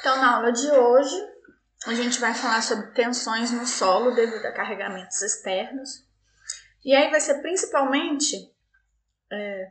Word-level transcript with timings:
Então, 0.00 0.16
na 0.16 0.36
aula 0.36 0.52
de 0.52 0.70
hoje, 0.70 1.16
a 1.86 1.94
gente 1.94 2.20
vai 2.20 2.34
falar 2.34 2.62
sobre 2.62 2.92
tensões 2.92 3.50
no 3.50 3.66
solo 3.66 4.14
devido 4.14 4.44
a 4.46 4.52
carregamentos 4.52 5.20
externos. 5.22 6.06
E 6.84 6.94
aí 6.94 7.10
vai 7.10 7.20
ser 7.20 7.40
principalmente 7.40 8.36
é, 9.30 9.70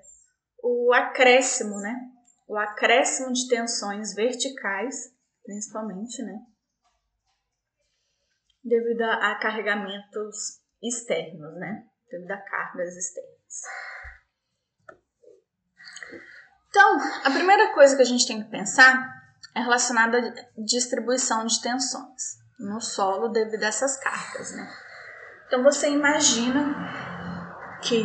o 0.61 0.93
acréscimo, 0.93 1.79
né? 1.79 1.95
O 2.47 2.57
acréscimo 2.57 3.31
de 3.31 3.47
tensões 3.47 4.13
verticais, 4.13 5.13
principalmente, 5.43 6.21
né? 6.21 6.39
Devido 8.63 9.01
a, 9.03 9.31
a 9.31 9.35
carregamentos 9.39 10.61
externos, 10.81 11.55
né? 11.55 11.85
Devido 12.11 12.31
a 12.31 12.37
cargas 12.37 12.95
externas. 12.95 13.61
Então, 16.69 16.99
a 17.23 17.31
primeira 17.31 17.73
coisa 17.73 17.95
que 17.95 18.01
a 18.01 18.05
gente 18.05 18.27
tem 18.27 18.43
que 18.43 18.49
pensar 18.49 19.16
é 19.57 19.61
relacionada 19.61 20.19
à 20.19 20.61
distribuição 20.61 21.45
de 21.45 21.59
tensões 21.59 22.37
no 22.59 22.79
solo 22.79 23.29
devido 23.29 23.63
a 23.63 23.67
essas 23.67 23.97
cargas, 23.97 24.55
né? 24.55 24.71
Então 25.47 25.63
você 25.63 25.89
imagina 25.89 26.75
que 27.81 28.03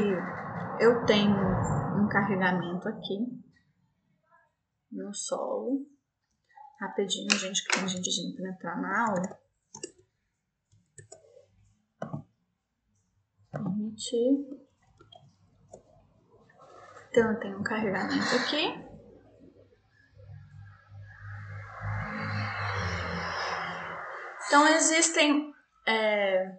eu 0.80 1.04
tenho 1.04 1.36
um 1.36 2.08
carregamento 2.08 2.88
aqui 2.88 3.18
no 4.90 5.12
solo. 5.12 5.86
Rapidinho, 6.80 7.30
gente, 7.38 7.62
que 7.64 7.78
tem 7.78 7.86
gente 7.86 8.34
para 8.34 8.50
entrar 8.50 8.80
na 8.80 9.06
aula. 9.06 9.38
Permitir. 13.50 14.48
Então 17.10 17.30
eu 17.30 17.40
tenho 17.40 17.58
um 17.58 17.62
carregamento 17.62 18.34
aqui. 18.36 18.91
Então 24.52 24.68
existem 24.68 25.50
é, 25.88 26.58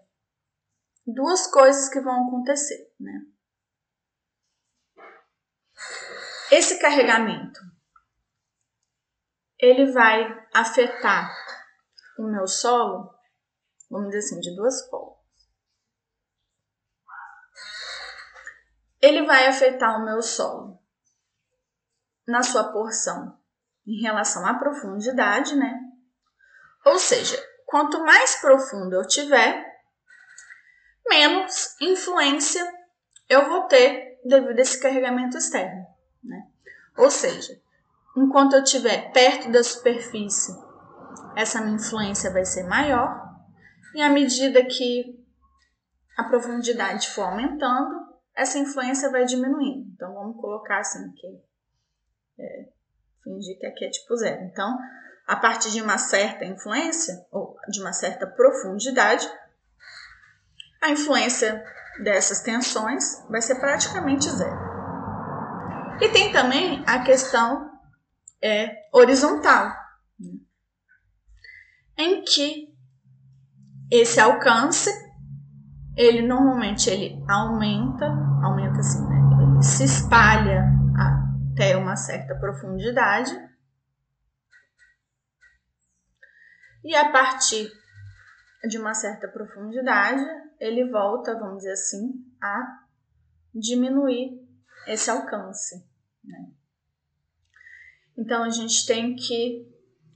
duas 1.05 1.45
coisas 1.45 1.89
que 1.89 2.01
vão 2.01 2.27
acontecer, 2.27 2.91
né? 2.99 3.21
Esse 6.49 6.79
carregamento 6.81 7.59
ele 9.59 9.91
vai 9.91 10.25
afetar 10.55 11.31
o 12.17 12.23
meu 12.23 12.47
solo, 12.47 13.13
vamos 13.91 14.07
dizer 14.07 14.25
assim, 14.25 14.39
de 14.39 14.55
duas 14.55 14.89
formas. 14.89 15.19
Ele 18.99 19.23
vai 19.27 19.45
afetar 19.45 20.01
o 20.01 20.05
meu 20.05 20.19
solo 20.23 20.83
na 22.27 22.41
sua 22.41 22.73
porção 22.73 23.39
em 23.85 24.01
relação 24.01 24.43
à 24.47 24.55
profundidade, 24.55 25.55
né? 25.55 25.79
Ou 26.85 26.97
seja, 26.97 27.37
Quanto 27.73 28.05
mais 28.05 28.35
profundo 28.35 28.93
eu 28.93 29.07
tiver, 29.07 29.65
menos 31.09 31.75
influência 31.81 32.63
eu 33.27 33.49
vou 33.49 33.63
ter 33.63 34.19
devido 34.23 34.59
a 34.59 34.61
esse 34.61 34.79
carregamento 34.79 35.35
externo. 35.35 35.83
Né? 36.23 36.45
Ou 36.95 37.09
seja, 37.09 37.59
enquanto 38.15 38.53
eu 38.53 38.61
estiver 38.61 39.11
perto 39.11 39.51
da 39.51 39.63
superfície, 39.63 40.55
essa 41.35 41.61
minha 41.61 41.77
influência 41.77 42.31
vai 42.31 42.45
ser 42.45 42.67
maior, 42.67 43.39
e 43.95 44.03
à 44.03 44.09
medida 44.09 44.63
que 44.63 45.19
a 46.15 46.25
profundidade 46.25 47.09
for 47.09 47.23
aumentando, 47.23 48.07
essa 48.35 48.59
influência 48.59 49.09
vai 49.09 49.25
diminuindo. 49.25 49.89
Então 49.95 50.13
vamos 50.13 50.39
colocar 50.39 50.77
assim 50.77 51.11
que 51.13 51.41
é, 52.37 52.69
fingir 53.23 53.57
que 53.57 53.65
aqui 53.65 53.85
é 53.85 53.89
tipo 53.89 54.15
zero. 54.15 54.43
Então, 54.43 54.77
a 55.27 55.35
partir 55.35 55.71
de 55.71 55.81
uma 55.81 55.97
certa 55.97 56.45
influência, 56.45 57.25
ou 57.31 57.55
de 57.69 57.79
uma 57.79 57.93
certa 57.93 58.27
profundidade, 58.27 59.27
a 60.81 60.89
influência 60.89 61.63
dessas 62.03 62.41
tensões 62.41 63.23
vai 63.29 63.41
ser 63.41 63.55
praticamente 63.55 64.29
zero. 64.29 64.73
E 66.01 66.09
tem 66.09 66.31
também 66.31 66.83
a 66.85 66.99
questão 66.99 67.71
é, 68.43 68.89
horizontal, 68.91 69.67
né? 70.19 70.31
em 71.97 72.23
que 72.23 72.73
esse 73.89 74.19
alcance, 74.19 74.89
ele 75.95 76.21
normalmente 76.21 76.89
ele 76.89 77.23
aumenta, 77.29 78.05
aumenta 78.43 78.79
assim, 78.79 79.07
né? 79.07 79.15
ele 79.41 79.63
se 79.63 79.85
espalha 79.85 80.65
até 81.53 81.77
uma 81.77 81.95
certa 81.95 82.35
profundidade, 82.35 83.31
E 86.83 86.95
a 86.95 87.11
partir 87.11 87.71
de 88.67 88.77
uma 88.77 88.93
certa 88.93 89.27
profundidade, 89.27 90.23
ele 90.59 90.89
volta, 90.89 91.37
vamos 91.37 91.57
dizer 91.57 91.73
assim, 91.73 92.13
a 92.41 92.83
diminuir 93.53 94.41
esse 94.87 95.09
alcance. 95.09 95.85
Né? 96.23 96.47
Então 98.17 98.43
a 98.43 98.49
gente 98.49 98.85
tem 98.85 99.15
que. 99.15 99.67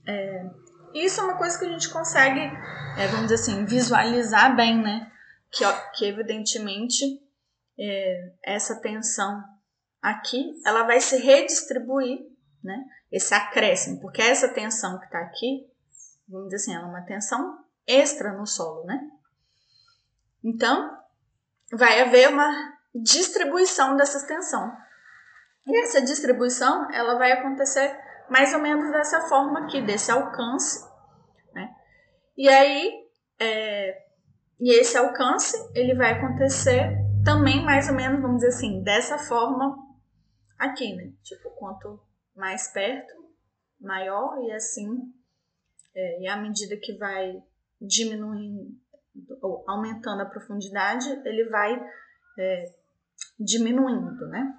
É, 0.06 0.50
isso 0.94 1.20
é 1.20 1.24
uma 1.24 1.36
coisa 1.36 1.58
que 1.58 1.66
a 1.66 1.70
gente 1.70 1.90
consegue, 1.90 2.40
é, 2.96 3.06
vamos 3.08 3.28
dizer 3.28 3.34
assim, 3.34 3.64
visualizar 3.64 4.56
bem, 4.56 4.80
né? 4.80 5.12
Que, 5.50 5.64
que 5.94 6.04
evidentemente 6.06 7.04
é, 7.78 8.32
essa 8.42 8.80
tensão 8.80 9.42
aqui 10.00 10.54
ela 10.64 10.84
vai 10.84 11.00
se 11.00 11.16
redistribuir, 11.18 12.20
né? 12.62 12.84
Esse 13.10 13.34
acréscimo, 13.34 14.00
porque 14.00 14.22
essa 14.22 14.48
tensão 14.48 14.98
que 14.98 15.06
está 15.06 15.20
aqui 15.20 15.66
vamos 16.28 16.48
dizer 16.48 16.56
assim, 16.56 16.74
ela 16.74 16.86
é 16.86 16.90
uma 16.90 17.06
tensão 17.06 17.64
extra 17.86 18.32
no 18.32 18.46
solo, 18.46 18.84
né? 18.84 19.00
Então, 20.44 20.96
vai 21.72 22.00
haver 22.00 22.28
uma 22.28 22.78
distribuição 22.94 23.96
dessa 23.96 24.26
tensão. 24.26 24.72
E 25.66 25.82
essa 25.82 26.00
distribuição, 26.00 26.90
ela 26.92 27.18
vai 27.18 27.32
acontecer 27.32 27.98
mais 28.30 28.52
ou 28.54 28.60
menos 28.60 28.90
dessa 28.92 29.22
forma 29.22 29.64
aqui, 29.64 29.80
desse 29.80 30.10
alcance, 30.10 30.86
né? 31.54 31.74
E 32.36 32.48
aí, 32.48 33.08
é, 33.40 34.06
e 34.60 34.78
esse 34.78 34.96
alcance, 34.96 35.56
ele 35.74 35.94
vai 35.94 36.12
acontecer 36.12 36.96
também 37.24 37.64
mais 37.64 37.88
ou 37.88 37.94
menos, 37.94 38.20
vamos 38.20 38.38
dizer 38.38 38.48
assim, 38.48 38.82
dessa 38.82 39.18
forma 39.18 39.76
aqui, 40.58 40.94
né? 40.94 41.10
Tipo, 41.22 41.50
quanto 41.50 42.00
mais 42.34 42.68
perto, 42.68 43.14
maior, 43.80 44.38
e 44.42 44.52
assim 44.52 45.12
é, 45.94 46.22
e 46.22 46.28
à 46.28 46.36
medida 46.36 46.76
que 46.76 46.96
vai 46.96 47.42
diminuindo 47.80 48.76
ou 49.42 49.64
aumentando 49.68 50.22
a 50.22 50.26
profundidade, 50.26 51.08
ele 51.24 51.48
vai 51.48 51.74
é, 52.38 52.74
diminuindo, 53.38 54.28
né? 54.28 54.58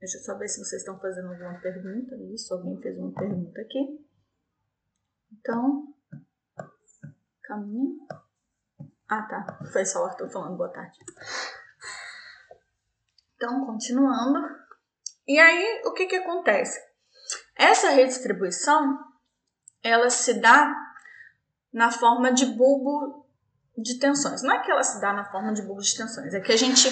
Deixa 0.00 0.18
eu 0.18 0.22
só 0.22 0.36
ver 0.36 0.48
se 0.48 0.58
vocês 0.58 0.82
estão 0.82 0.98
fazendo 0.98 1.28
alguma 1.28 1.60
pergunta. 1.60 2.16
Isso, 2.34 2.52
alguém 2.52 2.80
fez 2.80 2.98
uma 2.98 3.12
pergunta 3.12 3.60
aqui. 3.60 4.04
Então, 5.30 5.94
caminho. 7.42 8.04
Ah, 9.08 9.22
tá. 9.22 9.60
Foi 9.72 9.84
só 9.84 10.02
o 10.02 10.06
Arthur 10.06 10.28
falando 10.28 10.56
boa 10.56 10.70
tarde. 10.70 10.98
Então, 13.36 13.64
continuando. 13.64 14.40
E 15.26 15.38
aí, 15.38 15.82
o 15.84 15.92
que 15.92 16.06
que 16.06 16.16
acontece? 16.16 16.80
Essa 17.62 17.90
redistribuição 17.90 18.98
ela 19.84 20.10
se 20.10 20.34
dá 20.34 20.74
na 21.72 21.92
forma 21.92 22.32
de 22.32 22.44
bulbo 22.44 23.24
de 23.78 24.00
tensões. 24.00 24.42
Não 24.42 24.52
é 24.52 24.64
que 24.64 24.70
ela 24.70 24.82
se 24.82 25.00
dá 25.00 25.12
na 25.12 25.30
forma 25.30 25.52
de 25.52 25.62
bulbo 25.62 25.80
de 25.80 25.96
tensões, 25.96 26.34
é 26.34 26.40
que 26.40 26.50
a 26.50 26.56
gente 26.56 26.88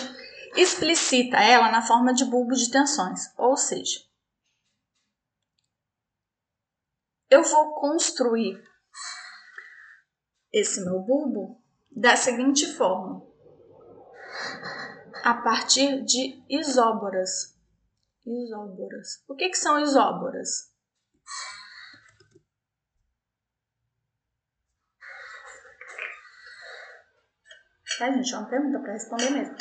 explicita 0.54 1.38
ela 1.38 1.72
na 1.72 1.82
forma 1.82 2.14
de 2.14 2.24
bulbo 2.24 2.54
de 2.54 2.70
tensões. 2.70 3.36
Ou 3.36 3.56
seja, 3.56 4.00
eu 7.28 7.42
vou 7.42 7.74
construir 7.74 8.62
esse 10.52 10.84
meu 10.84 11.00
bulbo 11.00 11.60
da 11.90 12.16
seguinte 12.16 12.72
forma: 12.74 13.26
a 15.24 15.34
partir 15.34 16.04
de 16.04 16.44
isóboras. 16.48 17.58
Isóboras. 18.26 19.24
O 19.26 19.34
que, 19.34 19.48
que 19.48 19.56
são 19.56 19.80
isóboras? 19.80 20.69
Tá, 28.00 28.10
gente? 28.10 28.34
É 28.34 28.38
uma 28.38 28.46
pergunta 28.46 28.78
para 28.78 28.94
responder 28.94 29.28
mesmo. 29.28 29.54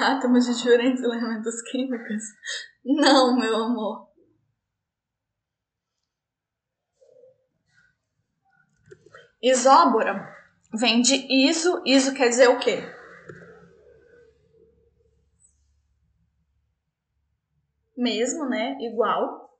Átomos 0.00 0.46
de 0.46 0.54
diferentes 0.54 1.02
elementos 1.02 1.62
químicos? 1.62 2.22
Não, 2.84 3.38
meu 3.38 3.56
amor. 3.56 4.08
Isóbora 9.42 10.28
vem 10.72 11.00
de 11.00 11.14
iso, 11.48 11.82
iso 11.86 12.14
quer 12.14 12.28
dizer 12.28 12.48
o 12.48 12.58
quê? 12.58 12.82
Mesmo, 17.96 18.48
né? 18.48 18.76
Igual. 18.80 19.50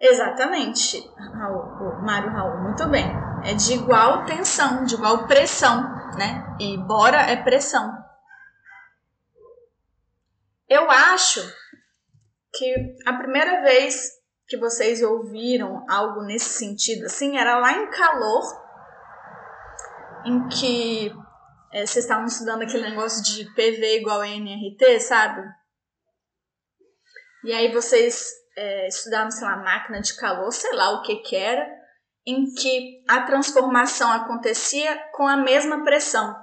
Exatamente, 0.00 0.98
Raul, 1.16 2.00
Mário 2.02 2.30
Raul, 2.30 2.62
muito 2.62 2.88
bem. 2.88 3.04
É 3.44 3.54
de 3.54 3.74
igual 3.74 4.24
tensão, 4.24 4.84
de 4.84 4.94
igual 4.94 5.26
pressão, 5.26 5.82
né? 6.16 6.56
E 6.60 6.76
bora 6.78 7.18
é 7.18 7.36
pressão. 7.36 8.07
Eu 10.68 10.90
acho 10.90 11.40
que 12.52 12.96
a 13.06 13.14
primeira 13.14 13.62
vez 13.62 14.10
que 14.46 14.56
vocês 14.56 15.02
ouviram 15.02 15.84
algo 15.88 16.22
nesse 16.22 16.50
sentido, 16.50 17.06
assim, 17.06 17.38
era 17.38 17.58
lá 17.58 17.72
em 17.72 17.90
calor, 17.90 18.44
em 20.24 20.48
que 20.48 21.12
é, 21.72 21.86
vocês 21.86 22.04
estavam 22.04 22.26
estudando 22.26 22.62
aquele 22.62 22.88
negócio 22.88 23.22
de 23.22 23.44
PV 23.54 24.00
igual 24.00 24.20
a 24.20 24.28
NRT, 24.28 25.00
sabe? 25.00 25.42
E 27.44 27.52
aí 27.52 27.72
vocês 27.72 28.30
é, 28.56 28.88
estudavam, 28.88 29.30
sei 29.30 29.46
lá, 29.46 29.56
máquina 29.56 30.00
de 30.00 30.14
calor, 30.16 30.50
sei 30.50 30.72
lá 30.74 30.90
o 30.90 31.02
que 31.02 31.16
que 31.16 31.36
era, 31.36 31.66
em 32.26 32.52
que 32.52 33.04
a 33.08 33.22
transformação 33.22 34.12
acontecia 34.12 34.98
com 35.12 35.26
a 35.26 35.36
mesma 35.36 35.84
pressão. 35.84 36.34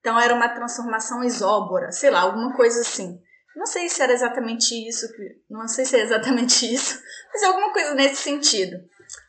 Então 0.00 0.18
era 0.18 0.34
uma 0.34 0.48
transformação 0.48 1.24
isóbora, 1.24 1.90
sei 1.90 2.10
lá, 2.10 2.20
alguma 2.20 2.54
coisa 2.54 2.80
assim. 2.80 3.20
Não 3.54 3.66
sei 3.66 3.88
se 3.88 4.02
era 4.02 4.12
exatamente 4.12 4.74
isso, 4.88 5.06
não 5.48 5.68
sei 5.68 5.84
se 5.84 5.96
é 5.96 6.00
exatamente 6.00 6.66
isso, 6.72 7.00
mas 7.32 7.42
é 7.42 7.46
alguma 7.46 7.72
coisa 7.72 7.94
nesse 7.94 8.16
sentido. 8.16 8.76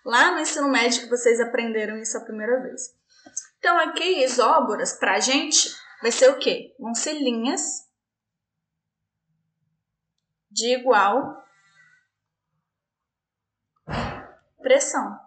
Lá 0.03 0.31
no 0.31 0.39
ensino 0.39 0.67
médio 0.67 1.07
vocês 1.09 1.39
aprenderam 1.39 1.97
isso 1.97 2.17
a 2.17 2.21
primeira 2.21 2.61
vez. 2.61 2.95
Então 3.59 3.77
aqui 3.77 4.23
isóboras 4.23 4.93
pra 4.93 5.19
gente 5.19 5.69
vai 6.01 6.11
ser 6.11 6.29
o 6.29 6.39
quê? 6.39 6.75
Vão 6.79 6.93
ser 6.93 7.13
linhas 7.13 7.85
de 10.49 10.73
igual 10.73 11.43
pressão. 14.61 15.19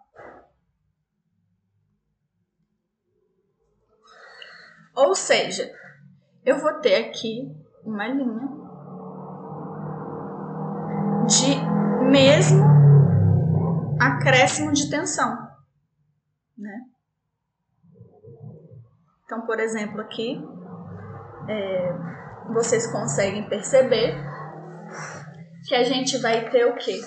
Ou 4.94 5.14
seja, 5.14 5.72
eu 6.44 6.58
vou 6.58 6.80
ter 6.80 6.96
aqui 6.96 7.48
uma 7.84 8.08
linha 8.08 8.57
de 11.28 11.54
mesmo 12.10 12.64
acréscimo 14.00 14.72
de 14.72 14.88
tensão, 14.88 15.36
né? 16.56 16.86
Então, 19.24 19.44
por 19.44 19.60
exemplo, 19.60 20.00
aqui 20.00 20.42
é, 21.46 21.92
vocês 22.54 22.90
conseguem 22.90 23.46
perceber 23.46 24.16
que 25.66 25.74
a 25.74 25.84
gente 25.84 26.16
vai 26.16 26.48
ter 26.48 26.64
o 26.64 26.76
quê? 26.76 26.98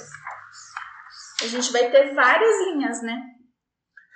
A 1.42 1.48
gente 1.48 1.74
vai 1.74 1.90
ter 1.90 2.14
várias 2.14 2.68
linhas, 2.68 3.02
né? 3.02 3.18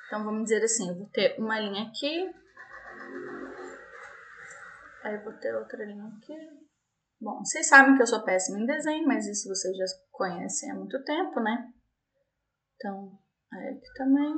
Então, 0.05 0.23
vamos 0.23 0.43
dizer 0.43 0.63
assim, 0.63 0.87
eu 0.87 0.95
vou 0.95 1.07
ter 1.07 1.35
uma 1.39 1.59
linha 1.59 1.87
aqui, 1.87 2.31
aí 5.03 5.15
eu 5.15 5.23
vou 5.23 5.33
ter 5.33 5.55
outra 5.55 5.83
linha 5.83 6.05
aqui, 6.17 6.64
Bom, 7.19 7.39
vocês 7.39 7.67
sabem 7.67 7.95
que 7.95 8.01
eu 8.01 8.07
sou 8.07 8.23
péssima 8.23 8.59
em 8.59 8.65
desenho, 8.65 9.07
mas 9.07 9.25
isso 9.25 9.47
vocês 9.47 9.75
já 9.75 9.85
conhecem 10.11 10.71
há 10.71 10.75
muito 10.75 11.01
tempo, 11.03 11.39
né? 11.39 11.73
Então, 12.75 13.17
aqui 13.51 13.93
também. 13.95 14.33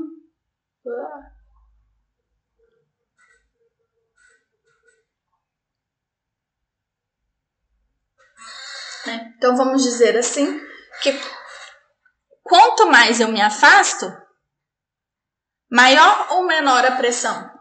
É, 9.07 9.15
então, 9.38 9.56
vamos 9.56 9.83
dizer 9.83 10.18
assim 10.18 10.59
que 11.01 11.12
quanto 12.44 12.88
mais 12.88 13.19
eu 13.19 13.29
me 13.29 13.41
afasto, 13.41 14.06
maior 15.71 16.33
ou 16.33 16.45
menor 16.45 16.85
a 16.85 16.95
pressão? 16.95 17.56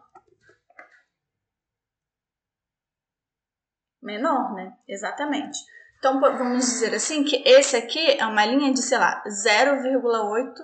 Menor, 4.06 4.54
né? 4.54 4.74
Exatamente. 4.88 5.58
Então, 5.98 6.18
vamos 6.20 6.64
dizer 6.64 6.94
assim 6.94 7.24
que 7.24 7.42
esse 7.44 7.76
aqui 7.76 8.18
é 8.18 8.24
uma 8.24 8.46
linha 8.46 8.72
de, 8.72 8.80
sei 8.80 8.96
lá, 8.96 9.22
0,8 9.26 10.54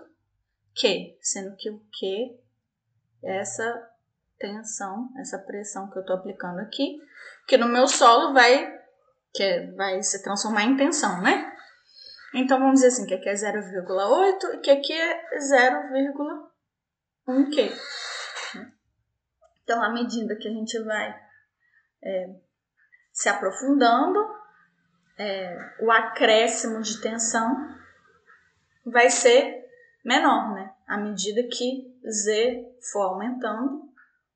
Q, 0.74 1.18
sendo 1.20 1.54
que 1.56 1.68
o 1.68 1.78
Q 1.98 2.38
é 3.24 3.40
essa 3.40 3.90
tensão, 4.38 5.10
essa 5.18 5.38
pressão 5.38 5.90
que 5.90 5.98
eu 5.98 6.02
estou 6.02 6.16
aplicando 6.16 6.60
aqui, 6.60 6.98
que 7.46 7.56
no 7.56 7.68
meu 7.68 7.88
solo 7.88 8.32
vai, 8.32 8.72
que 9.34 9.72
vai 9.76 10.02
se 10.02 10.22
transformar 10.22 10.64
em 10.64 10.76
tensão, 10.76 11.20
né? 11.20 11.52
Então, 12.34 12.58
vamos 12.58 12.80
dizer 12.80 12.88
assim, 12.88 13.06
que 13.06 13.14
aqui 13.14 13.28
é 13.28 13.34
0,8 13.34 14.54
e 14.54 14.58
que 14.58 14.70
aqui 14.70 14.92
é 14.92 15.38
0,1 15.38 17.50
Q. 17.52 17.72
Então, 19.62 19.82
à 19.82 19.92
medida 19.92 20.36
que 20.36 20.48
a 20.48 20.50
gente 20.50 20.82
vai 20.82 21.14
é, 22.04 22.26
se 23.12 23.28
aprofundando, 23.28 24.18
é, 25.18 25.74
o 25.80 25.90
acréscimo 25.90 26.80
de 26.80 27.00
tensão 27.00 27.68
vai 28.84 29.10
ser 29.10 29.64
menor, 30.04 30.54
né? 30.54 30.72
À 30.86 30.96
medida 30.96 31.42
que 31.48 31.94
Z 32.08 32.76
for 32.90 33.02
aumentando, 33.02 33.88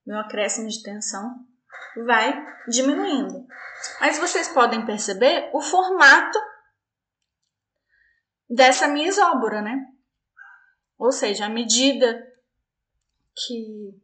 meu 0.06 0.18
acréscimo 0.18 0.68
de 0.68 0.82
tensão 0.82 1.44
vai 2.04 2.46
diminuindo. 2.68 3.46
Mas 4.00 4.18
vocês 4.18 4.48
podem 4.48 4.84
perceber 4.84 5.50
o 5.52 5.60
formato 5.60 6.38
dessa 8.48 8.86
minha 8.86 9.08
isóbora, 9.08 9.62
né? 9.62 9.86
Ou 10.98 11.10
seja, 11.10 11.46
à 11.46 11.48
medida 11.48 12.24
que 13.34 14.00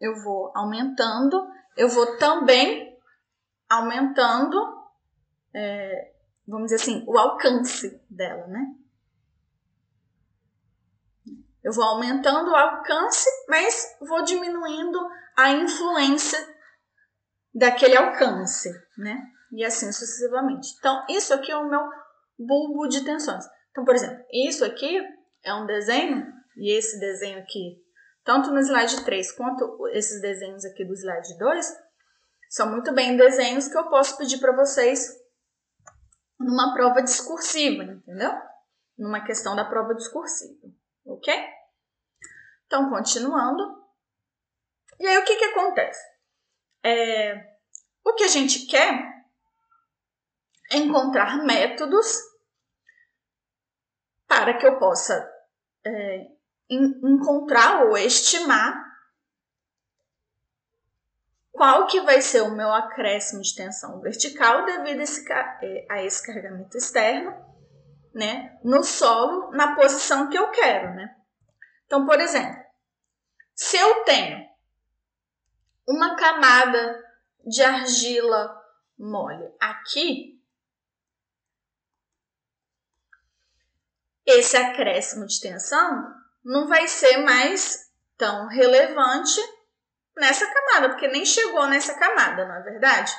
eu 0.00 0.16
vou 0.22 0.50
aumentando, 0.54 1.48
eu 1.76 1.88
vou 1.88 2.16
também 2.16 2.91
aumentando, 3.72 4.86
é, 5.54 6.12
vamos 6.46 6.70
dizer 6.70 6.82
assim, 6.82 7.04
o 7.06 7.16
alcance 7.18 8.00
dela, 8.10 8.46
né? 8.46 8.74
Eu 11.62 11.72
vou 11.72 11.84
aumentando 11.84 12.50
o 12.50 12.56
alcance, 12.56 13.28
mas 13.48 13.96
vou 14.00 14.24
diminuindo 14.24 14.98
a 15.36 15.52
influência 15.52 16.38
daquele 17.54 17.96
alcance, 17.96 18.68
né? 18.98 19.22
E 19.52 19.64
assim 19.64 19.92
sucessivamente. 19.92 20.74
Então, 20.78 21.04
isso 21.08 21.32
aqui 21.32 21.52
é 21.52 21.56
o 21.56 21.68
meu 21.68 21.88
bulbo 22.38 22.88
de 22.88 23.04
tensões. 23.04 23.44
Então, 23.70 23.84
por 23.84 23.94
exemplo, 23.94 24.24
isso 24.32 24.64
aqui 24.64 25.00
é 25.44 25.54
um 25.54 25.66
desenho, 25.66 26.26
e 26.56 26.76
esse 26.76 26.98
desenho 26.98 27.38
aqui, 27.38 27.80
tanto 28.24 28.50
no 28.50 28.58
slide 28.60 29.04
3 29.04 29.32
quanto 29.32 29.88
esses 29.88 30.20
desenhos 30.20 30.64
aqui 30.64 30.84
do 30.84 30.94
slide 30.94 31.38
2, 31.38 31.81
são 32.52 32.70
muito 32.70 32.92
bem 32.92 33.16
desenhos 33.16 33.66
que 33.66 33.78
eu 33.78 33.88
posso 33.88 34.18
pedir 34.18 34.38
para 34.38 34.54
vocês 34.54 35.08
numa 36.38 36.74
prova 36.74 37.00
discursiva, 37.00 37.82
entendeu? 37.82 38.30
Numa 38.98 39.24
questão 39.24 39.56
da 39.56 39.64
prova 39.64 39.94
discursiva, 39.94 40.68
ok? 41.06 41.34
Então, 42.66 42.90
continuando. 42.90 43.82
E 45.00 45.06
aí, 45.06 45.16
o 45.16 45.24
que, 45.24 45.36
que 45.36 45.44
acontece? 45.46 45.98
É, 46.84 47.56
o 48.04 48.12
que 48.12 48.24
a 48.24 48.28
gente 48.28 48.66
quer 48.66 49.02
é 50.70 50.76
encontrar 50.76 51.42
métodos 51.46 52.18
para 54.28 54.58
que 54.58 54.66
eu 54.66 54.78
possa 54.78 55.26
é, 55.86 56.26
encontrar 56.68 57.86
ou 57.86 57.96
estimar 57.96 58.91
qual 61.52 61.86
que 61.86 62.00
vai 62.00 62.20
ser 62.22 62.40
o 62.40 62.50
meu 62.50 62.72
acréscimo 62.72 63.42
de 63.42 63.54
tensão 63.54 64.00
vertical 64.00 64.64
devido 64.64 65.00
a 65.00 65.02
esse, 65.02 65.30
é, 65.30 65.86
a 65.88 66.02
esse 66.02 66.26
carregamento 66.26 66.76
externo, 66.76 67.30
né, 68.14 68.58
no 68.64 68.82
solo, 68.82 69.50
na 69.52 69.74
posição 69.76 70.28
que 70.28 70.36
eu 70.36 70.50
quero, 70.50 70.94
né? 70.94 71.14
Então, 71.86 72.06
por 72.06 72.18
exemplo, 72.18 72.62
se 73.54 73.76
eu 73.76 74.02
tenho 74.04 74.46
uma 75.86 76.16
camada 76.16 77.02
de 77.44 77.62
argila 77.62 78.58
mole 78.98 79.54
aqui, 79.60 80.40
esse 84.24 84.56
acréscimo 84.56 85.26
de 85.26 85.40
tensão 85.40 86.14
não 86.44 86.66
vai 86.66 86.88
ser 86.88 87.18
mais 87.18 87.90
tão 88.16 88.46
relevante 88.48 89.40
nessa 90.16 90.46
camada, 90.46 90.90
porque 90.90 91.08
nem 91.08 91.24
chegou 91.24 91.66
nessa 91.66 91.98
camada, 91.98 92.46
não 92.46 92.56
é 92.56 92.62
verdade? 92.62 93.12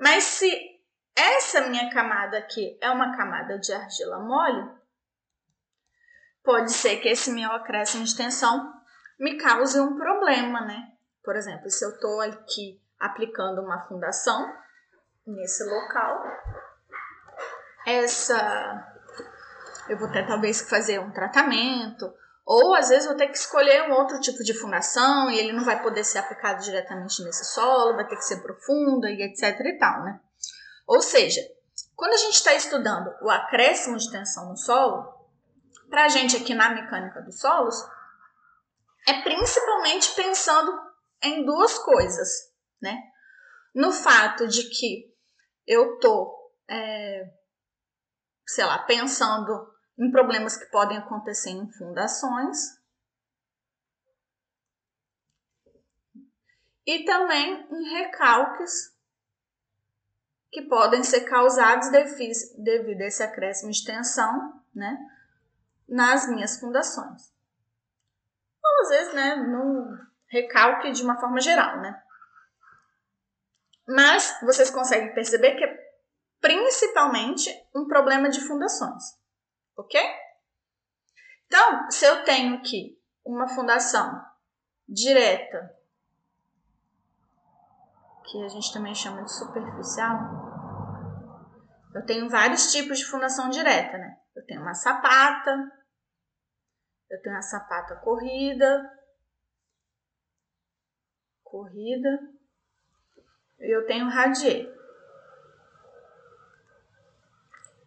Mas 0.00 0.24
se 0.24 0.78
essa 1.16 1.62
minha 1.62 1.90
camada 1.90 2.38
aqui 2.38 2.78
é 2.80 2.90
uma 2.90 3.16
camada 3.16 3.58
de 3.58 3.72
argila 3.72 4.20
mole, 4.20 4.70
pode 6.44 6.72
ser 6.72 6.96
que 6.98 7.08
esse 7.08 7.30
meu 7.30 7.50
acréscimo 7.52 8.04
de 8.04 8.16
tensão 8.16 8.72
me 9.18 9.36
cause 9.36 9.80
um 9.80 9.96
problema, 9.96 10.60
né? 10.60 10.92
Por 11.24 11.36
exemplo, 11.36 11.68
se 11.70 11.84
eu 11.84 11.90
estou 11.90 12.20
aqui 12.20 12.80
aplicando 12.98 13.60
uma 13.60 13.86
fundação 13.86 14.50
nesse 15.26 15.64
local, 15.64 16.24
essa 17.86 18.94
eu 19.88 19.98
vou 19.98 20.10
ter 20.10 20.26
talvez 20.26 20.60
que 20.60 20.70
fazer 20.70 21.00
um 21.00 21.10
tratamento, 21.10 22.12
ou 22.50 22.74
às 22.74 22.88
vezes 22.88 23.06
vou 23.06 23.14
ter 23.14 23.28
que 23.28 23.36
escolher 23.36 23.90
um 23.90 23.92
outro 23.92 24.18
tipo 24.20 24.42
de 24.42 24.54
fundação 24.54 25.30
e 25.30 25.38
ele 25.38 25.52
não 25.52 25.66
vai 25.66 25.82
poder 25.82 26.02
ser 26.02 26.16
aplicado 26.16 26.64
diretamente 26.64 27.22
nesse 27.22 27.44
solo, 27.44 27.94
vai 27.94 28.08
ter 28.08 28.16
que 28.16 28.24
ser 28.24 28.40
profunda 28.40 29.10
e 29.10 29.20
etc 29.20 29.60
e 29.66 29.76
tal, 29.76 30.02
né? 30.02 30.18
Ou 30.86 31.02
seja, 31.02 31.42
quando 31.94 32.14
a 32.14 32.16
gente 32.16 32.36
está 32.36 32.54
estudando 32.54 33.14
o 33.20 33.28
acréscimo 33.28 33.98
de 33.98 34.10
tensão 34.10 34.48
no 34.48 34.56
solo, 34.56 35.28
para 35.90 36.06
a 36.06 36.08
gente 36.08 36.38
aqui 36.38 36.54
na 36.54 36.70
mecânica 36.70 37.20
dos 37.20 37.38
solos, 37.38 37.76
é 39.06 39.20
principalmente 39.20 40.14
pensando 40.14 40.72
em 41.22 41.44
duas 41.44 41.78
coisas, 41.78 42.30
né? 42.80 42.96
No 43.74 43.92
fato 43.92 44.48
de 44.48 44.70
que 44.70 45.14
eu 45.66 45.98
tô, 45.98 46.50
é, 46.66 47.30
sei 48.46 48.64
lá, 48.64 48.78
pensando 48.78 49.70
em 49.98 50.10
problemas 50.10 50.56
que 50.56 50.66
podem 50.66 50.96
acontecer 50.98 51.50
em 51.50 51.70
fundações 51.72 52.78
e 56.86 57.04
também 57.04 57.66
em 57.70 57.90
recalques 57.98 58.96
que 60.50 60.62
podem 60.62 61.02
ser 61.02 61.22
causados 61.22 61.90
devido 61.90 63.02
a 63.02 63.06
esse 63.06 63.22
acréscimo 63.22 63.70
de 63.70 63.84
tensão, 63.84 64.62
né, 64.74 64.96
nas 65.86 66.26
minhas 66.28 66.58
fundações. 66.58 67.30
Ou 68.64 68.82
às 68.82 68.88
vezes, 68.88 69.14
né, 69.14 69.36
no 69.36 69.98
recalque 70.28 70.90
de 70.92 71.02
uma 71.02 71.20
forma 71.20 71.40
geral, 71.40 71.80
né. 71.80 72.02
Mas 73.86 74.38
vocês 74.42 74.70
conseguem 74.70 75.12
perceber 75.14 75.56
que 75.56 75.64
é 75.64 75.88
principalmente 76.40 77.50
um 77.74 77.86
problema 77.86 78.30
de 78.30 78.40
fundações, 78.40 79.18
ok? 79.78 80.00
Então, 81.46 81.90
se 81.90 82.04
eu 82.04 82.24
tenho 82.24 82.56
aqui 82.56 83.00
uma 83.24 83.48
fundação 83.48 84.22
direta 84.86 85.74
que 88.24 88.44
a 88.44 88.48
gente 88.48 88.72
também 88.72 88.94
chama 88.94 89.24
de 89.24 89.32
superficial, 89.32 90.18
eu 91.94 92.04
tenho 92.04 92.28
vários 92.28 92.70
tipos 92.70 92.98
de 92.98 93.06
fundação 93.06 93.48
direta, 93.48 93.96
né? 93.96 94.20
Eu 94.34 94.44
tenho 94.44 94.60
uma 94.60 94.74
sapata, 94.74 95.72
eu 97.08 97.22
tenho 97.22 97.36
a 97.36 97.42
sapata 97.42 97.96
corrida, 97.96 98.92
corrida, 101.42 102.30
e 103.58 103.74
eu 103.74 103.86
tenho 103.86 104.10
radier. 104.10 104.76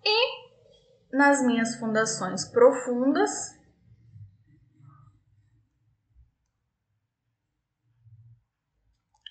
E 0.04 0.41
nas 1.14 1.46
minhas 1.46 1.76
fundações 1.76 2.46
profundas, 2.46 3.32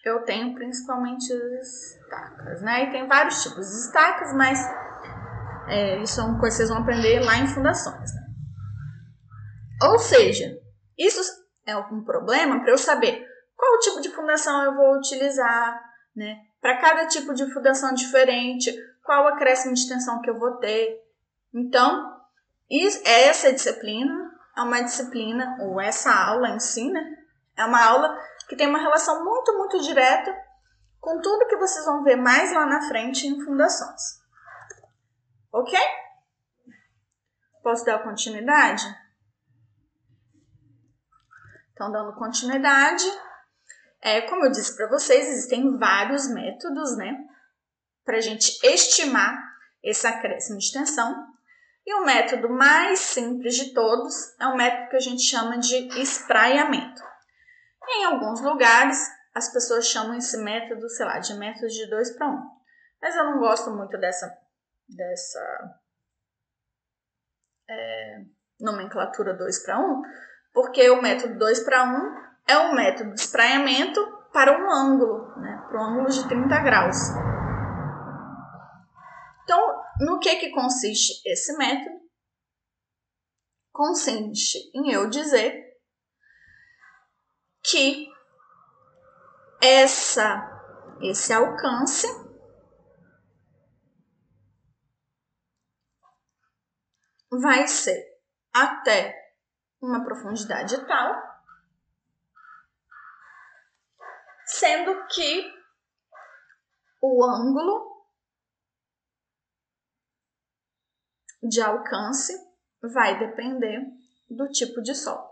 eu 0.04 0.22
tenho 0.24 0.54
principalmente 0.54 1.32
as 1.32 1.68
estacas, 1.94 2.62
né? 2.62 2.84
E 2.84 2.90
tem 2.90 3.06
vários 3.06 3.42
tipos 3.42 3.66
de 3.66 3.76
estacas, 3.76 4.34
mas 4.34 4.58
é, 5.68 6.02
isso 6.02 6.20
é 6.20 6.24
uma 6.24 6.40
coisa 6.40 6.56
que 6.56 6.58
vocês 6.58 6.68
vão 6.68 6.78
aprender 6.78 7.20
lá 7.20 7.36
em 7.36 7.46
fundações. 7.46 8.14
Né? 8.14 8.22
Ou 9.82 9.98
seja, 9.98 10.58
isso 10.98 11.20
é 11.66 11.76
um 11.76 12.02
problema 12.04 12.60
para 12.60 12.72
eu 12.72 12.78
saber 12.78 13.26
qual 13.56 13.78
tipo 13.78 14.00
de 14.00 14.10
fundação 14.10 14.62
eu 14.64 14.74
vou 14.74 14.96
utilizar, 14.96 15.80
né? 16.16 16.38
Para 16.60 16.78
cada 16.78 17.06
tipo 17.06 17.32
de 17.34 17.50
fundação 17.52 17.94
diferente, 17.94 18.74
qual 19.04 19.28
acréscimo 19.28 19.74
de 19.74 19.88
tensão 19.88 20.20
que 20.20 20.30
eu 20.30 20.38
vou 20.38 20.56
ter. 20.56 20.98
Então, 21.52 22.20
essa 23.04 23.52
disciplina 23.52 24.30
é 24.56 24.62
uma 24.62 24.82
disciplina, 24.82 25.58
ou 25.60 25.80
essa 25.80 26.12
aula 26.12 26.50
em 26.50 26.60
si, 26.60 26.90
né? 26.90 27.16
É 27.56 27.64
uma 27.64 27.84
aula 27.84 28.16
que 28.48 28.56
tem 28.56 28.68
uma 28.68 28.80
relação 28.80 29.24
muito, 29.24 29.56
muito 29.56 29.80
direta 29.80 30.34
com 31.00 31.20
tudo 31.20 31.46
que 31.46 31.56
vocês 31.56 31.84
vão 31.84 32.02
ver 32.02 32.16
mais 32.16 32.52
lá 32.52 32.66
na 32.66 32.86
frente 32.88 33.26
em 33.26 33.42
fundações. 33.44 34.20
Ok? 35.52 35.78
Posso 37.62 37.84
dar 37.84 38.02
continuidade? 38.02 38.84
Então, 41.72 41.90
dando 41.90 42.14
continuidade, 42.14 43.04
é, 44.02 44.22
como 44.22 44.44
eu 44.44 44.50
disse 44.50 44.76
para 44.76 44.88
vocês, 44.88 45.28
existem 45.28 45.78
vários 45.78 46.28
métodos, 46.28 46.96
né, 46.96 47.26
para 48.04 48.18
a 48.18 48.20
gente 48.20 48.58
estimar 48.66 49.38
esse 49.82 50.06
acréscimo 50.06 50.58
de 50.58 50.72
tensão. 50.72 51.29
E 51.90 51.94
o 51.94 52.04
método 52.04 52.48
mais 52.48 53.00
simples 53.00 53.56
de 53.56 53.74
todos 53.74 54.14
é 54.38 54.46
o 54.46 54.56
método 54.56 54.90
que 54.90 54.96
a 54.96 55.00
gente 55.00 55.22
chama 55.22 55.58
de 55.58 55.88
espraiamento. 56.00 57.02
Em 57.88 58.04
alguns 58.04 58.40
lugares, 58.40 58.96
as 59.34 59.52
pessoas 59.52 59.88
chamam 59.88 60.14
esse 60.16 60.36
método, 60.36 60.88
sei 60.88 61.04
lá, 61.04 61.18
de 61.18 61.34
método 61.34 61.66
de 61.66 61.90
2 61.90 62.16
para 62.16 62.28
1. 62.28 62.30
Um. 62.30 62.50
Mas 63.02 63.16
eu 63.16 63.24
não 63.24 63.40
gosto 63.40 63.72
muito 63.72 63.98
dessa, 63.98 64.32
dessa 64.88 65.74
é, 67.68 68.20
nomenclatura 68.60 69.34
2 69.34 69.58
para 69.64 69.80
1, 69.80 69.82
um, 69.82 70.02
porque 70.54 70.88
o 70.90 71.02
método 71.02 71.36
2 71.40 71.64
para 71.64 71.82
1 71.82 71.88
um 71.88 72.22
é 72.46 72.56
o 72.56 72.72
método 72.72 73.14
de 73.14 73.20
espraiamento 73.20 74.00
para 74.32 74.56
um 74.56 74.70
ângulo, 74.70 75.36
né, 75.40 75.60
para 75.68 75.80
um 75.80 75.84
ângulo 75.86 76.08
de 76.08 76.28
30 76.28 76.60
graus. 76.60 77.29
No 80.00 80.18
que, 80.18 80.36
que 80.36 80.50
consiste 80.50 81.20
esse 81.26 81.54
método? 81.58 82.00
Consiste 83.70 84.70
em 84.74 84.90
eu 84.90 85.10
dizer 85.10 85.78
que 87.62 88.08
essa 89.62 90.48
esse 91.02 91.32
alcance 91.32 92.06
vai 97.30 97.66
ser 97.66 98.20
até 98.52 99.14
uma 99.80 100.04
profundidade 100.04 100.76
tal, 100.86 101.14
sendo 104.46 105.06
que 105.06 105.52
o 107.00 107.24
ângulo 107.24 107.89
de 111.42 111.60
alcance 111.60 112.32
vai 112.82 113.18
depender 113.18 113.86
do 114.28 114.48
tipo 114.48 114.80
de 114.82 114.94
sol. 114.94 115.28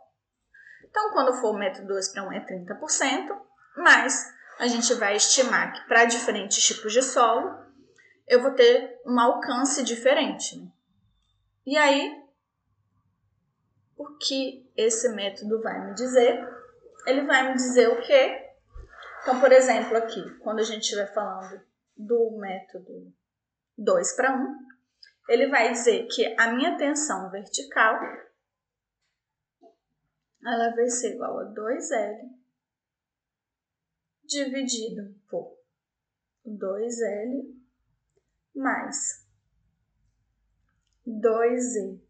Então, 0.84 1.12
quando 1.12 1.34
for 1.34 1.54
o 1.54 1.58
método 1.58 1.88
2 1.88 2.08
para 2.12 2.28
1 2.28 2.32
é 2.32 2.46
30%, 2.46 3.40
mas 3.76 4.32
a 4.58 4.66
gente 4.66 4.92
vai 4.94 5.16
estimar 5.16 5.72
que 5.72 5.86
para 5.86 6.04
diferentes 6.04 6.62
tipos 6.62 6.92
de 6.92 7.02
solo 7.02 7.66
eu 8.26 8.42
vou 8.42 8.52
ter 8.52 9.00
um 9.06 9.18
alcance 9.18 9.82
diferente. 9.82 10.58
Né? 10.58 10.70
E 11.66 11.76
aí, 11.76 12.22
o 13.96 14.16
que 14.16 14.70
esse 14.76 15.08
método 15.10 15.62
vai 15.62 15.86
me 15.86 15.94
dizer? 15.94 16.46
Ele 17.06 17.22
vai 17.22 17.48
me 17.48 17.54
dizer 17.54 17.88
o 17.88 18.00
quê? 18.02 18.46
Então, 19.22 19.40
por 19.40 19.52
exemplo, 19.52 19.96
aqui, 19.96 20.22
quando 20.40 20.60
a 20.60 20.64
gente 20.64 20.82
estiver 20.82 21.12
falando 21.12 21.60
do 21.96 22.36
método 22.38 23.12
2 23.76 24.16
para 24.16 24.34
1, 24.34 24.56
ele 25.28 25.48
vai 25.48 25.72
dizer 25.72 26.08
que 26.08 26.34
a 26.40 26.52
minha 26.52 26.76
tensão 26.78 27.30
vertical 27.30 28.00
ela 30.42 30.74
vai 30.74 30.88
ser 30.88 31.14
igual 31.14 31.40
a 31.40 31.52
2L 31.52 32.30
dividido 34.24 35.14
por 35.28 35.58
2L 36.46 37.54
mais 38.54 39.26
2E 41.06 42.00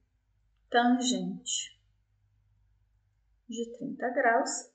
tangente 0.70 1.76
de 3.48 3.78
30 3.78 4.10
graus 4.10 4.70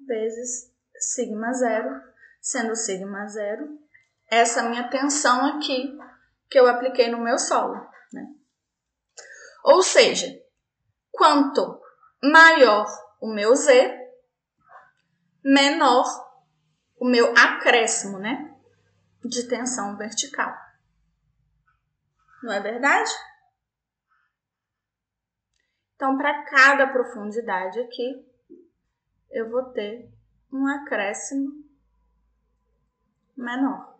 vezes 0.00 0.74
sigma 0.96 1.52
zero, 1.52 2.02
sendo 2.40 2.74
sigma 2.74 3.26
zero 3.28 3.78
essa 4.26 4.68
minha 4.68 4.88
tensão 4.88 5.46
aqui 5.46 5.96
que 6.50 6.58
eu 6.58 6.66
apliquei 6.66 7.08
no 7.10 7.18
meu 7.18 7.38
solo, 7.38 7.74
né? 8.12 8.26
Ou 9.64 9.82
seja, 9.82 10.26
quanto 11.10 11.80
maior 12.22 12.86
o 13.20 13.32
meu 13.32 13.54
Z, 13.54 13.96
menor 15.44 16.06
o 16.98 17.04
meu 17.04 17.32
acréscimo, 17.36 18.18
né? 18.18 18.48
de 19.24 19.48
tensão 19.48 19.96
vertical. 19.96 20.54
Não 22.42 22.52
é 22.52 22.60
verdade? 22.60 23.10
Então, 25.94 26.16
para 26.16 26.44
cada 26.44 26.86
profundidade 26.86 27.80
aqui, 27.80 28.24
eu 29.30 29.50
vou 29.50 29.64
ter 29.72 30.08
um 30.52 30.66
acréscimo 30.66 31.64
menor. 33.36 33.97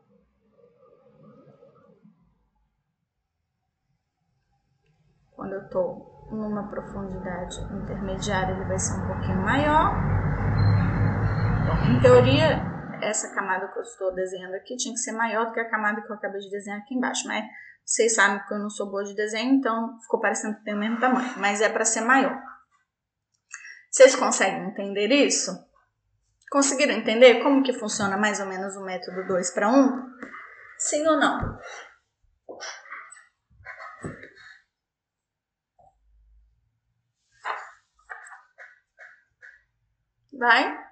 Quando 5.39 5.53
eu 5.53 5.63
estou 5.63 6.27
numa 6.33 6.69
profundidade 6.69 7.61
intermediária, 7.73 8.55
ele 8.55 8.65
vai 8.65 8.77
ser 8.77 9.01
um 9.01 9.07
pouquinho 9.07 9.41
maior. 9.41 9.95
Em 11.89 12.01
teoria, 12.01 12.61
essa 13.01 13.33
camada 13.33 13.69
que 13.69 13.79
eu 13.79 13.83
estou 13.85 14.13
desenhando 14.13 14.55
aqui 14.55 14.77
tinha 14.77 14.93
que 14.93 14.99
ser 14.99 15.13
maior 15.13 15.47
do 15.47 15.53
que 15.53 15.61
a 15.61 15.71
camada 15.71 16.03
que 16.03 16.11
eu 16.11 16.17
acabei 16.17 16.41
de 16.41 16.51
desenhar 16.51 16.81
aqui 16.81 16.97
embaixo, 16.97 17.29
mas 17.29 17.45
vocês 17.85 18.17
sabem 18.17 18.45
que 18.49 18.53
eu 18.53 18.59
não 18.59 18.69
sou 18.69 18.91
boa 18.91 19.05
de 19.05 19.15
desenho, 19.15 19.55
então 19.55 19.97
ficou 20.01 20.19
parecendo 20.19 20.57
que 20.57 20.65
tem 20.65 20.75
o 20.75 20.79
mesmo 20.79 20.99
tamanho, 20.99 21.33
mas 21.39 21.61
é 21.61 21.69
para 21.69 21.85
ser 21.85 22.01
maior. 22.01 22.37
Vocês 23.93 24.17
conseguem 24.17 24.67
entender 24.67 25.07
isso? 25.07 25.53
Conseguiram 26.51 26.95
entender 26.95 27.45
como 27.45 27.63
que 27.63 27.73
funciona 27.73 28.17
mais 28.17 28.41
ou 28.41 28.47
menos 28.47 28.75
o 28.75 28.85
método 28.85 29.25
2 29.29 29.53
para 29.53 29.71
1? 29.71 30.03
Sim 30.79 31.07
ou 31.07 31.17
não? 31.17 31.59
Vai? 40.39 40.88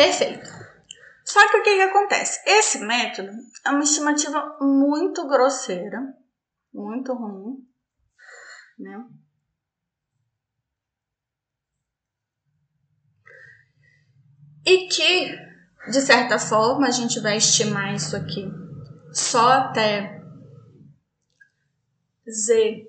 Perfeito. 0.00 0.48
Só 1.26 1.46
que 1.50 1.58
o 1.58 1.62
que, 1.62 1.74
que 1.74 1.82
acontece? 1.82 2.40
Esse 2.46 2.78
método 2.78 3.32
é 3.66 3.68
uma 3.68 3.82
estimativa 3.82 4.56
muito 4.58 5.28
grosseira, 5.28 6.00
muito 6.72 7.12
ruim, 7.12 7.58
né? 8.78 9.04
E 14.64 14.88
que, 14.88 15.36
de 15.90 16.00
certa 16.00 16.38
forma, 16.38 16.86
a 16.86 16.90
gente 16.90 17.20
vai 17.20 17.36
estimar 17.36 17.94
isso 17.94 18.16
aqui 18.16 18.50
só 19.12 19.52
até 19.52 20.18
z 22.26 22.88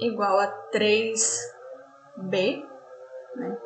igual 0.00 0.40
a 0.40 0.70
3b, 0.72 2.64
né? 3.36 3.63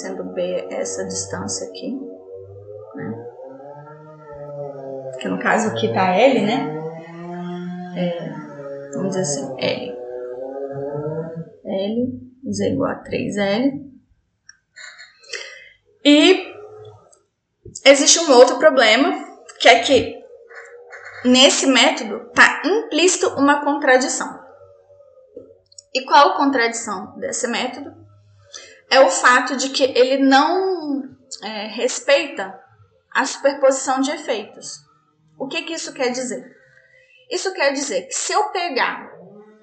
Sendo 0.00 0.24
B 0.24 0.68
essa 0.70 1.04
distância 1.04 1.68
aqui, 1.68 2.00
né? 2.94 3.26
Que 5.20 5.28
no 5.28 5.38
caso 5.38 5.68
aqui 5.68 5.92
tá 5.92 6.14
L, 6.14 6.42
né? 6.42 6.82
É, 7.96 8.30
vamos 8.94 9.14
dizer 9.14 9.20
assim, 9.20 9.54
L. 9.58 9.96
L, 11.64 12.22
Z 12.50 12.70
igual 12.70 12.90
a 12.90 13.02
3L. 13.02 13.92
E 16.04 16.52
existe 17.84 18.18
um 18.20 18.32
outro 18.32 18.58
problema, 18.58 19.12
que 19.60 19.68
é 19.68 19.80
que 19.80 20.22
nesse 21.24 21.66
método 21.66 22.28
está 22.28 22.62
implícito 22.64 23.28
uma 23.38 23.64
contradição. 23.64 24.40
E 25.94 26.04
qual 26.04 26.30
a 26.30 26.36
contradição 26.36 27.18
desse 27.18 27.46
método? 27.46 28.01
É 28.92 29.00
o 29.00 29.10
fato 29.10 29.56
de 29.56 29.70
que 29.70 29.84
ele 29.84 30.18
não 30.18 31.16
é, 31.42 31.66
respeita 31.68 32.62
a 33.10 33.24
superposição 33.24 34.02
de 34.02 34.10
efeitos. 34.10 34.80
O 35.38 35.48
que, 35.48 35.62
que 35.62 35.72
isso 35.72 35.94
quer 35.94 36.10
dizer? 36.10 36.44
Isso 37.30 37.54
quer 37.54 37.72
dizer 37.72 38.02
que 38.02 38.12
se 38.12 38.34
eu 38.34 38.50
pegar 38.50 39.10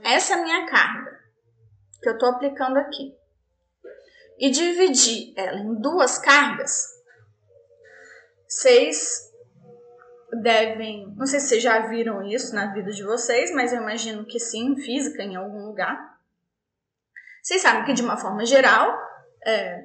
essa 0.04 0.36
minha 0.36 0.66
carga 0.66 1.20
que 2.02 2.10
eu 2.10 2.14
estou 2.14 2.30
aplicando 2.30 2.78
aqui 2.78 3.16
e 4.40 4.50
dividir 4.50 5.32
ela 5.38 5.60
em 5.60 5.80
duas 5.80 6.18
cargas, 6.18 6.88
vocês 8.48 9.30
devem, 10.42 11.14
não 11.16 11.28
sei 11.28 11.40
se 11.40 11.50
vocês 11.50 11.62
já 11.62 11.88
viram 11.88 12.24
isso 12.24 12.56
na 12.56 12.74
vida 12.74 12.90
de 12.90 13.04
vocês, 13.04 13.54
mas 13.54 13.72
eu 13.72 13.84
imagino 13.84 14.26
que 14.26 14.40
sim, 14.40 14.76
física 14.76 15.22
em 15.22 15.36
algum 15.36 15.68
lugar. 15.68 16.18
Vocês 17.44 17.62
sabem 17.62 17.86
que 17.86 17.94
de 17.94 18.02
uma 18.02 18.18
forma 18.18 18.44
geral, 18.44 19.09
é, 19.46 19.84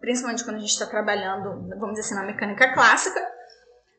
principalmente 0.00 0.44
quando 0.44 0.56
a 0.56 0.60
gente 0.60 0.70
está 0.70 0.86
trabalhando, 0.86 1.68
vamos 1.78 1.94
dizer 1.94 2.00
assim, 2.00 2.14
na 2.14 2.24
mecânica 2.24 2.74
clássica, 2.74 3.20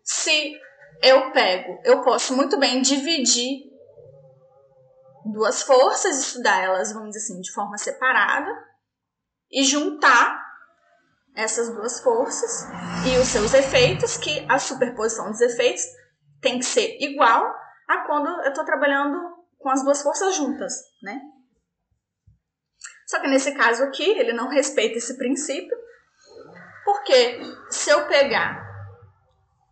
se 0.03 0.59
eu 1.01 1.31
pego, 1.31 1.79
eu 1.83 2.01
posso 2.01 2.35
muito 2.35 2.59
bem 2.59 2.81
dividir 2.81 3.71
duas 5.25 5.63
forças, 5.63 6.19
estudar 6.19 6.61
elas, 6.61 6.91
vamos 6.91 7.11
dizer 7.11 7.19
assim, 7.19 7.41
de 7.41 7.51
forma 7.51 7.77
separada 7.77 8.51
e 9.49 9.63
juntar 9.63 10.43
essas 11.35 11.69
duas 11.73 11.99
forças 12.01 12.67
e 13.07 13.17
os 13.17 13.27
seus 13.27 13.53
efeitos, 13.53 14.17
que 14.17 14.45
a 14.49 14.59
superposição 14.59 15.31
dos 15.31 15.41
efeitos 15.41 15.83
tem 16.41 16.59
que 16.59 16.65
ser 16.65 16.97
igual 16.99 17.43
a 17.87 18.05
quando 18.05 18.27
eu 18.43 18.49
estou 18.49 18.65
trabalhando 18.65 19.17
com 19.57 19.69
as 19.69 19.83
duas 19.83 20.01
forças 20.01 20.35
juntas, 20.35 20.73
né? 21.01 21.21
Só 23.13 23.19
que 23.19 23.27
nesse 23.27 23.53
caso 23.53 23.83
aqui, 23.83 24.09
ele 24.09 24.33
não 24.33 24.49
respeita 24.49 24.97
esse 24.97 25.15
princípio, 25.15 25.77
porque 26.83 27.41
se 27.69 27.91
eu 27.91 28.07
pegar 28.07 28.67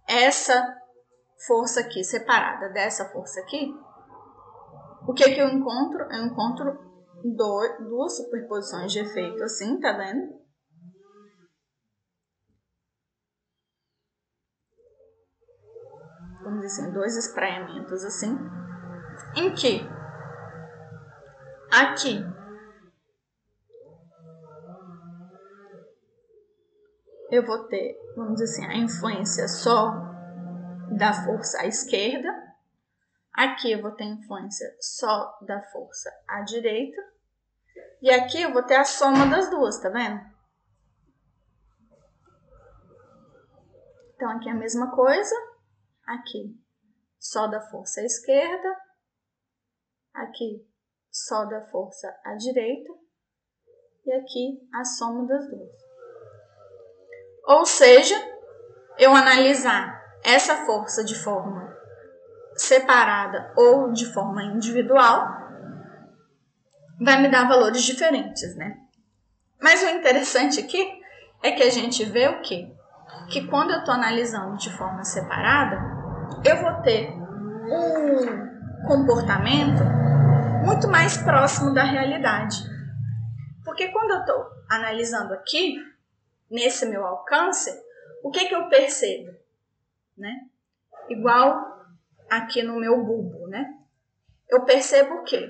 essa 0.07 0.77
força 1.47 1.79
aqui 1.79 2.03
separada 2.03 2.69
dessa 2.69 3.09
força 3.09 3.39
aqui, 3.39 3.73
o 5.07 5.13
que 5.15 5.23
que 5.31 5.41
eu 5.41 5.49
encontro? 5.49 6.03
Eu 6.11 6.23
encontro 6.27 6.79
duas 7.33 8.15
superposições 8.15 8.91
de 8.91 8.99
efeito 8.99 9.43
assim, 9.43 9.79
tá 9.79 9.91
vendo? 9.93 10.39
Vamos 16.43 16.61
dizer 16.61 16.83
assim, 16.83 16.93
dois 16.93 17.17
espraiamentos 17.17 18.05
assim, 18.05 18.37
em 19.35 19.51
que 19.55 19.81
aqui 21.71 22.23
eu 27.31 27.45
vou 27.45 27.65
ter, 27.67 27.97
vamos 28.13 28.35
dizer 28.35 28.43
assim, 28.43 28.65
a 28.65 28.75
influência 28.77 29.47
só 29.47 29.89
da 30.97 31.13
força 31.13 31.61
à 31.61 31.65
esquerda. 31.65 32.27
Aqui 33.33 33.71
eu 33.71 33.81
vou 33.81 33.91
ter 33.91 34.03
influência 34.03 34.67
só 34.81 35.39
da 35.41 35.61
força 35.69 36.11
à 36.27 36.41
direita. 36.41 37.01
E 38.01 38.11
aqui 38.11 38.41
eu 38.41 38.51
vou 38.51 38.61
ter 38.63 38.75
a 38.75 38.83
soma 38.83 39.25
das 39.27 39.49
duas, 39.49 39.79
tá 39.79 39.87
vendo? 39.87 40.19
Então, 44.13 44.29
aqui 44.31 44.49
é 44.49 44.51
a 44.51 44.55
mesma 44.55 44.93
coisa. 44.93 45.35
Aqui, 46.05 46.59
só 47.17 47.47
da 47.47 47.61
força 47.61 48.01
à 48.01 48.03
esquerda. 48.03 48.77
Aqui, 50.13 50.67
só 51.09 51.45
da 51.45 51.65
força 51.67 52.13
à 52.25 52.35
direita. 52.35 52.93
E 54.05 54.11
aqui, 54.11 54.69
a 54.73 54.83
soma 54.83 55.25
das 55.25 55.49
duas. 55.49 55.90
Ou 57.45 57.65
seja, 57.65 58.15
eu 58.97 59.15
analisar 59.15 60.01
essa 60.23 60.65
força 60.65 61.03
de 61.03 61.15
forma 61.15 61.75
separada 62.55 63.51
ou 63.55 63.91
de 63.91 64.05
forma 64.05 64.43
individual 64.43 65.41
vai 66.99 67.19
me 67.21 67.29
dar 67.29 67.47
valores 67.47 67.81
diferentes, 67.81 68.55
né? 68.55 68.77
Mas 69.59 69.81
o 69.81 69.89
interessante 69.89 70.59
aqui 70.59 71.01
é 71.41 71.51
que 71.51 71.63
a 71.63 71.69
gente 71.69 72.05
vê 72.05 72.27
o 72.27 72.41
quê? 72.41 72.71
Que 73.29 73.47
quando 73.47 73.71
eu 73.71 73.79
estou 73.79 73.93
analisando 73.93 74.57
de 74.57 74.69
forma 74.77 75.03
separada, 75.03 75.79
eu 76.45 76.61
vou 76.61 76.73
ter 76.81 77.11
um 77.11 78.87
comportamento 78.87 79.83
muito 80.63 80.87
mais 80.87 81.17
próximo 81.17 81.73
da 81.73 81.83
realidade. 81.83 82.57
Porque 83.63 83.87
quando 83.89 84.11
eu 84.11 84.19
estou 84.19 84.45
analisando 84.69 85.33
aqui, 85.33 85.77
nesse 86.51 86.85
meu 86.85 87.05
alcance, 87.05 87.71
o 88.23 88.29
que, 88.29 88.47
que 88.47 88.53
eu 88.53 88.67
percebo? 88.69 89.33
Né? 90.17 90.47
Igual 91.09 91.87
aqui 92.29 92.61
no 92.61 92.79
meu 92.79 93.03
bulbo, 93.03 93.47
né? 93.47 93.77
Eu 94.49 94.63
percebo 94.65 95.15
o 95.15 95.23
quê? 95.23 95.49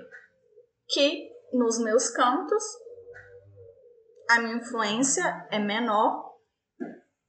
Que 0.87 1.29
nos 1.51 1.79
meus 1.79 2.09
cantos 2.09 2.63
a 4.29 4.39
minha 4.39 4.55
influência 4.55 5.47
é 5.51 5.59
menor 5.59 6.37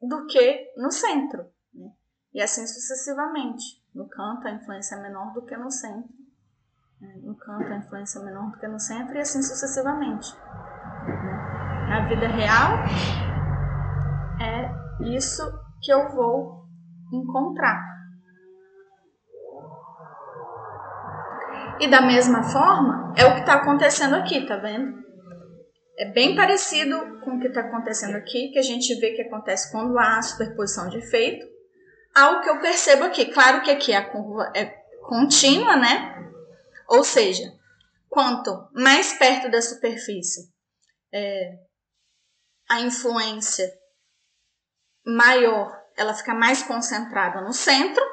do 0.00 0.26
que 0.26 0.72
no 0.76 0.90
centro. 0.90 1.50
Né? 1.74 1.90
E 2.34 2.40
assim 2.40 2.66
sucessivamente. 2.66 3.82
No 3.94 4.08
canto, 4.08 4.46
a 4.46 4.52
influência 4.52 4.94
é 4.94 5.02
menor 5.02 5.32
do 5.32 5.44
que 5.44 5.56
no 5.56 5.70
centro. 5.70 6.12
Né? 7.00 7.14
No 7.22 7.34
canto, 7.36 7.72
a 7.72 7.76
influência 7.76 8.20
é 8.20 8.22
menor 8.22 8.52
do 8.52 8.58
que 8.58 8.68
no 8.68 8.78
centro, 8.78 9.16
e 9.16 9.20
assim 9.20 9.42
sucessivamente. 9.42 10.32
Né? 10.34 11.86
Na 11.88 12.08
vida 12.08 12.28
real, 12.28 12.78
isso 15.00 15.42
que 15.82 15.92
eu 15.92 16.08
vou 16.10 16.64
encontrar. 17.12 17.80
E 21.80 21.88
da 21.88 22.00
mesma 22.00 22.42
forma, 22.44 23.12
é 23.16 23.24
o 23.24 23.34
que 23.34 23.40
está 23.40 23.54
acontecendo 23.54 24.14
aqui, 24.14 24.46
tá 24.46 24.56
vendo? 24.56 25.02
É 25.98 26.10
bem 26.12 26.36
parecido 26.36 27.20
com 27.20 27.36
o 27.36 27.40
que 27.40 27.48
está 27.48 27.60
acontecendo 27.60 28.16
aqui, 28.16 28.50
que 28.52 28.58
a 28.58 28.62
gente 28.62 28.94
vê 29.00 29.12
que 29.12 29.22
acontece 29.22 29.70
quando 29.70 29.98
há 29.98 30.22
superposição 30.22 30.88
de 30.88 30.98
efeito, 30.98 31.46
ao 32.14 32.40
que 32.40 32.48
eu 32.48 32.60
percebo 32.60 33.04
aqui. 33.04 33.26
Claro 33.26 33.62
que 33.62 33.70
aqui 33.70 33.92
a 33.92 34.08
curva 34.10 34.52
é 34.54 34.66
contínua, 35.02 35.76
né? 35.76 36.30
Ou 36.88 37.02
seja, 37.02 37.52
quanto 38.08 38.68
mais 38.74 39.12
perto 39.14 39.50
da 39.50 39.60
superfície 39.60 40.52
é, 41.12 41.54
a 42.68 42.80
influência 42.80 43.70
maior, 45.04 45.80
ela 45.96 46.14
fica 46.14 46.34
mais 46.34 46.62
concentrada 46.62 47.40
no 47.40 47.52
centro. 47.52 48.04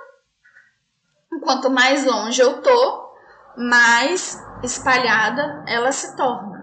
Quanto 1.43 1.69
mais 1.69 2.05
longe 2.05 2.41
eu 2.41 2.61
tô, 2.61 3.15
mais 3.55 4.37
espalhada 4.63 5.63
ela 5.67 5.91
se 5.91 6.15
torna 6.15 6.59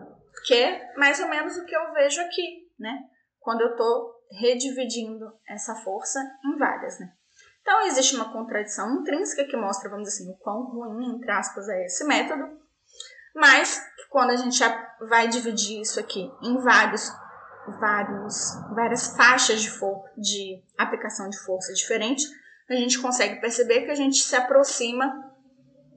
que 0.47 0.55
é 0.55 0.95
mais 0.97 1.19
ou 1.21 1.29
menos 1.29 1.57
o 1.57 1.65
que 1.65 1.77
eu 1.77 1.93
vejo 1.93 2.21
aqui, 2.21 2.71
né? 2.79 2.97
Quando 3.41 3.63
eu 3.63 3.71
estou 3.71 4.15
redividindo 4.31 5.33
essa 5.49 5.75
força 5.75 6.21
em 6.45 6.57
várias, 6.57 7.01
né? 7.01 7.13
Então, 7.61 7.83
existe 7.83 8.15
uma 8.15 8.33
contradição 8.33 9.01
intrínseca 9.01 9.45
que 9.45 9.57
mostra, 9.57 9.91
vamos 9.91 10.09
dizer 10.09 10.23
assim, 10.23 10.33
o 10.33 10.39
quão 10.39 10.63
ruim, 10.67 11.17
entre 11.17 11.31
aspas, 11.33 11.69
é 11.69 11.85
esse 11.85 12.05
método, 12.05 12.61
mas 13.35 13.85
quando 14.09 14.31
a 14.31 14.37
gente 14.37 14.61
vai 15.09 15.27
dividir 15.27 15.81
isso 15.81 15.99
aqui 15.99 16.31
em 16.43 16.59
vários, 16.59 17.11
vários, 17.73 18.55
várias 18.75 19.17
faixas 19.17 19.61
de, 19.61 19.71
for 19.71 20.05
de 20.17 20.63
aplicação 20.79 21.29
de 21.29 21.39
força 21.39 21.73
diferentes, 21.73 22.27
a 22.69 22.75
gente 22.75 23.01
consegue 23.01 23.41
perceber 23.41 23.83
que 23.83 23.91
a 23.91 23.95
gente 23.95 24.19
se 24.19 24.35
aproxima 24.35 25.33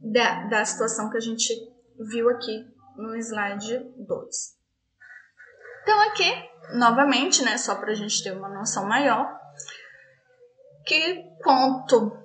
da, 0.01 0.47
da 0.47 0.65
situação 0.65 1.10
que 1.10 1.17
a 1.17 1.21
gente 1.21 1.53
viu 1.99 2.29
aqui 2.29 2.65
no 2.95 3.15
slide 3.15 3.79
2. 3.97 4.60
Então, 5.82 6.01
aqui, 6.01 6.32
novamente, 6.75 7.43
né, 7.43 7.58
só 7.58 7.75
para 7.75 7.91
a 7.91 7.95
gente 7.95 8.23
ter 8.23 8.32
uma 8.32 8.49
noção 8.49 8.86
maior, 8.86 9.39
que 10.86 11.23
quanto 11.41 12.17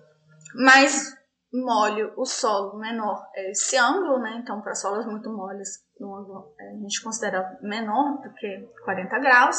mais 0.54 1.16
molho 1.52 2.12
o 2.16 2.24
solo, 2.24 2.78
menor 2.78 3.24
é 3.34 3.50
esse 3.50 3.76
ângulo, 3.76 4.18
né? 4.18 4.38
Então, 4.42 4.60
para 4.60 4.74
solos 4.74 5.06
muito 5.06 5.30
moles, 5.30 5.83
a 6.02 6.82
gente 6.82 7.02
considera 7.02 7.58
menor 7.62 8.20
do 8.20 8.32
que 8.34 8.68
40 8.84 9.18
graus. 9.20 9.56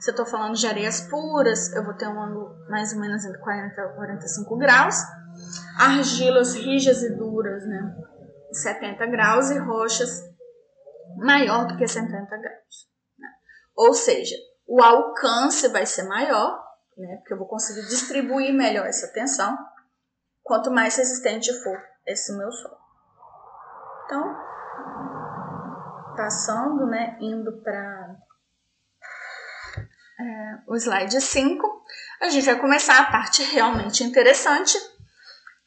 Se 0.00 0.10
eu 0.10 0.12
estou 0.12 0.26
falando 0.26 0.54
de 0.54 0.66
areias 0.66 1.00
puras, 1.08 1.72
eu 1.74 1.84
vou 1.84 1.94
ter 1.94 2.06
um 2.06 2.20
ângulo 2.20 2.54
mais 2.68 2.92
ou 2.92 3.00
menos 3.00 3.24
entre 3.24 3.40
40 3.40 3.80
e 3.80 3.94
45 3.96 4.56
graus. 4.56 4.96
Argilas 5.78 6.54
rijas 6.54 7.02
e 7.02 7.16
duras, 7.16 7.66
né? 7.66 7.96
70 8.52 9.06
graus 9.06 9.50
e 9.50 9.58
rochas 9.58 10.22
maior 11.16 11.66
do 11.66 11.76
que 11.76 11.86
70 11.86 12.10
graus. 12.36 12.88
Né? 13.18 13.28
Ou 13.76 13.92
seja, 13.94 14.36
o 14.66 14.82
alcance 14.82 15.68
vai 15.68 15.86
ser 15.86 16.04
maior, 16.04 16.62
né? 16.96 17.16
porque 17.16 17.34
eu 17.34 17.38
vou 17.38 17.48
conseguir 17.48 17.86
distribuir 17.88 18.54
melhor 18.54 18.86
essa 18.86 19.12
tensão, 19.12 19.56
quanto 20.42 20.70
mais 20.70 20.96
resistente 20.96 21.52
for 21.62 21.80
esse 22.06 22.36
meu 22.36 22.50
solo. 22.50 22.76
Então, 24.04 24.36
passando, 26.14 26.86
né, 26.86 27.16
indo 27.20 27.52
para 27.62 28.16
é, 30.20 30.58
o 30.66 30.76
slide 30.76 31.20
5, 31.20 31.84
a 32.20 32.28
gente 32.28 32.46
vai 32.46 32.58
começar 32.58 32.98
a 33.00 33.10
parte 33.10 33.42
realmente 33.42 34.04
interessante, 34.04 34.78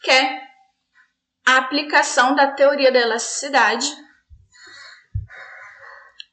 que 0.01 0.11
é 0.11 0.41
a 1.45 1.57
aplicação 1.57 2.35
da 2.35 2.51
teoria 2.51 2.91
da 2.91 2.99
elasticidade 2.99 3.87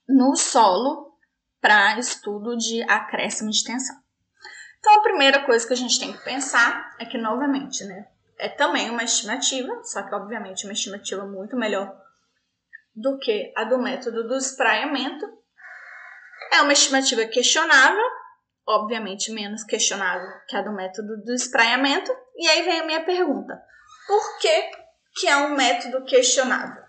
no 0.09 0.37
solo 0.37 1.17
para 1.61 1.99
estudo 1.99 2.57
de 2.57 2.83
acréscimo 2.83 3.51
de 3.51 3.65
tensão. 3.65 3.97
Então, 4.79 4.99
a 4.99 5.03
primeira 5.03 5.45
coisa 5.47 5.67
que 5.67 5.73
a 5.73 5.77
gente 5.77 5.99
tem 5.99 6.13
que 6.13 6.23
pensar 6.23 6.95
é 6.99 7.07
que, 7.07 7.17
novamente, 7.17 7.85
né, 7.85 8.07
é 8.39 8.51
também 8.51 8.91
uma 8.91 9.03
estimativa, 9.03 9.83
só 9.83 10.03
que, 10.03 10.15
obviamente, 10.15 10.67
uma 10.67 10.75
estimativa 10.75 11.25
muito 11.25 11.57
melhor 11.57 12.04
do 12.95 13.19
que 13.19 13.53
a 13.57 13.65
do 13.65 13.79
método 13.79 14.27
do 14.27 14.37
espraiamento. 14.37 15.27
É 16.53 16.61
uma 16.63 16.73
estimativa 16.73 17.25
questionável, 17.27 18.05
obviamente 18.67 19.33
menos 19.33 19.65
questionável 19.65 20.29
que 20.49 20.57
a 20.57 20.63
do 20.63 20.73
método 20.73 21.23
do 21.25 21.33
espraiamento. 21.33 22.11
E 22.37 22.49
aí 22.49 22.63
vem 22.63 22.81
a 22.81 22.87
minha 22.87 23.05
pergunta: 23.05 23.61
por 24.07 24.39
que, 24.39 24.71
que 25.17 25.27
é 25.27 25.37
um 25.37 25.55
método 25.55 26.05
questionável? 26.05 26.85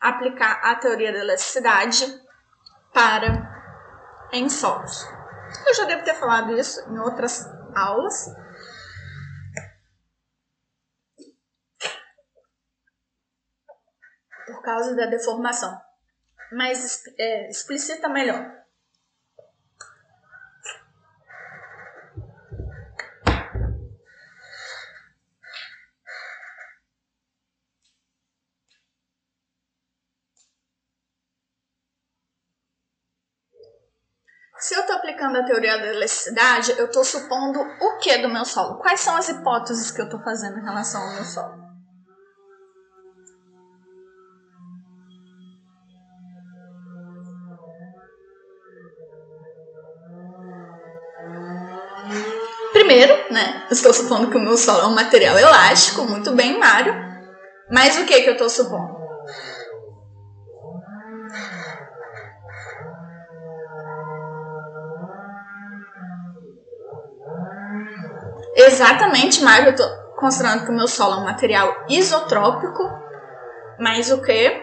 aplicar 0.00 0.60
a 0.62 0.74
teoria 0.76 1.12
da 1.12 1.18
elasticidade 1.18 2.06
para 2.92 3.26
em 4.32 4.48
solos. 4.48 5.04
Eu 5.66 5.74
já 5.74 5.84
devo 5.84 6.04
ter 6.04 6.14
falado 6.14 6.52
isso 6.52 6.80
em 6.90 6.98
outras 6.98 7.46
aulas. 7.74 8.26
Por 14.48 14.62
causa 14.62 14.96
da 14.96 15.04
deformação. 15.04 15.78
Mas 16.50 17.02
é, 17.18 17.50
explicita 17.50 18.08
melhor. 18.08 18.58
Se 34.58 34.74
eu 34.74 34.80
estou 34.80 34.96
aplicando 34.96 35.36
a 35.36 35.44
teoria 35.44 35.78
da 35.78 35.86
elasticidade, 35.88 36.72
eu 36.78 36.86
estou 36.86 37.04
supondo 37.04 37.60
o 37.60 37.98
que 37.98 38.18
do 38.18 38.28
meu 38.28 38.44
solo? 38.44 38.78
Quais 38.78 39.00
são 39.00 39.14
as 39.14 39.28
hipóteses 39.28 39.90
que 39.90 40.00
eu 40.00 40.06
estou 40.06 40.20
fazendo 40.20 40.58
em 40.58 40.64
relação 40.64 41.00
ao 41.00 41.14
meu 41.14 41.24
solo? 41.24 41.67
Primeiro, 52.88 53.30
né, 53.30 53.66
estou 53.70 53.92
supondo 53.92 54.30
que 54.30 54.38
o 54.38 54.40
meu 54.40 54.56
solo 54.56 54.80
é 54.80 54.86
um 54.86 54.94
material 54.94 55.38
elástico, 55.38 56.06
muito 56.06 56.32
bem, 56.32 56.58
Mário. 56.58 56.94
Mas 57.70 57.98
o 57.98 58.06
que, 58.06 58.22
que 58.22 58.30
eu 58.30 58.32
estou 58.32 58.48
supondo? 58.48 58.96
Exatamente, 68.56 69.42
Mário, 69.42 69.68
eu 69.68 69.76
tô 69.76 69.84
considerando 70.16 70.64
que 70.64 70.70
o 70.70 70.74
meu 70.74 70.88
solo 70.88 71.16
é 71.16 71.18
um 71.18 71.24
material 71.24 71.84
isotrópico, 71.90 72.90
mas 73.78 74.10
o 74.10 74.22
que? 74.22 74.62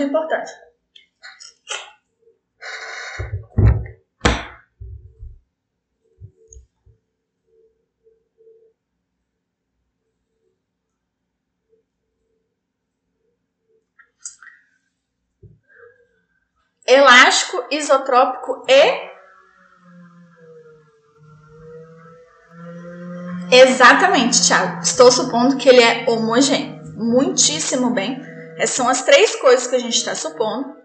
Muito 0.00 0.04
importante. 0.04 0.52
elástico, 16.86 17.64
isotrópico 17.70 18.64
e. 18.68 19.10
Exatamente, 23.52 24.44
Thiago. 24.44 24.82
Estou 24.82 25.12
supondo 25.12 25.56
que 25.56 25.68
ele 25.68 25.80
é 25.80 26.04
homogêneo. 26.08 26.82
Muitíssimo 26.96 27.90
bem. 27.90 28.29
Essas 28.60 28.76
são 28.76 28.88
as 28.90 29.02
três 29.02 29.34
coisas 29.36 29.66
que 29.66 29.76
a 29.76 29.78
gente 29.78 29.96
está 29.96 30.14
supondo. 30.14 30.76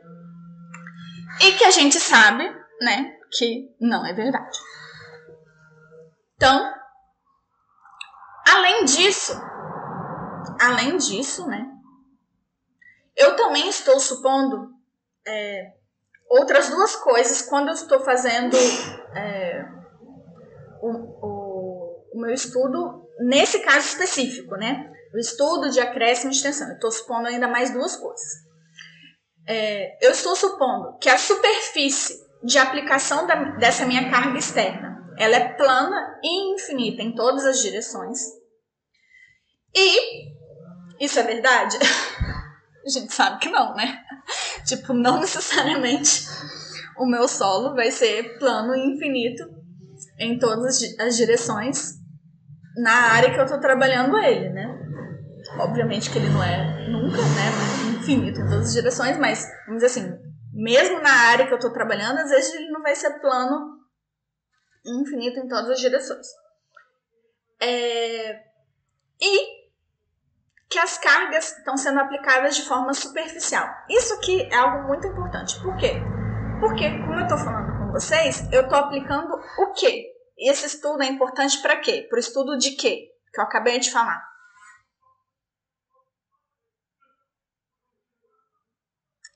E 1.41 1.51
que 1.57 1.65
a 1.65 1.71
gente 1.71 1.99
sabe, 1.99 2.43
né, 2.79 3.17
que 3.37 3.75
não 3.81 4.05
é 4.05 4.13
verdade. 4.13 4.57
Então, 6.35 6.73
além 8.47 8.85
disso, 8.85 9.33
além 10.61 10.95
disso, 10.95 11.45
né, 11.47 11.69
eu 13.13 13.35
também 13.35 13.67
estou 13.67 13.99
supondo 13.99 14.73
é, 15.27 15.73
outras 16.29 16.69
duas 16.69 16.95
coisas 16.95 17.41
quando 17.41 17.67
eu 17.67 17.73
estou 17.73 17.99
fazendo 17.99 18.55
é, 19.13 19.65
o, 20.81 20.91
o, 20.91 22.09
o, 22.13 22.21
meu 22.21 22.33
estudo, 22.33 23.09
nesse 23.19 23.59
caso 23.59 23.87
específico, 23.87 24.55
né? 24.55 24.94
O 25.15 25.19
estudo 25.19 25.69
de 25.69 25.79
acréscimo 25.79 26.31
e 26.31 26.35
extensão. 26.35 26.67
Eu 26.67 26.75
estou 26.75 26.91
supondo 26.91 27.27
ainda 27.27 27.47
mais 27.47 27.71
duas 27.71 27.95
coisas. 27.95 28.45
É, 29.47 30.05
eu 30.05 30.11
estou 30.11 30.35
supondo 30.35 30.97
que 30.99 31.09
a 31.09 31.17
superfície 31.17 32.19
de 32.43 32.57
aplicação 32.57 33.25
da, 33.25 33.35
dessa 33.57 33.85
minha 33.85 34.09
carga 34.09 34.37
externa 34.37 34.95
ela 35.17 35.35
é 35.37 35.53
plana 35.53 36.19
e 36.21 36.53
infinita 36.53 37.01
em 37.01 37.15
todas 37.15 37.45
as 37.45 37.61
direções. 37.61 38.19
E 39.73 40.33
isso 40.99 41.17
é 41.17 41.23
verdade? 41.23 41.77
A 42.85 42.89
gente 42.89 43.13
sabe 43.13 43.39
que 43.39 43.49
não, 43.49 43.73
né? 43.73 44.03
tipo, 44.67 44.93
não 44.93 45.19
necessariamente 45.19 46.27
o 46.97 47.05
meu 47.05 47.27
solo 47.27 47.73
vai 47.73 47.89
ser 47.89 48.37
plano 48.37 48.75
e 48.75 48.93
infinito 48.93 49.43
em 50.19 50.37
todas 50.37 50.81
as 50.99 51.15
direções 51.15 51.93
na 52.77 53.13
área 53.13 53.33
que 53.33 53.39
eu 53.39 53.45
tô 53.45 53.59
trabalhando 53.59 54.17
ele, 54.19 54.49
né? 54.49 54.84
Obviamente 55.59 56.09
que 56.09 56.17
ele 56.17 56.29
não 56.29 56.43
é 56.43 56.87
nunca, 56.89 57.17
né, 57.17 57.97
infinito 57.97 58.39
em 58.39 58.49
todas 58.49 58.67
as 58.67 58.73
direções, 58.73 59.17
mas 59.17 59.47
vamos 59.65 59.83
dizer 59.83 59.99
assim, 59.99 60.17
mesmo 60.53 61.01
na 61.01 61.11
área 61.11 61.47
que 61.47 61.53
eu 61.53 61.59
tô 61.59 61.71
trabalhando, 61.71 62.19
às 62.19 62.29
vezes 62.29 62.53
ele 62.55 62.69
não 62.71 62.81
vai 62.81 62.95
ser 62.95 63.19
plano 63.19 63.79
infinito 64.85 65.39
em 65.39 65.47
todas 65.47 65.69
as 65.69 65.79
direções. 65.79 66.27
É... 67.61 68.43
E 69.21 69.65
que 70.69 70.79
as 70.79 70.97
cargas 70.97 71.57
estão 71.57 71.77
sendo 71.77 71.99
aplicadas 71.99 72.55
de 72.55 72.63
forma 72.63 72.93
superficial. 72.93 73.67
Isso 73.89 74.13
aqui 74.15 74.43
é 74.51 74.55
algo 74.55 74.87
muito 74.87 75.07
importante. 75.07 75.59
Por 75.61 75.75
quê? 75.77 75.93
Porque, 76.59 76.89
como 76.99 77.13
eu 77.13 77.23
estou 77.23 77.37
falando 77.37 77.77
com 77.77 77.91
vocês, 77.91 78.47
eu 78.51 78.63
estou 78.63 78.77
aplicando 78.77 79.33
o 79.33 79.73
quê? 79.73 80.11
E 80.37 80.49
esse 80.49 80.65
estudo 80.65 81.01
é 81.03 81.07
importante 81.07 81.61
para 81.61 81.77
quê? 81.77 82.05
Para 82.09 82.17
o 82.17 82.19
estudo 82.19 82.57
de 82.57 82.71
quê? 82.71 83.09
Que 83.33 83.39
eu 83.39 83.45
acabei 83.45 83.79
de 83.79 83.91
falar. 83.91 84.21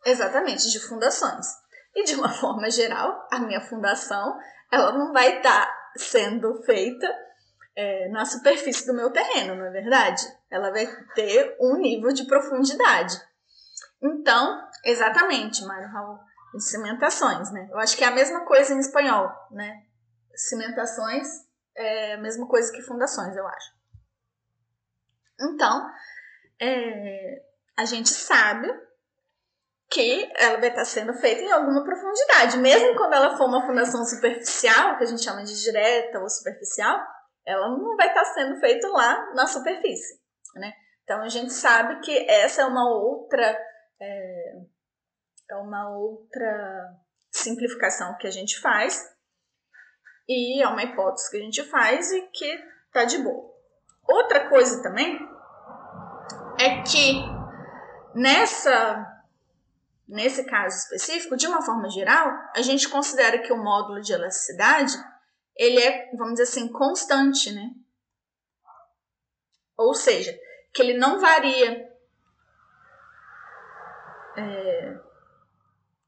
Exatamente, 0.05 0.69
de 0.69 0.79
fundações. 0.79 1.47
E 1.95 2.03
de 2.03 2.15
uma 2.15 2.29
forma 2.33 2.69
geral, 2.69 3.27
a 3.31 3.39
minha 3.39 3.61
fundação, 3.61 4.37
ela 4.71 4.91
não 4.91 5.11
vai 5.11 5.37
estar 5.37 5.65
tá 5.65 5.75
sendo 5.97 6.61
feita 6.63 7.07
é, 7.75 8.09
na 8.09 8.25
superfície 8.25 8.85
do 8.85 8.93
meu 8.93 9.11
terreno, 9.11 9.55
não 9.55 9.65
é 9.65 9.71
verdade? 9.71 10.21
Ela 10.49 10.71
vai 10.71 10.85
ter 11.15 11.55
um 11.59 11.77
nível 11.77 12.11
de 12.11 12.25
profundidade. 12.25 13.19
Então, 14.01 14.67
exatamente, 14.83 15.63
Mário 15.65 15.89
Raul, 15.89 16.19
cimentações, 16.57 17.51
né? 17.51 17.67
Eu 17.71 17.77
acho 17.79 17.97
que 17.97 18.03
é 18.03 18.07
a 18.07 18.11
mesma 18.11 18.45
coisa 18.45 18.73
em 18.73 18.79
espanhol, 18.79 19.29
né? 19.51 19.83
Cimentações 20.35 21.27
é 21.75 22.13
a 22.13 22.17
mesma 22.17 22.47
coisa 22.47 22.71
que 22.71 22.81
fundações, 22.81 23.35
eu 23.35 23.47
acho. 23.47 23.71
Então, 25.41 25.89
é, 26.59 27.43
a 27.77 27.85
gente 27.85 28.09
sabe 28.09 28.69
que 29.91 30.31
ela 30.37 30.59
vai 30.59 30.69
estar 30.69 30.85
sendo 30.85 31.13
feita 31.15 31.41
em 31.41 31.51
alguma 31.51 31.83
profundidade, 31.83 32.57
mesmo 32.57 32.95
quando 32.95 33.13
ela 33.13 33.35
for 33.35 33.47
uma 33.47 33.65
fundação 33.65 34.05
superficial, 34.05 34.97
que 34.97 35.03
a 35.03 35.07
gente 35.07 35.23
chama 35.23 35.43
de 35.43 35.59
direta 35.61 36.19
ou 36.19 36.29
superficial, 36.29 36.99
ela 37.45 37.69
não 37.69 37.95
vai 37.95 38.07
estar 38.07 38.25
sendo 38.25 38.59
feita 38.59 38.87
lá 38.89 39.33
na 39.33 39.47
superfície, 39.47 40.21
né? 40.55 40.71
Então 41.03 41.23
a 41.23 41.27
gente 41.27 41.51
sabe 41.51 41.99
que 42.01 42.29
essa 42.29 42.61
é 42.61 42.65
uma 42.65 42.87
outra 42.87 43.57
é, 43.99 44.53
é 45.49 45.55
uma 45.55 45.89
outra 45.89 46.95
simplificação 47.31 48.15
que 48.17 48.27
a 48.27 48.31
gente 48.31 48.59
faz 48.59 49.11
e 50.27 50.61
é 50.61 50.67
uma 50.67 50.83
hipótese 50.83 51.31
que 51.31 51.37
a 51.37 51.41
gente 51.41 51.63
faz 51.63 52.11
e 52.11 52.21
que 52.27 52.63
tá 52.93 53.05
de 53.05 53.17
boa. 53.17 53.49
Outra 54.07 54.47
coisa 54.49 54.83
também 54.83 55.19
é 56.59 56.83
que 56.83 57.23
nessa 58.13 59.18
nesse 60.09 60.43
caso 60.43 60.75
específico, 60.75 61.37
de 61.37 61.47
uma 61.47 61.61
forma 61.61 61.87
geral, 61.89 62.27
a 62.55 62.61
gente 62.61 62.89
considera 62.89 63.39
que 63.39 63.53
o 63.53 63.63
módulo 63.63 64.01
de 64.01 64.11
elasticidade 64.11 64.93
ele 65.55 65.79
é, 65.79 66.09
vamos 66.15 66.35
dizer 66.35 66.43
assim, 66.43 66.71
constante, 66.71 67.51
né? 67.51 67.71
Ou 69.77 69.93
seja, 69.93 70.37
que 70.73 70.81
ele 70.81 70.97
não 70.97 71.19
varia 71.19 71.89
é, 74.37 74.99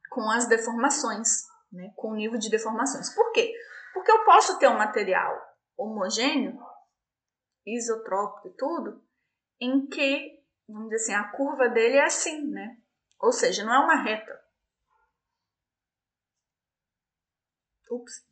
com 0.09 0.29
as 0.31 0.47
deformações, 0.47 1.45
né? 1.71 1.91
com 1.95 2.11
o 2.11 2.15
nível 2.15 2.39
de 2.39 2.49
deformações. 2.49 3.13
Por 3.13 3.31
quê? 3.33 3.53
Porque 3.93 4.11
eu 4.11 4.23
posso 4.23 4.57
ter 4.57 4.67
um 4.67 4.77
material 4.77 5.37
homogêneo, 5.77 6.59
isotrópico 7.65 8.47
e 8.47 8.57
tudo, 8.57 9.03
em 9.59 9.85
que, 9.85 10.43
vamos 10.67 10.89
dizer 10.89 10.95
assim, 10.95 11.13
a 11.13 11.31
curva 11.31 11.69
dele 11.69 11.97
é 11.97 12.05
assim, 12.05 12.47
né? 12.47 12.80
Ou 13.21 13.31
seja, 13.31 13.63
não 13.63 13.73
é 13.73 13.79
uma 13.79 14.01
reta. 14.01 14.41
Ups. 17.89 18.25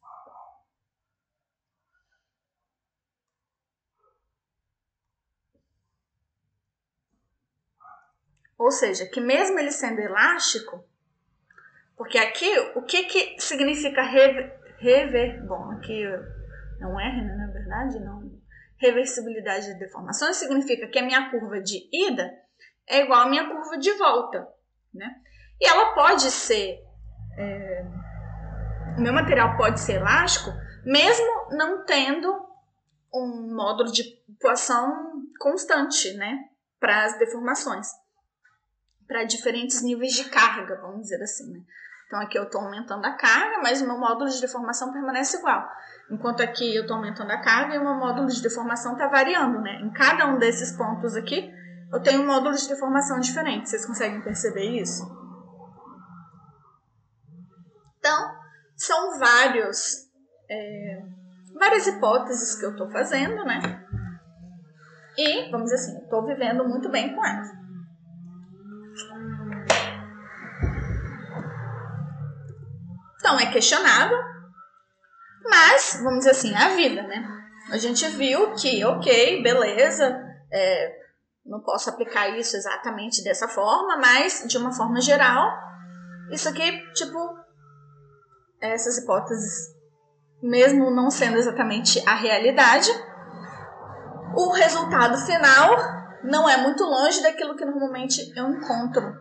Ou 8.58 8.72
seja, 8.72 9.06
que 9.08 9.22
mesmo 9.22 9.58
ele 9.60 9.72
sendo 9.72 10.02
elástico, 10.02 10.84
porque 11.96 12.18
aqui 12.18 12.58
o 12.76 12.82
que, 12.82 13.04
que 13.04 13.40
significa 13.40 14.02
rever, 14.02 14.60
rever 14.80 15.46
bom, 15.46 15.72
aqui 15.72 16.04
é 16.04 16.18
né, 16.80 17.36
na 17.38 17.48
verdade, 17.52 18.00
não. 18.00 18.40
Reversibilidade 18.78 19.74
de 19.74 19.80
deformações 19.80 20.38
significa 20.38 20.88
que 20.88 21.00
a 21.00 21.04
minha 21.04 21.30
curva 21.30 21.62
de 21.62 21.90
ida 21.92 22.32
é 22.88 23.02
igual 23.02 23.22
à 23.22 23.30
minha 23.30 23.50
curva 23.50 23.78
de 23.78 23.92
volta, 23.94 24.48
né? 24.94 25.16
E 25.60 25.68
ela 25.68 25.94
pode 25.94 26.32
ser, 26.32 26.80
é, 27.38 27.86
o 28.98 29.02
meu 29.02 29.14
material 29.14 29.58
pode 29.58 29.80
ser 29.80 29.94
elástico, 29.94 30.52
mesmo 30.86 31.50
não 31.52 31.86
tendo 31.86 32.48
um 33.14 33.54
módulo 33.56 33.92
de 33.92 34.04
poação 34.40 35.24
constante, 35.40 36.14
né, 36.14 36.46
para 36.80 37.06
as 37.06 37.18
deformações 37.18 37.88
para 39.10 39.24
diferentes 39.24 39.82
níveis 39.82 40.14
de 40.14 40.26
carga, 40.26 40.80
vamos 40.80 41.02
dizer 41.02 41.22
assim, 41.24 41.52
né? 41.52 41.60
Então 42.06 42.22
aqui 42.22 42.38
eu 42.38 42.44
estou 42.44 42.62
aumentando 42.62 43.04
a 43.06 43.14
carga, 43.14 43.60
mas 43.62 43.82
o 43.82 43.88
meu 43.88 43.98
módulo 43.98 44.30
de 44.30 44.40
deformação 44.40 44.94
permanece 44.94 45.38
igual. 45.38 45.68
Enquanto 46.12 46.42
aqui 46.42 46.76
eu 46.76 46.84
estou 46.84 46.96
aumentando 46.96 47.32
a 47.32 47.42
carga 47.42 47.76
e 47.76 47.80
o 47.80 47.84
meu 47.84 47.96
módulo 47.96 48.28
de 48.28 48.42
deformação 48.42 48.94
está 48.94 49.08
variando, 49.08 49.60
né? 49.62 49.80
Em 49.82 49.92
cada 49.92 50.28
um 50.28 50.38
desses 50.38 50.72
pontos 50.78 51.16
aqui, 51.16 51.52
eu 51.92 52.02
tenho 52.02 52.22
um 52.22 52.28
módulo 52.28 52.56
de 52.56 52.68
deformação 52.68 53.20
diferente. 53.20 53.70
Vocês 53.70 53.86
conseguem 53.86 54.22
perceber 54.22 54.82
isso? 54.82 55.04
Então, 57.98 58.36
são 58.78 59.20
vários, 59.20 60.08
é, 60.50 61.02
várias 61.60 61.88
hipóteses 61.88 62.56
que 62.56 62.66
eu 62.66 62.72
estou 62.72 62.90
fazendo, 62.92 63.44
né? 63.44 63.60
E, 65.18 65.50
vamos 65.52 65.70
dizer 65.70 65.76
assim, 65.76 66.04
estou 66.04 66.26
vivendo 66.26 66.64
muito 66.68 66.90
bem 66.90 67.14
com 67.14 67.26
elas. 67.26 67.60
Então 73.20 73.38
é 73.38 73.52
questionável, 73.52 74.18
mas 75.44 76.00
vamos 76.02 76.20
dizer 76.20 76.32
assim, 76.32 76.54
é 76.54 76.58
a 76.58 76.76
vida, 76.76 77.04
né? 77.04 77.28
A 77.70 77.78
gente 77.78 78.08
viu 78.10 78.56
que, 78.56 78.84
ok, 78.86 79.44
beleza, 79.44 80.20
é, 80.52 80.99
não 81.50 81.60
posso 81.60 81.90
aplicar 81.90 82.30
isso 82.30 82.56
exatamente 82.56 83.24
dessa 83.24 83.48
forma, 83.48 83.98
mas 83.98 84.46
de 84.48 84.58
uma 84.58 84.72
forma 84.72 85.02
geral, 85.02 85.52
isso 86.32 86.48
aqui, 86.48 86.80
tipo, 86.94 87.18
essas 88.62 89.00
hipóteses, 89.00 89.76
mesmo 90.42 90.92
não 90.92 91.10
sendo 91.10 91.38
exatamente 91.38 92.08
a 92.08 92.14
realidade, 92.14 92.90
o 94.36 94.52
resultado 94.52 95.18
final 95.26 95.76
não 96.24 96.48
é 96.48 96.56
muito 96.58 96.84
longe 96.84 97.22
daquilo 97.24 97.56
que 97.56 97.66
normalmente 97.66 98.32
eu 98.38 98.48
encontro 98.48 99.12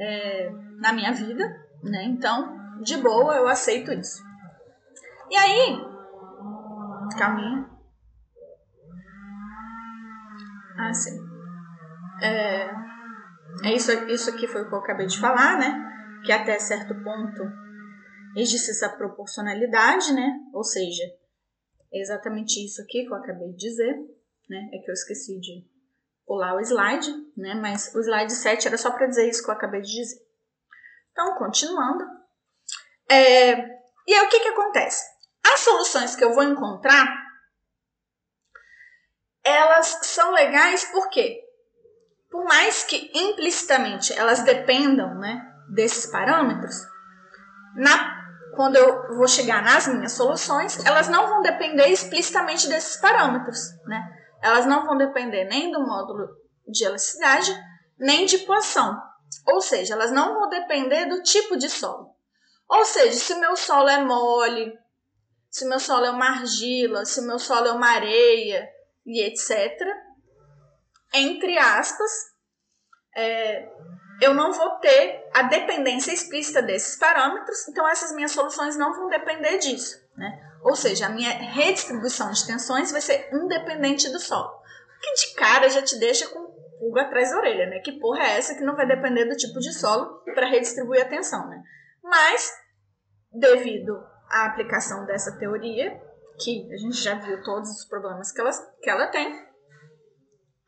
é, 0.00 0.50
na 0.80 0.92
minha 0.92 1.12
vida, 1.12 1.44
né? 1.84 2.04
Então, 2.06 2.58
de 2.82 2.96
boa, 2.96 3.36
eu 3.36 3.46
aceito 3.46 3.92
isso. 3.92 4.20
E 5.30 5.36
aí, 5.36 5.80
calminha. 7.16 7.70
Ah, 10.76 10.92
sim. 10.92 11.31
É, 12.20 12.70
é 13.64 13.74
isso, 13.74 13.92
isso 14.08 14.30
aqui 14.30 14.46
foi 14.46 14.62
o 14.62 14.68
que 14.68 14.74
eu 14.74 14.78
acabei 14.78 15.06
de 15.06 15.18
falar, 15.20 15.58
né? 15.58 16.20
Que 16.24 16.32
até 16.32 16.58
certo 16.58 16.94
ponto 17.02 17.42
existe 18.36 18.70
essa 18.70 18.88
proporcionalidade, 18.88 20.12
né? 20.12 20.40
Ou 20.52 20.64
seja, 20.64 21.04
é 21.92 22.00
exatamente 22.00 22.64
isso 22.64 22.80
aqui 22.82 23.04
que 23.04 23.10
eu 23.10 23.16
acabei 23.16 23.50
de 23.50 23.56
dizer, 23.56 23.94
né? 24.48 24.68
É 24.72 24.78
que 24.78 24.90
eu 24.90 24.94
esqueci 24.94 25.38
de 25.38 25.64
pular 26.26 26.54
o 26.54 26.60
slide, 26.60 27.10
né? 27.36 27.54
Mas 27.54 27.94
o 27.94 28.00
slide 28.00 28.32
7 28.32 28.68
era 28.68 28.78
só 28.78 28.90
para 28.90 29.06
dizer 29.06 29.28
isso 29.28 29.42
que 29.42 29.50
eu 29.50 29.54
acabei 29.54 29.80
de 29.82 29.92
dizer. 29.92 30.20
Então, 31.12 31.34
continuando. 31.36 32.04
É, 33.08 33.52
e 34.06 34.14
aí, 34.14 34.26
o 34.26 34.28
que, 34.28 34.40
que 34.40 34.48
acontece? 34.48 35.04
As 35.44 35.60
soluções 35.60 36.16
que 36.16 36.24
eu 36.24 36.32
vou 36.32 36.44
encontrar, 36.44 37.06
elas 39.44 39.98
são 40.02 40.32
legais 40.32 40.84
porque, 40.86 41.42
por 42.32 42.44
mais 42.44 42.82
que 42.82 43.10
implicitamente 43.14 44.14
elas 44.14 44.42
dependam 44.42 45.14
né, 45.18 45.46
desses 45.68 46.10
parâmetros, 46.10 46.74
na, 47.76 48.24
quando 48.56 48.76
eu 48.76 49.16
vou 49.16 49.28
chegar 49.28 49.62
nas 49.62 49.86
minhas 49.86 50.12
soluções, 50.12 50.82
elas 50.84 51.08
não 51.08 51.28
vão 51.28 51.42
depender 51.42 51.88
explicitamente 51.88 52.68
desses 52.68 52.96
parâmetros. 52.96 53.58
Né? 53.84 54.02
Elas 54.42 54.64
não 54.64 54.86
vão 54.86 54.96
depender 54.96 55.44
nem 55.44 55.70
do 55.70 55.86
módulo 55.86 56.26
de 56.66 56.84
elasticidade, 56.84 57.54
nem 57.98 58.24
de 58.24 58.38
poação. 58.38 58.98
Ou 59.46 59.60
seja, 59.60 59.92
elas 59.92 60.10
não 60.10 60.32
vão 60.32 60.48
depender 60.48 61.04
do 61.06 61.22
tipo 61.22 61.56
de 61.58 61.68
solo. 61.68 62.16
Ou 62.66 62.84
seja, 62.86 63.18
se 63.18 63.34
meu 63.34 63.54
solo 63.56 63.90
é 63.90 64.02
mole, 64.02 64.72
se 65.50 65.66
meu 65.66 65.78
solo 65.78 66.06
é 66.06 66.10
uma 66.10 66.28
argila, 66.28 67.04
se 67.04 67.20
meu 67.20 67.38
solo 67.38 67.66
é 67.66 67.72
uma 67.72 67.88
areia 67.88 68.66
e 69.04 69.22
etc. 69.22 69.76
Entre 71.14 71.58
aspas, 71.58 72.10
é, 73.16 73.68
eu 74.20 74.34
não 74.34 74.52
vou 74.52 74.70
ter 74.78 75.28
a 75.34 75.42
dependência 75.44 76.12
explícita 76.12 76.62
desses 76.62 76.96
parâmetros, 76.98 77.68
então 77.68 77.88
essas 77.88 78.14
minhas 78.14 78.32
soluções 78.32 78.76
não 78.76 78.94
vão 78.94 79.08
depender 79.08 79.58
disso. 79.58 80.00
Né? 80.16 80.30
Ou 80.62 80.76
seja, 80.76 81.06
a 81.06 81.10
minha 81.10 81.30
redistribuição 81.30 82.30
de 82.30 82.46
tensões 82.46 82.92
vai 82.92 83.00
ser 83.00 83.28
independente 83.32 84.10
do 84.10 84.20
solo. 84.20 84.62
Que 85.00 85.12
de 85.14 85.34
cara 85.34 85.68
já 85.68 85.82
te 85.82 85.98
deixa 85.98 86.28
com 86.28 86.52
pulga 86.82 87.02
atrás 87.02 87.30
da 87.30 87.38
orelha, 87.38 87.66
né? 87.66 87.78
Que 87.78 87.92
porra 88.00 88.24
é 88.24 88.38
essa 88.38 88.56
que 88.56 88.64
não 88.64 88.74
vai 88.74 88.86
depender 88.86 89.24
do 89.24 89.36
tipo 89.36 89.60
de 89.60 89.72
solo 89.72 90.20
para 90.34 90.48
redistribuir 90.48 91.02
a 91.02 91.08
tensão, 91.08 91.48
né? 91.48 91.62
Mas, 92.02 92.52
devido 93.32 93.96
à 94.28 94.46
aplicação 94.46 95.06
dessa 95.06 95.38
teoria, 95.38 96.00
que 96.40 96.68
a 96.72 96.76
gente 96.76 96.96
já 96.96 97.14
viu 97.14 97.40
todos 97.44 97.70
os 97.70 97.84
problemas 97.84 98.32
que 98.32 98.40
ela, 98.40 98.50
que 98.82 98.90
ela 98.90 99.06
tem, 99.08 99.46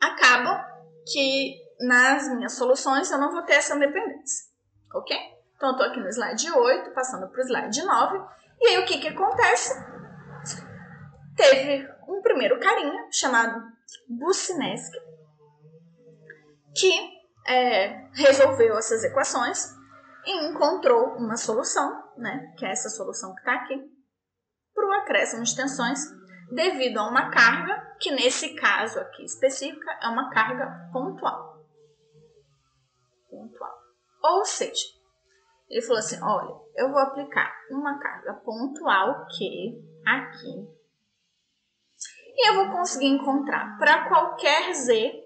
acaba 0.06 0.64
que 1.10 1.56
nas 1.80 2.28
minhas 2.28 2.52
soluções 2.52 3.10
eu 3.10 3.18
não 3.18 3.32
vou 3.32 3.42
ter 3.42 3.54
essa 3.54 3.76
independência, 3.76 4.46
ok? 4.94 5.16
Então, 5.56 5.70
eu 5.70 5.76
tô 5.76 5.82
aqui 5.84 6.00
no 6.00 6.08
slide 6.08 6.50
8, 6.50 6.90
passando 6.92 7.28
para 7.28 7.40
o 7.40 7.44
slide 7.44 7.82
9, 7.82 8.20
e 8.60 8.68
aí 8.68 8.78
o 8.78 8.86
que 8.86 8.98
que 8.98 9.08
acontece? 9.08 9.72
Teve 11.36 11.88
um 12.08 12.20
primeiro 12.22 12.60
carinha 12.60 13.08
chamado 13.10 13.62
Bucineschi 14.08 14.92
que 16.76 17.14
é, 17.46 18.08
resolveu 18.14 18.76
essas 18.76 19.04
equações 19.04 19.72
e 20.26 20.48
encontrou 20.48 21.16
uma 21.16 21.36
solução, 21.36 22.02
né, 22.16 22.52
que 22.56 22.64
é 22.64 22.70
essa 22.70 22.88
solução 22.88 23.34
que 23.34 23.40
está 23.40 23.54
aqui, 23.54 23.80
para 24.74 24.86
o 24.86 24.92
acréscimo 24.92 25.44
de 25.44 25.54
tensões 25.54 26.00
devido 26.54 26.98
a 26.98 27.08
uma 27.08 27.30
carga 27.30 27.96
que 27.98 28.10
nesse 28.10 28.54
caso 28.54 28.98
aqui 29.00 29.24
específica 29.24 29.90
é 30.02 30.08
uma 30.08 30.30
carga 30.30 30.88
pontual. 30.92 31.64
Pontual. 33.28 33.74
Ou 34.22 34.44
seja, 34.44 34.86
ele 35.68 35.82
falou 35.82 35.98
assim: 35.98 36.22
olha, 36.22 36.54
eu 36.76 36.90
vou 36.90 37.00
aplicar 37.00 37.52
uma 37.70 37.98
carga 37.98 38.34
pontual 38.34 39.26
Q 39.26 39.82
aqui. 40.06 40.74
E 42.36 42.48
eu 42.48 42.54
vou 42.54 42.70
conseguir 42.72 43.06
encontrar 43.06 43.78
para 43.78 44.08
qualquer 44.08 44.72
Z 44.74 45.24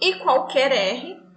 e 0.00 0.18
qualquer 0.20 0.70
R. 0.70 1.27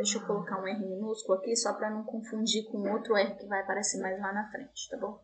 Deixa 0.00 0.16
eu 0.16 0.26
colocar 0.26 0.58
um 0.58 0.66
R 0.66 0.80
minúsculo 0.80 1.38
aqui 1.38 1.54
só 1.54 1.74
para 1.74 1.90
não 1.90 2.02
confundir 2.04 2.64
com 2.70 2.90
outro 2.90 3.14
R 3.14 3.36
que 3.36 3.46
vai 3.46 3.60
aparecer 3.60 4.00
mais 4.00 4.18
lá 4.18 4.32
na 4.32 4.50
frente, 4.50 4.88
tá 4.88 4.96
bom? 4.96 5.22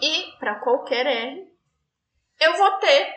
E 0.00 0.36
para 0.40 0.58
qualquer 0.58 1.06
R, 1.06 1.56
eu 2.40 2.56
vou 2.56 2.78
ter 2.78 3.14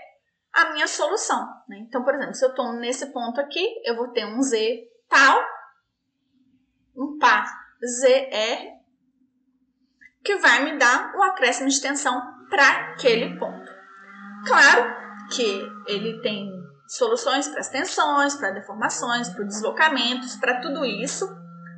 a 0.54 0.74
minha 0.74 0.86
solução. 0.86 1.44
Né? 1.68 1.80
Então, 1.80 2.04
por 2.04 2.14
exemplo, 2.14 2.36
se 2.36 2.46
eu 2.46 2.50
estou 2.50 2.72
nesse 2.74 3.12
ponto 3.12 3.42
aqui, 3.42 3.82
eu 3.84 3.96
vou 3.96 4.10
ter 4.10 4.26
um 4.26 4.40
Z 4.44 4.88
tal, 5.10 5.44
um 6.96 7.18
par 7.18 7.52
ZR, 7.84 8.80
que 10.24 10.36
vai 10.36 10.66
me 10.66 10.78
dar 10.78 11.16
um 11.16 11.24
acréscimo 11.24 11.68
de 11.68 11.82
tensão 11.82 12.22
para 12.48 12.92
aquele 12.92 13.40
ponto. 13.40 13.72
Claro 14.46 14.86
que 15.36 15.64
ele 15.88 16.22
tem 16.22 16.61
soluções 16.92 17.48
para 17.48 17.62
as 17.62 17.70
tensões, 17.70 18.36
para 18.36 18.52
deformações, 18.52 19.30
para 19.30 19.46
deslocamentos, 19.46 20.36
para 20.36 20.60
tudo 20.60 20.84
isso, 20.84 21.26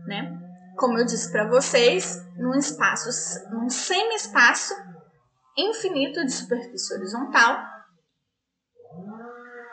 né? 0.08 0.40
Como 0.76 0.98
eu 0.98 1.06
disse 1.06 1.32
para 1.32 1.48
vocês, 1.48 2.20
num 2.36 2.56
espaço, 2.56 3.10
num 3.52 3.70
semi-espaço 3.70 4.74
infinito 5.56 6.26
de 6.26 6.32
superfície 6.32 6.96
horizontal. 6.96 7.58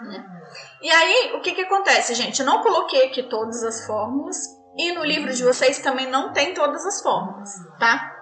Né? 0.02 0.42
E 0.82 0.90
aí, 0.90 1.32
o 1.34 1.40
que, 1.40 1.54
que 1.54 1.62
acontece, 1.62 2.14
gente? 2.14 2.40
Eu 2.40 2.46
não 2.46 2.62
coloquei 2.62 3.06
aqui 3.06 3.22
todas 3.22 3.62
as 3.62 3.86
fórmulas 3.86 4.36
e 4.76 4.92
no 4.92 5.02
livro 5.02 5.32
de 5.32 5.42
vocês 5.42 5.78
também 5.78 6.10
não 6.10 6.34
tem 6.34 6.52
todas 6.52 6.84
as 6.84 7.00
fórmulas, 7.02 7.48
tá? 7.78 8.14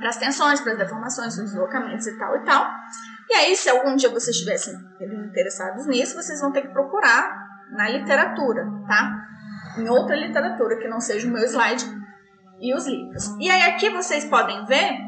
Para 0.00 0.10
as 0.10 0.18
tensões, 0.18 0.60
para 0.60 0.72
as 0.72 0.78
deformações, 0.78 1.38
os 1.38 1.44
deslocamentos 1.44 2.06
e 2.06 2.18
tal 2.18 2.36
e 2.36 2.44
tal. 2.44 2.70
E 3.30 3.34
aí, 3.34 3.56
se 3.56 3.68
algum 3.68 3.94
dia 3.94 4.08
vocês 4.08 4.36
estivessem 4.36 4.74
interessados 5.26 5.86
nisso, 5.86 6.14
vocês 6.14 6.40
vão 6.40 6.52
ter 6.52 6.62
que 6.62 6.72
procurar 6.72 7.48
na 7.70 7.88
literatura, 7.88 8.64
tá? 8.86 9.26
Em 9.78 9.88
outra 9.88 10.16
literatura 10.16 10.78
que 10.78 10.88
não 10.88 11.00
seja 11.00 11.28
o 11.28 11.30
meu 11.30 11.44
slide 11.44 11.84
e 12.60 12.74
os 12.74 12.86
livros. 12.86 13.26
E 13.38 13.50
aí 13.50 13.70
aqui 13.70 13.90
vocês 13.90 14.24
podem 14.24 14.64
ver 14.64 14.98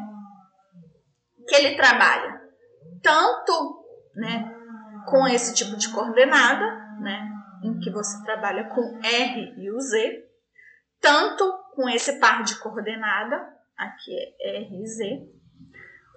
que 1.47 1.55
ele 1.57 1.77
trabalha 1.77 2.41
tanto, 3.03 3.85
né, 4.15 4.55
com 5.07 5.27
esse 5.27 5.55
tipo 5.55 5.77
de 5.77 5.89
coordenada, 5.89 6.65
né, 7.01 7.29
em 7.65 7.79
que 7.81 7.91
você 7.91 8.23
trabalha 8.23 8.65
com 8.69 9.01
R 9.03 9.55
e 9.57 9.71
o 9.71 9.81
Z, 9.81 10.25
tanto 11.01 11.51
com 11.75 11.89
esse 11.89 12.21
par 12.21 12.43
de 12.43 12.59
coordenada, 12.61 13.37
aqui 13.77 14.15
é 14.41 14.59
R 14.59 14.83
e 14.83 14.87
Z, 14.87 15.40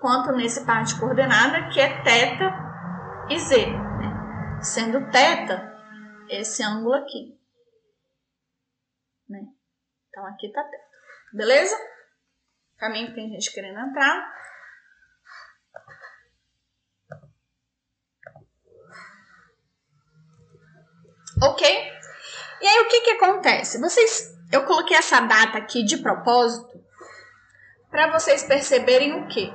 quanto 0.02 0.32
nesse 0.32 0.64
par 0.64 0.84
de 0.84 0.98
coordenada 0.98 1.68
que 1.68 1.80
é 1.80 2.02
θ 2.02 3.28
e 3.30 3.38
z, 3.38 3.66
né? 3.66 4.60
sendo 4.62 5.00
θ 5.10 5.68
esse 6.28 6.62
ângulo 6.62 6.94
aqui. 6.94 7.38
Né? 9.28 9.40
Então 10.08 10.26
aqui 10.26 10.46
está 10.46 10.62
θ. 10.62 10.70
Beleza? 11.32 11.76
Caminho 12.78 13.08
que 13.08 13.14
tem 13.14 13.28
gente 13.30 13.52
querendo 13.52 13.78
entrar. 13.80 14.38
Ok? 21.42 21.66
E 22.60 22.66
aí 22.66 22.80
o 22.80 22.88
que 22.88 23.00
que 23.02 23.10
acontece? 23.10 23.80
Vocês, 23.80 24.36
eu 24.50 24.64
coloquei 24.64 24.96
essa 24.96 25.20
data 25.20 25.58
aqui 25.58 25.84
de 25.84 25.98
propósito 25.98 26.82
para 27.90 28.10
vocês 28.10 28.42
perceberem 28.44 29.22
o 29.22 29.28
que? 29.28 29.52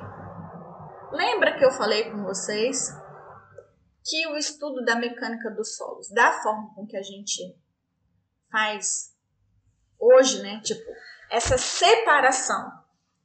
Lembra 1.11 1.57
que 1.57 1.65
eu 1.65 1.71
falei 1.71 2.11
com 2.11 2.23
vocês 2.23 2.89
que 4.03 4.27
o 4.27 4.37
estudo 4.37 4.83
da 4.85 4.95
mecânica 4.95 5.49
dos 5.51 5.75
solos, 5.75 6.09
da 6.09 6.31
forma 6.41 6.73
com 6.73 6.85
que 6.85 6.97
a 6.97 7.01
gente 7.01 7.57
faz 8.51 9.13
hoje, 9.99 10.41
né? 10.41 10.61
Tipo, 10.61 10.89
essa 11.29 11.57
separação 11.57 12.71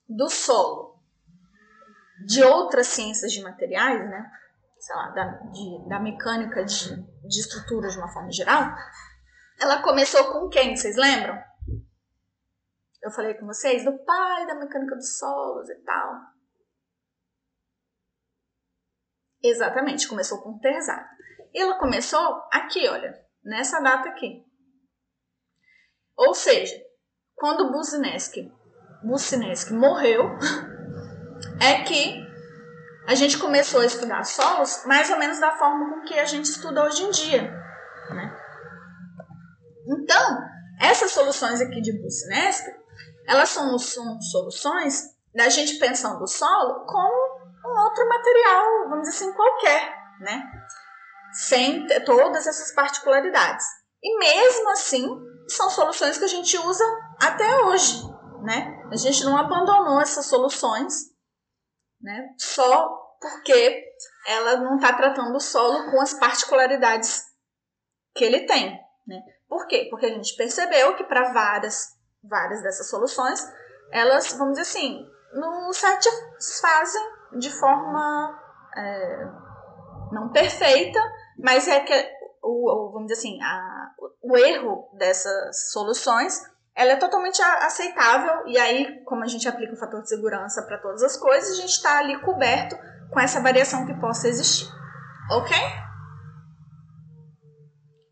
do 0.09 0.29
solo 0.29 0.99
de 2.27 2.43
outras 2.43 2.87
ciências 2.89 3.33
de 3.33 3.43
materiais, 3.43 4.09
né? 4.09 4.31
Sei 4.79 4.95
lá, 4.97 5.09
da, 5.11 5.25
de, 5.25 5.89
da 5.89 5.99
mecânica 5.99 6.65
de, 6.65 6.97
de 7.27 7.41
estruturas 7.41 7.93
de 7.93 7.99
uma 7.99 8.13
forma 8.13 8.31
geral, 8.31 8.75
ela 9.61 9.83
começou 9.83 10.33
com 10.33 10.49
quem? 10.49 10.77
Vocês 10.77 10.97
lembram? 10.97 11.43
Eu 13.03 13.11
falei 13.11 13.35
com 13.35 13.47
vocês 13.47 13.85
do 13.85 13.93
pai 14.05 14.47
da 14.47 14.55
mecânica 14.55 14.97
dos 14.97 15.19
solos 15.19 15.69
e 15.69 15.75
tal. 15.77 16.34
Exatamente, 19.45 20.09
começou 20.09 20.41
com 20.41 20.59
Terzat. 20.59 21.07
E 21.53 21.61
ela 21.61 21.79
começou 21.79 22.43
aqui, 22.51 22.89
olha, 22.89 23.15
nessa 23.45 23.79
data 23.81 24.09
aqui. 24.09 24.43
Ou 26.17 26.35
seja, 26.35 26.75
quando 27.35 27.71
Buzineski, 27.71 28.51
Buzineski 29.03 29.75
morreu, 29.75 30.31
é 31.61 31.83
que 31.83 32.25
a 33.07 33.15
gente 33.15 33.37
começou 33.37 33.83
a 33.83 33.85
estudar 33.85 34.25
solos 34.25 34.83
mais 34.87 35.11
ou 35.11 35.19
menos 35.19 35.39
da 35.39 35.55
forma 35.59 35.91
com 35.91 36.07
que 36.07 36.19
a 36.19 36.25
gente 36.25 36.47
estuda 36.47 36.83
hoje 36.83 37.03
em 37.03 37.11
dia. 37.11 37.43
Né? 37.43 38.39
Então, 39.87 40.39
essas 40.81 41.11
soluções 41.11 41.61
aqui 41.61 41.83
de 41.83 41.93
Buzineski, 42.01 42.71
elas 43.29 43.51
são, 43.51 43.79
são 43.79 44.19
soluções 44.23 45.03
da 45.35 45.51
gente 45.51 45.79
pensando 45.79 46.23
o 46.23 46.27
solo 46.27 46.87
como 46.87 47.34
outro 47.95 48.09
material, 48.09 48.89
vamos 48.89 49.09
dizer 49.09 49.17
assim, 49.17 49.33
qualquer, 49.33 49.97
né? 50.21 50.43
Sem 51.33 51.87
todas 52.05 52.47
essas 52.47 52.73
particularidades. 52.75 53.65
E 54.03 54.19
mesmo 54.19 54.71
assim, 54.71 55.09
são 55.49 55.71
soluções 55.71 56.19
que 56.19 56.25
a 56.25 56.29
gente 56.29 56.59
usa 56.59 56.85
até 57.23 57.65
hoje, 57.65 58.03
né? 58.43 58.83
A 58.93 58.97
gente 58.97 59.25
não 59.25 59.37
abandonou 59.37 60.01
essas 60.01 60.27
soluções, 60.27 60.93
né? 62.01 62.29
Só 62.39 62.89
porque 63.21 63.85
ela 64.27 64.57
não 64.57 64.77
está 64.77 64.93
tratando 64.93 65.35
o 65.35 65.41
solo 65.41 65.91
com 65.91 66.01
as 66.01 66.13
particularidades 66.15 67.23
que 68.15 68.25
ele 68.25 68.47
tem, 68.47 68.79
né? 69.07 69.21
Por 69.49 69.67
quê? 69.67 69.87
Porque 69.89 70.07
a 70.07 70.11
gente 70.11 70.37
percebeu 70.37 70.97
que 70.97 71.05
para 71.05 71.33
várias, 71.33 71.95
várias 72.23 72.63
dessas 72.63 72.89
soluções, 72.89 73.41
elas, 73.91 74.33
vamos 74.35 74.59
dizer 74.59 74.63
assim, 74.63 75.07
não 75.33 75.73
satisfazem 75.73 77.14
de 77.39 77.51
forma 77.51 78.39
é, 78.77 79.29
não 80.13 80.31
perfeita, 80.31 81.01
mas 81.39 81.69
é 81.69 81.81
que 81.81 81.95
o, 82.43 82.71
o, 82.71 82.93
vamos 82.93 83.09
dizer 83.09 83.21
assim, 83.21 83.43
a, 83.43 83.91
o 84.23 84.37
erro 84.37 84.89
dessas 84.99 85.71
soluções 85.73 86.41
ela 86.75 86.93
é 86.93 86.97
totalmente 86.97 87.41
aceitável 87.41 88.47
e 88.47 88.59
aí, 88.59 89.05
como 89.05 89.23
a 89.23 89.29
gente 89.29 89.49
aplica 89.49 89.73
o 89.73 89.79
fator 89.79 90.03
de 90.03 90.09
segurança 90.09 90.63
para 90.63 90.79
todas 90.79 91.03
as 91.05 91.17
coisas, 91.17 91.53
a 91.53 91.61
gente 91.61 91.71
está 91.71 91.99
ali 91.99 92.21
coberto 92.21 92.77
com 93.13 93.21
essa 93.21 93.41
variação 93.41 93.87
que 93.87 93.95
possa 94.01 94.27
existir. 94.27 94.69
Ok? 95.31 95.57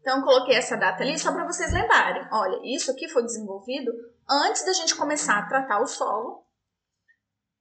Então, 0.01 0.23
coloquei 0.23 0.57
essa 0.57 0.77
data 0.77 1.03
ali 1.03 1.18
só 1.18 1.33
para 1.33 1.45
vocês 1.45 1.73
lembrarem. 1.73 2.27
Olha, 2.31 2.61
isso 2.62 2.91
aqui 2.91 3.09
foi 3.09 3.25
desenvolvido 3.25 3.91
antes 4.29 4.64
da 4.64 4.73
gente 4.73 4.95
começar 4.95 5.39
a 5.39 5.47
tratar 5.47 5.81
o 5.81 5.87
solo 5.87 6.45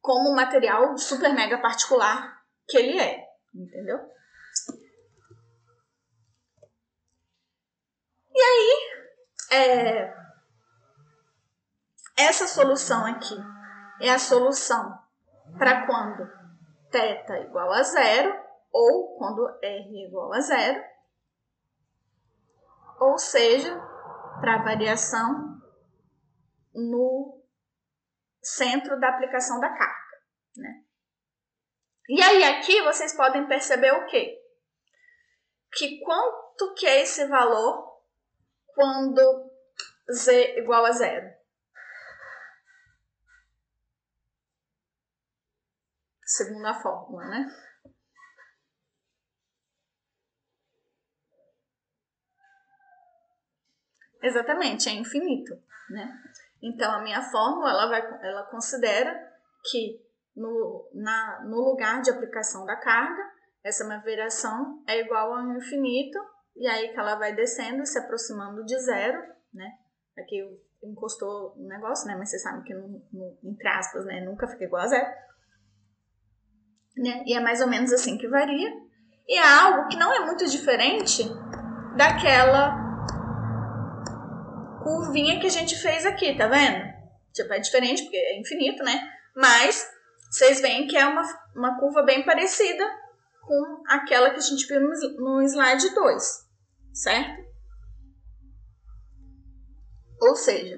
como 0.01 0.35
material 0.35 0.97
super 0.97 1.33
mega 1.33 1.59
particular 1.59 2.41
que 2.67 2.77
ele 2.77 2.99
é. 2.99 3.25
Entendeu? 3.53 3.99
E 8.33 8.41
aí, 8.41 8.91
é, 9.51 10.13
essa 12.17 12.47
solução 12.47 13.05
aqui 13.05 13.35
é 13.99 14.09
a 14.09 14.19
solução 14.19 14.97
para 15.57 15.85
quando 15.85 16.25
θ 16.89 17.41
igual 17.45 17.71
a 17.71 17.83
zero 17.83 18.33
ou 18.71 19.17
quando 19.17 19.47
r 19.61 20.07
igual 20.07 20.33
a 20.33 20.39
zero, 20.39 20.81
ou 22.99 23.17
seja, 23.17 23.75
para 24.39 24.55
a 24.55 24.63
variação 24.63 25.61
no 26.73 27.40
centro 28.41 28.99
da 28.99 29.09
aplicação 29.09 29.59
da 29.59 29.69
carga. 29.69 30.21
Né? 30.57 30.83
E 32.09 32.21
aí 32.21 32.43
aqui 32.43 32.81
vocês 32.81 33.15
podem 33.15 33.47
perceber 33.47 33.91
o 33.91 34.05
quê? 34.07 34.37
Que 35.73 35.99
quanto 36.01 36.73
que 36.73 36.85
é 36.85 37.01
esse 37.01 37.25
valor 37.27 38.01
quando 38.73 39.51
z 40.11 40.57
igual 40.57 40.85
a 40.85 40.91
zero. 40.91 41.31
Segundo 46.25 46.65
a 46.65 46.73
fórmula, 46.73 47.25
né? 47.27 47.47
Exatamente, 54.23 54.87
é 54.87 54.93
infinito, 54.93 55.53
né? 55.89 56.23
Então 56.61 56.91
a 56.91 57.01
minha 57.01 57.21
fórmula 57.21 57.69
ela 57.69 57.87
vai, 57.87 58.01
ela 58.23 58.43
considera 58.43 59.13
que 59.69 59.99
no, 60.35 60.89
na, 60.93 61.43
no 61.45 61.57
lugar 61.57 62.01
de 62.01 62.11
aplicação 62.11 62.65
da 62.65 62.75
carga, 62.75 63.21
essa 63.63 63.85
minha 63.85 63.99
variação 63.99 64.83
é 64.87 64.99
igual 64.99 65.33
ao 65.33 65.57
infinito 65.57 66.17
e 66.55 66.67
aí 66.67 66.89
que 66.89 66.99
ela 66.99 67.15
vai 67.15 67.33
descendo, 67.33 67.85
se 67.85 67.97
aproximando 67.97 68.63
de 68.65 68.77
zero, 68.79 69.21
né? 69.53 69.71
Aqui 70.17 70.43
encostou 70.83 71.55
um 71.57 71.67
negócio, 71.67 72.07
né? 72.07 72.15
Mas 72.15 72.29
você 72.29 72.39
sabe 72.39 72.63
que, 72.63 72.73
no, 72.73 73.01
no, 73.11 73.37
entre 73.43 73.67
aspas, 73.67 74.05
né? 74.05 74.21
Nunca 74.21 74.47
fica 74.47 74.65
igual 74.65 74.83
a 74.83 74.87
zero. 74.87 75.07
Né? 76.97 77.23
E 77.25 77.33
é 77.35 77.39
mais 77.39 77.61
ou 77.61 77.67
menos 77.67 77.91
assim 77.93 78.17
que 78.17 78.27
varia. 78.27 78.69
E 79.27 79.37
é 79.37 79.47
algo 79.61 79.87
que 79.87 79.97
não 79.97 80.13
é 80.13 80.25
muito 80.25 80.45
diferente 80.45 81.23
daquela 81.95 82.80
curvinha 84.83 85.39
que 85.39 85.47
a 85.47 85.51
gente 85.51 85.75
fez 85.75 86.05
aqui, 86.05 86.35
tá 86.37 86.47
vendo? 86.47 86.91
Tipo, 87.33 87.53
é 87.53 87.59
diferente 87.59 88.03
porque 88.03 88.17
é 88.17 88.39
infinito, 88.39 88.83
né? 88.83 89.09
Mas 89.35 89.89
vocês 90.29 90.61
veem 90.61 90.87
que 90.87 90.97
é 90.97 91.05
uma, 91.05 91.23
uma 91.55 91.79
curva 91.79 92.03
bem 92.03 92.23
parecida 92.23 92.83
com 93.41 93.83
aquela 93.87 94.29
que 94.29 94.37
a 94.37 94.41
gente 94.41 94.65
viu 94.67 94.81
no 94.81 95.41
slide 95.41 95.93
2, 95.93 96.49
certo? 96.93 97.51
Ou 100.21 100.35
seja, 100.35 100.77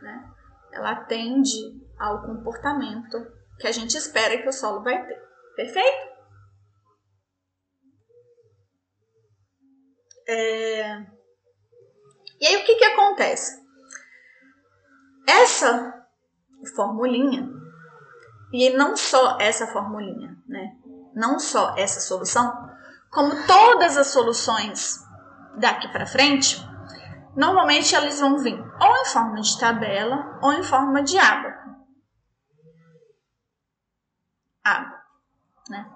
né, 0.00 0.34
ela 0.72 0.92
atende 0.92 1.84
ao 1.98 2.22
comportamento 2.22 3.18
que 3.58 3.66
a 3.66 3.72
gente 3.72 3.96
espera 3.96 4.40
que 4.40 4.48
o 4.48 4.52
solo 4.52 4.82
vai 4.82 5.06
ter. 5.06 5.22
Perfeito? 5.54 6.14
É... 10.26 11.13
E 12.44 12.46
aí 12.46 12.56
o 12.56 12.64
que, 12.66 12.74
que 12.74 12.84
acontece? 12.84 13.58
Essa 15.26 16.04
formulinha, 16.76 17.48
e 18.52 18.68
não 18.68 18.94
só 18.98 19.38
essa 19.40 19.66
formulinha, 19.68 20.36
né? 20.46 20.76
não 21.14 21.38
só 21.38 21.74
essa 21.74 22.00
solução, 22.00 22.52
como 23.10 23.46
todas 23.46 23.96
as 23.96 24.08
soluções 24.08 24.98
daqui 25.56 25.88
para 25.88 26.04
frente, 26.04 26.62
normalmente 27.34 27.94
elas 27.94 28.20
vão 28.20 28.36
vir 28.36 28.60
ou 28.78 28.96
em 28.98 29.06
forma 29.06 29.40
de 29.40 29.58
tabela 29.58 30.38
ou 30.42 30.52
em 30.52 30.62
forma 30.62 31.02
de 31.02 31.16
aba. 31.16 31.54
Aba, 34.62 35.02
né? 35.70 35.90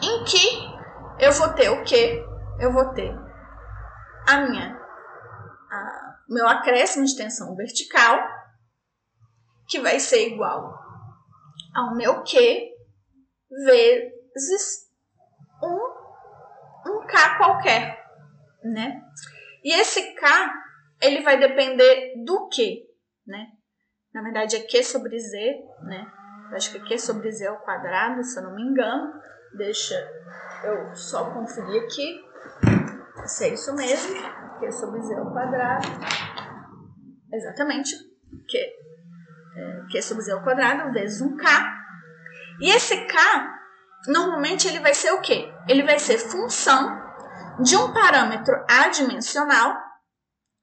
Em 0.00 0.24
que 0.24 1.22
eu 1.22 1.32
vou 1.32 1.50
ter 1.50 1.68
o 1.68 1.84
quê? 1.84 2.24
Eu 2.58 2.72
vou 2.72 2.94
ter 2.94 3.14
a 4.26 4.38
minha 4.38 4.75
meu 6.28 6.46
acréscimo 6.48 7.04
de 7.04 7.16
tensão 7.16 7.54
vertical, 7.54 8.18
que 9.68 9.80
vai 9.80 9.98
ser 9.98 10.28
igual 10.28 10.78
ao 11.74 11.94
meu 11.94 12.22
Q 12.22 12.72
vezes 13.50 14.86
um, 15.62 16.90
um 16.90 17.06
K 17.06 17.36
qualquer, 17.36 18.04
né? 18.62 19.02
E 19.62 19.72
esse 19.72 20.14
K, 20.14 20.52
ele 21.02 21.22
vai 21.22 21.38
depender 21.38 22.14
do 22.24 22.48
que, 22.48 22.84
né? 23.26 23.48
Na 24.14 24.22
verdade 24.22 24.56
é 24.56 24.60
Q 24.60 24.82
sobre 24.82 25.18
Z, 25.18 25.36
né? 25.82 26.10
Eu 26.50 26.56
acho 26.56 26.70
que 26.70 26.78
é 26.78 26.80
Q 26.80 26.98
sobre 26.98 27.30
Z 27.30 27.46
ao 27.46 27.60
quadrado, 27.60 28.22
se 28.22 28.38
eu 28.38 28.44
não 28.44 28.54
me 28.54 28.62
engano. 28.62 29.12
Deixa 29.56 29.94
eu 30.64 30.94
só 30.94 31.30
conferir 31.32 31.82
aqui 31.82 32.24
se 33.26 33.44
é 33.44 33.54
isso 33.54 33.74
mesmo. 33.74 34.45
Q 34.58 34.72
sobre 34.72 35.00
Z 35.02 35.14
ao 35.14 35.32
quadrado. 35.32 35.86
Exatamente. 37.32 37.94
Q, 38.48 38.58
é, 38.58 39.82
Q 39.90 40.02
sobre 40.02 40.22
Z 40.24 40.32
ao 40.32 40.42
quadrado 40.42 40.92
vezes 40.92 41.20
um 41.20 41.36
K 41.36 41.76
e 42.60 42.70
esse 42.70 43.06
K, 43.06 43.18
normalmente 44.08 44.66
ele 44.66 44.80
vai 44.80 44.94
ser 44.94 45.12
o 45.12 45.20
quê? 45.20 45.52
Ele 45.68 45.82
vai 45.82 45.98
ser 45.98 46.18
função 46.18 47.04
de 47.60 47.76
um 47.76 47.92
parâmetro 47.92 48.54
adimensional 48.68 49.76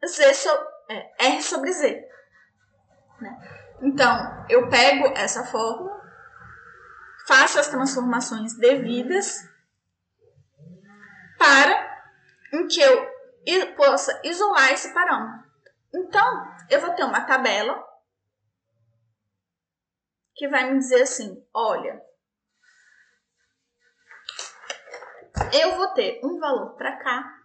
Z 0.06 0.34
so, 0.34 0.50
é, 0.90 1.28
R 1.28 1.42
sobre 1.42 1.72
Z. 1.72 2.04
Né? 3.22 3.38
Então, 3.82 4.46
eu 4.50 4.70
pego 4.70 5.08
essa 5.16 5.46
fórmula 5.46 5.94
faço 7.26 7.60
as 7.60 7.68
transformações 7.68 8.54
devidas 8.58 9.48
para 11.38 12.04
em 12.54 12.68
que 12.68 12.82
eu 12.82 13.13
possa 13.76 14.20
isolar 14.24 14.72
esse 14.72 14.94
parâmetro. 14.94 15.52
Então, 15.94 16.56
eu 16.70 16.82
vou 16.82 16.94
ter 16.94 17.04
uma 17.04 17.22
tabela 17.22 17.84
que 20.36 20.48
vai 20.48 20.72
me 20.72 20.80
dizer 20.80 21.04
assim: 21.04 21.46
olha, 21.54 22.02
eu 25.52 25.76
vou 25.76 25.88
ter 25.90 26.20
um 26.24 26.40
valor 26.40 26.76
para 26.76 26.98
cá. 26.98 27.40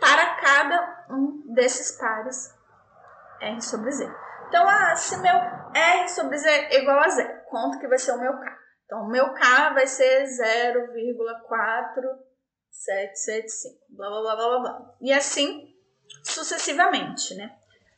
Para 0.00 0.40
cada 0.40 1.06
um 1.10 1.54
desses 1.54 1.92
pares 1.98 2.54
R 3.40 3.60
sobre 3.60 3.90
Z. 3.90 4.06
Então, 4.48 4.68
ah, 4.68 4.94
se 4.94 5.16
meu 5.18 5.34
R 5.74 6.08
sobre 6.08 6.38
Z 6.38 6.48
é 6.48 6.80
igual 6.80 7.00
a 7.00 7.08
zero, 7.08 7.44
quanto 7.46 7.78
que 7.78 7.88
vai 7.88 7.98
ser 7.98 8.12
o 8.12 8.20
meu 8.20 8.38
K? 8.38 8.55
Então, 8.86 9.02
o 9.02 9.08
meu 9.08 9.34
K 9.34 9.74
vai 9.74 9.86
ser 9.86 10.24
0,4775, 10.24 11.26
blá, 13.90 14.08
blá, 14.08 14.22
blá, 14.22 14.36
blá, 14.36 14.58
blá. 14.60 14.94
E 15.00 15.12
assim 15.12 15.74
sucessivamente, 16.22 17.34
né? 17.34 17.50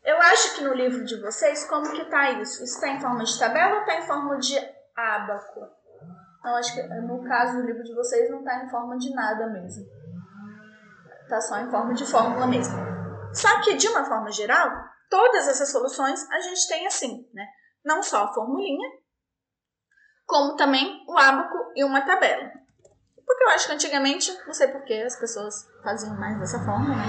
Eu 0.02 0.16
acho 0.16 0.56
que 0.56 0.64
no 0.64 0.72
livro 0.72 1.04
de 1.04 1.20
vocês, 1.20 1.66
como 1.68 1.92
que 1.92 2.04
tá 2.06 2.30
isso? 2.32 2.64
Isso 2.64 2.80
tá 2.80 2.88
em 2.88 3.00
forma 3.00 3.22
de 3.24 3.38
tabela 3.38 3.80
ou 3.80 3.84
tá 3.84 3.96
em 3.96 4.06
forma 4.06 4.38
de 4.38 4.56
ábaco? 4.96 5.68
Então, 6.40 6.56
acho 6.56 6.74
que 6.74 6.82
no 6.82 7.22
caso 7.24 7.58
do 7.58 7.66
livro 7.66 7.82
de 7.82 7.94
vocês 7.94 8.30
não 8.30 8.42
tá 8.42 8.64
em 8.64 8.70
forma 8.70 8.96
de 8.96 9.12
nada 9.14 9.46
mesmo. 9.48 9.84
Tá 11.28 11.40
só 11.40 11.58
em 11.58 11.70
forma 11.70 11.92
de 11.92 12.06
fórmula 12.06 12.46
mesmo. 12.46 12.74
Só 13.34 13.60
que, 13.60 13.74
de 13.74 13.88
uma 13.88 14.04
forma 14.04 14.30
geral, 14.32 14.70
todas 15.10 15.46
essas 15.48 15.70
soluções 15.70 16.26
a 16.30 16.40
gente 16.40 16.66
tem 16.68 16.86
assim, 16.86 17.28
né? 17.34 17.46
Não 17.84 18.02
só 18.02 18.24
a 18.24 18.32
formulinha, 18.32 18.88
como 20.28 20.56
também 20.56 21.02
o 21.08 21.16
ábaco 21.16 21.72
e 21.74 21.82
uma 21.82 22.02
tabela. 22.02 22.52
Porque 23.26 23.44
eu 23.44 23.48
acho 23.48 23.66
que 23.66 23.72
antigamente, 23.72 24.30
não 24.46 24.52
sei 24.52 24.68
porquê, 24.68 25.02
as 25.06 25.16
pessoas 25.16 25.66
faziam 25.82 26.14
mais 26.18 26.38
dessa 26.38 26.58
forma, 26.58 26.94
né? 26.94 27.04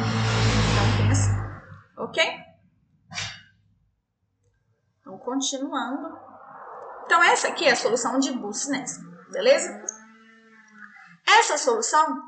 Então 0.71 0.97
tem 0.97 1.11
assim. 1.11 1.31
Ok? 1.97 2.23
Então, 5.01 5.17
continuando. 5.19 6.17
Então, 7.05 7.21
essa 7.21 7.49
aqui 7.49 7.65
é 7.65 7.71
a 7.71 7.75
solução 7.75 8.19
de 8.19 8.31
Business, 8.31 8.97
beleza? 9.31 9.83
Essa 11.27 11.57
solução, 11.57 12.21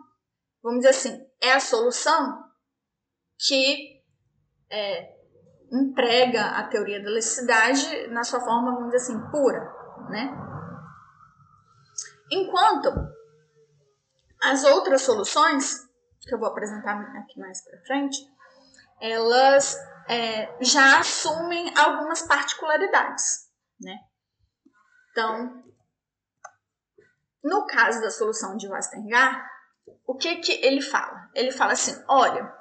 vamos 0.61 0.79
dizer 0.79 0.89
assim, 0.89 1.25
é 1.41 1.53
a 1.53 1.59
solução 1.59 2.43
que 3.47 4.03
é, 4.69 5.15
emprega 5.71 6.47
a 6.47 6.67
teoria 6.67 7.01
da 7.01 7.09
elasticidade 7.09 8.07
na 8.07 8.25
sua 8.25 8.41
forma, 8.41 8.73
vamos 8.73 8.91
dizer 8.91 9.13
assim, 9.13 9.31
pura, 9.31 9.73
né? 10.09 10.50
Enquanto 12.32 12.89
as 14.41 14.63
outras 14.63 15.01
soluções, 15.01 15.88
que 16.21 16.34
eu 16.34 16.39
vou 16.39 16.47
apresentar 16.47 16.99
aqui 17.17 17.39
mais 17.39 17.63
para 17.63 17.82
frente, 17.82 18.17
elas 19.01 19.75
é, 20.07 20.63
já 20.63 20.99
assumem 20.99 21.73
algumas 21.77 22.21
particularidades, 22.21 23.49
né? 23.79 23.97
Então, 25.11 25.63
no 27.43 27.65
caso 27.65 27.99
da 28.01 28.09
solução 28.09 28.55
de 28.55 28.67
Westergaard, 28.67 29.43
o 30.05 30.15
que 30.15 30.38
que 30.38 30.53
ele 30.65 30.82
fala? 30.82 31.29
Ele 31.34 31.51
fala 31.51 31.73
assim, 31.73 32.01
olha, 32.07 32.53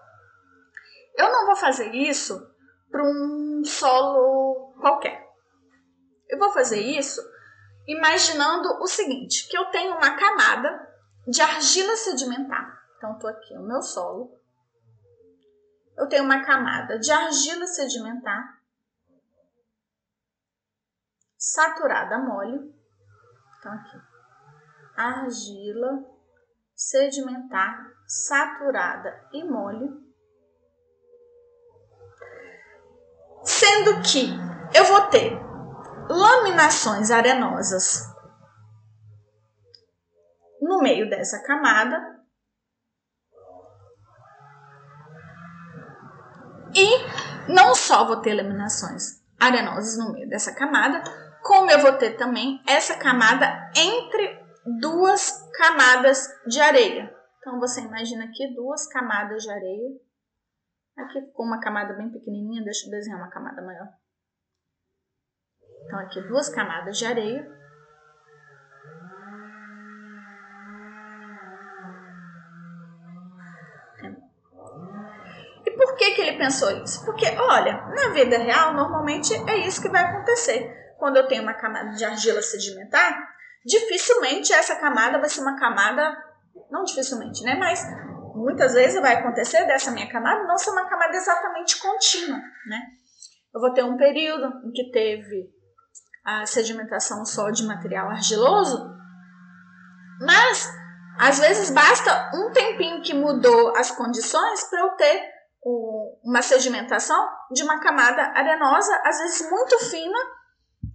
eu 1.17 1.31
não 1.31 1.47
vou 1.47 1.57
fazer 1.57 1.95
isso 1.95 2.41
para 2.91 3.05
um 3.05 3.63
solo 3.65 4.75
qualquer. 4.81 5.29
Eu 6.29 6.39
vou 6.39 6.51
fazer 6.51 6.81
isso 6.81 7.21
imaginando 7.87 8.69
o 8.81 8.87
seguinte, 8.87 9.49
que 9.49 9.57
eu 9.57 9.67
tenho 9.67 9.97
uma 9.97 10.17
camada 10.17 10.89
de 11.27 11.41
argila 11.41 11.97
sedimentar. 11.97 12.81
Então, 12.97 13.15
estou 13.15 13.31
aqui 13.31 13.57
o 13.57 13.63
meu 13.63 13.83
solo. 13.83 14.39
Eu 15.97 16.09
tenho 16.09 16.25
uma 16.25 16.45
camada 16.45 16.99
de 16.99 17.11
argila 17.11 17.67
sedimentar 17.67 18.61
saturada 21.37 22.19
mole. 22.19 22.75
Então, 23.59 23.73
aqui. 23.73 23.99
Argila 24.97 26.05
sedimentar 26.75 27.91
saturada 28.07 29.29
e 29.33 29.45
mole. 29.45 29.89
Sendo 33.45 34.03
que 34.03 34.29
eu 34.75 34.85
vou 34.85 35.07
ter 35.09 35.50
laminações 36.11 37.11
arenosas 37.13 38.03
no 40.61 40.83
meio 40.83 41.09
dessa 41.09 41.41
camada. 41.43 42.19
E 46.75 47.53
não 47.53 47.75
só 47.75 48.05
vou 48.05 48.21
ter 48.21 48.35
laminações 48.35 49.21
arenosas 49.39 49.97
no 49.97 50.13
meio 50.13 50.29
dessa 50.29 50.55
camada, 50.55 51.03
como 51.43 51.71
eu 51.71 51.81
vou 51.81 51.93
ter 51.93 52.17
também 52.17 52.61
essa 52.67 52.99
camada 52.99 53.71
entre 53.77 54.39
duas 54.81 55.49
camadas 55.57 56.29
de 56.47 56.61
areia. 56.61 57.15
Então 57.39 57.59
você 57.59 57.81
imagina 57.81 58.25
aqui 58.25 58.55
duas 58.55 58.87
camadas 58.89 59.43
de 59.43 59.51
areia. 59.51 59.91
Aqui 60.99 61.23
com 61.33 61.45
uma 61.45 61.61
camada 61.61 61.95
bem 61.95 62.11
pequenininha, 62.11 62.63
deixa 62.63 62.87
eu 62.87 62.91
desenhar 62.91 63.19
uma 63.19 63.31
camada 63.31 63.63
maior. 63.63 64.00
Então, 65.91 65.99
aqui 65.99 66.21
duas 66.21 66.49
camadas 66.49 66.97
de 66.97 67.05
areia. 67.05 67.45
E 75.67 75.71
por 75.73 75.97
que, 75.97 76.13
que 76.13 76.21
ele 76.21 76.39
pensou 76.39 76.71
isso? 76.85 77.05
Porque, 77.05 77.27
olha, 77.27 77.89
na 77.89 78.11
vida 78.11 78.39
real, 78.39 78.73
normalmente 78.73 79.35
é 79.51 79.67
isso 79.67 79.83
que 79.83 79.89
vai 79.89 80.05
acontecer. 80.05 80.95
Quando 80.97 81.17
eu 81.17 81.27
tenho 81.27 81.43
uma 81.43 81.55
camada 81.55 81.91
de 81.91 82.05
argila 82.05 82.41
sedimentar, 82.41 83.29
dificilmente 83.67 84.53
essa 84.53 84.77
camada 84.77 85.19
vai 85.19 85.29
ser 85.29 85.41
uma 85.41 85.59
camada, 85.59 86.17
não 86.71 86.85
dificilmente, 86.85 87.43
né? 87.43 87.57
Mas 87.57 87.85
muitas 88.37 88.75
vezes 88.75 89.01
vai 89.01 89.17
acontecer 89.17 89.65
dessa 89.65 89.91
minha 89.91 90.09
camada 90.09 90.47
não 90.47 90.57
ser 90.57 90.71
uma 90.71 90.89
camada 90.89 91.17
exatamente 91.17 91.81
contínua, 91.81 92.39
né? 92.67 92.81
Eu 93.53 93.61
vou 93.61 93.73
ter 93.75 93.83
um 93.83 93.97
período 93.97 94.69
em 94.69 94.71
que 94.71 94.93
teve 94.93 95.60
a 96.25 96.47
sedimentação 96.47 97.25
só 97.25 97.51
de 97.51 97.65
material 97.65 98.11
argiloso, 98.11 98.91
mas 100.21 100.69
às 101.19 101.39
vezes 101.39 101.71
basta 101.71 102.31
um 102.35 102.51
tempinho 102.53 103.03
que 103.03 103.15
mudou 103.15 103.77
as 103.77 103.91
condições 103.91 104.65
para 104.65 104.81
eu 104.81 104.91
ter 104.97 105.41
uma 106.23 106.43
sedimentação 106.43 107.29
de 107.51 107.63
uma 107.63 107.81
camada 107.81 108.23
arenosa, 108.35 108.95
às 109.05 109.19
vezes 109.19 109.51
muito 109.51 109.79
fina, 109.91 110.19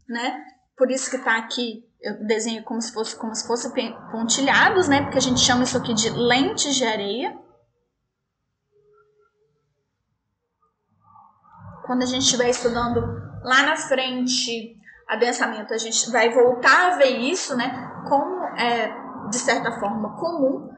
né? 0.07 0.43
Por 0.77 0.89
isso 0.89 1.09
que 1.09 1.17
está 1.17 1.37
aqui, 1.37 1.87
eu 2.01 2.25
desenho 2.25 2.63
como 2.63 2.81
se 2.81 2.91
fosse 2.91 3.15
como 3.15 3.33
se 3.35 3.45
fosse 3.45 3.71
pontilhados, 4.11 4.87
né? 4.87 5.03
Porque 5.03 5.17
a 5.17 5.21
gente 5.21 5.39
chama 5.39 5.63
isso 5.63 5.77
aqui 5.77 5.93
de 5.93 6.09
lentes 6.09 6.75
de 6.75 6.85
areia. 6.85 7.37
Quando 11.85 12.01
a 12.01 12.07
gente 12.07 12.23
estiver 12.23 12.49
estudando 12.49 12.99
lá 13.43 13.61
na 13.61 13.75
frente 13.75 14.75
adensamento, 15.07 15.73
a 15.73 15.77
gente 15.77 16.09
vai 16.11 16.29
voltar 16.29 16.93
a 16.93 16.95
ver 16.97 17.17
isso, 17.17 17.55
né, 17.55 17.69
como 18.07 18.43
é, 18.57 18.89
de 19.29 19.37
certa 19.37 19.71
forma, 19.79 20.17
comum 20.17 20.69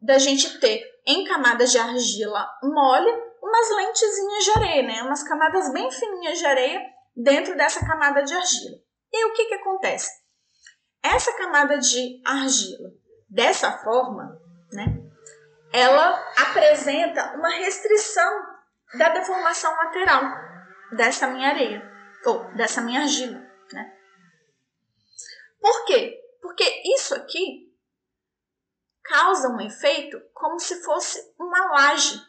da 0.00 0.18
gente 0.18 0.58
ter 0.60 0.84
em 1.06 1.24
camadas 1.24 1.70
de 1.70 1.78
argila 1.78 2.48
mole 2.62 3.10
umas 3.42 3.70
lentezinhas 3.76 4.44
de 4.44 4.50
areia, 4.50 4.82
né, 4.82 5.02
umas 5.02 5.22
camadas 5.22 5.72
bem 5.72 5.90
fininhas 5.90 6.38
de 6.38 6.46
areia 6.46 6.80
dentro 7.16 7.56
dessa 7.56 7.84
camada 7.86 8.22
de 8.22 8.34
argila. 8.34 8.76
E 9.12 9.24
o 9.26 9.32
que, 9.32 9.46
que 9.46 9.54
acontece? 9.54 10.10
Essa 11.02 11.32
camada 11.36 11.78
de 11.78 12.20
argila, 12.24 12.90
dessa 13.28 13.72
forma, 13.78 14.38
né, 14.72 15.02
ela 15.72 16.20
apresenta 16.36 17.34
uma 17.36 17.48
restrição 17.48 18.42
da 18.94 19.10
deformação 19.10 19.74
lateral 19.76 20.22
dessa 20.92 21.26
minha 21.28 21.48
areia, 21.48 21.82
ou 22.24 22.44
dessa 22.54 22.80
minha 22.80 23.00
argila. 23.00 23.47
Por 25.60 25.84
quê? 25.84 26.20
Porque 26.40 26.64
isso 26.94 27.14
aqui 27.14 27.68
causa 29.02 29.48
um 29.48 29.60
efeito 29.60 30.20
como 30.34 30.58
se 30.58 30.82
fosse 30.82 31.34
uma 31.38 31.72
laje 31.72 32.20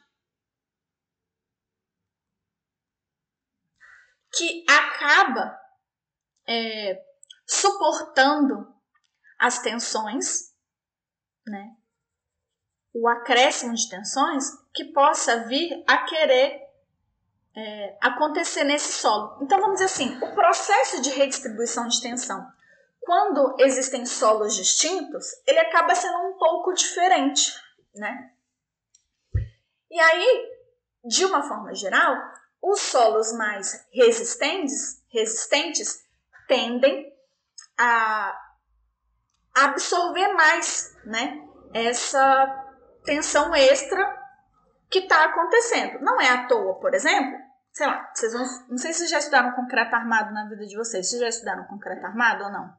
que 4.31 4.65
acaba 4.69 5.59
é, 6.47 7.03
suportando 7.45 8.73
as 9.37 9.59
tensões, 9.59 10.53
né? 11.45 11.75
o 12.93 13.07
acréscimo 13.07 13.73
de 13.73 13.89
tensões 13.89 14.45
que 14.73 14.85
possa 14.85 15.45
vir 15.45 15.83
a 15.87 16.05
querer 16.05 16.61
é, 17.55 17.97
acontecer 18.01 18.63
nesse 18.63 18.93
solo. 18.93 19.37
Então, 19.41 19.59
vamos 19.59 19.79
dizer 19.79 19.85
assim, 19.85 20.17
o 20.23 20.33
processo 20.33 21.01
de 21.01 21.09
redistribuição 21.09 21.87
de 21.87 22.01
tensão, 22.01 22.51
quando 23.09 23.55
existem 23.57 24.05
solos 24.05 24.55
distintos, 24.55 25.25
ele 25.47 25.57
acaba 25.57 25.95
sendo 25.95 26.15
um 26.27 26.37
pouco 26.37 26.71
diferente, 26.75 27.59
né? 27.95 28.29
E 29.89 29.99
aí, 29.99 30.47
de 31.03 31.25
uma 31.25 31.41
forma 31.41 31.73
geral, 31.73 32.15
os 32.61 32.79
solos 32.79 33.33
mais 33.33 33.83
resistentes, 33.91 35.03
resistentes 35.11 36.05
tendem 36.47 37.11
a 37.79 38.39
absorver 39.55 40.27
mais, 40.33 40.95
né? 41.03 41.49
Essa 41.73 42.63
tensão 43.05 43.55
extra 43.55 44.05
que 44.87 44.99
está 44.99 45.25
acontecendo. 45.25 45.99
Não 46.01 46.21
é 46.21 46.29
à 46.29 46.45
toa, 46.45 46.79
por 46.79 46.93
exemplo, 46.93 47.39
sei 47.73 47.87
lá, 47.87 48.07
vocês 48.13 48.33
vão, 48.33 48.45
não 48.69 48.77
sei 48.77 48.93
se 48.93 48.99
vocês 48.99 49.09
já 49.09 49.17
estudaram 49.17 49.55
concreto 49.55 49.95
armado 49.95 50.31
na 50.31 50.47
vida 50.47 50.67
de 50.67 50.77
vocês. 50.77 51.09
Vocês 51.09 51.19
já 51.19 51.27
estudaram 51.27 51.63
concreto 51.63 52.05
armado 52.05 52.43
ou 52.43 52.51
não? 52.51 52.78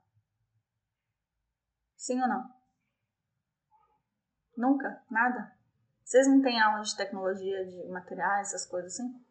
Sim 2.01 2.19
ou 2.23 2.29
não? 2.29 2.51
Nunca? 4.57 5.03
Nada? 5.11 5.53
Vocês 6.03 6.27
não 6.27 6.41
têm 6.41 6.59
aula 6.59 6.83
de 6.83 6.97
tecnologia, 6.97 7.67
de 7.67 7.89
materiais, 7.91 8.49
essas 8.49 8.65
coisas 8.65 8.95
assim? 8.95 9.23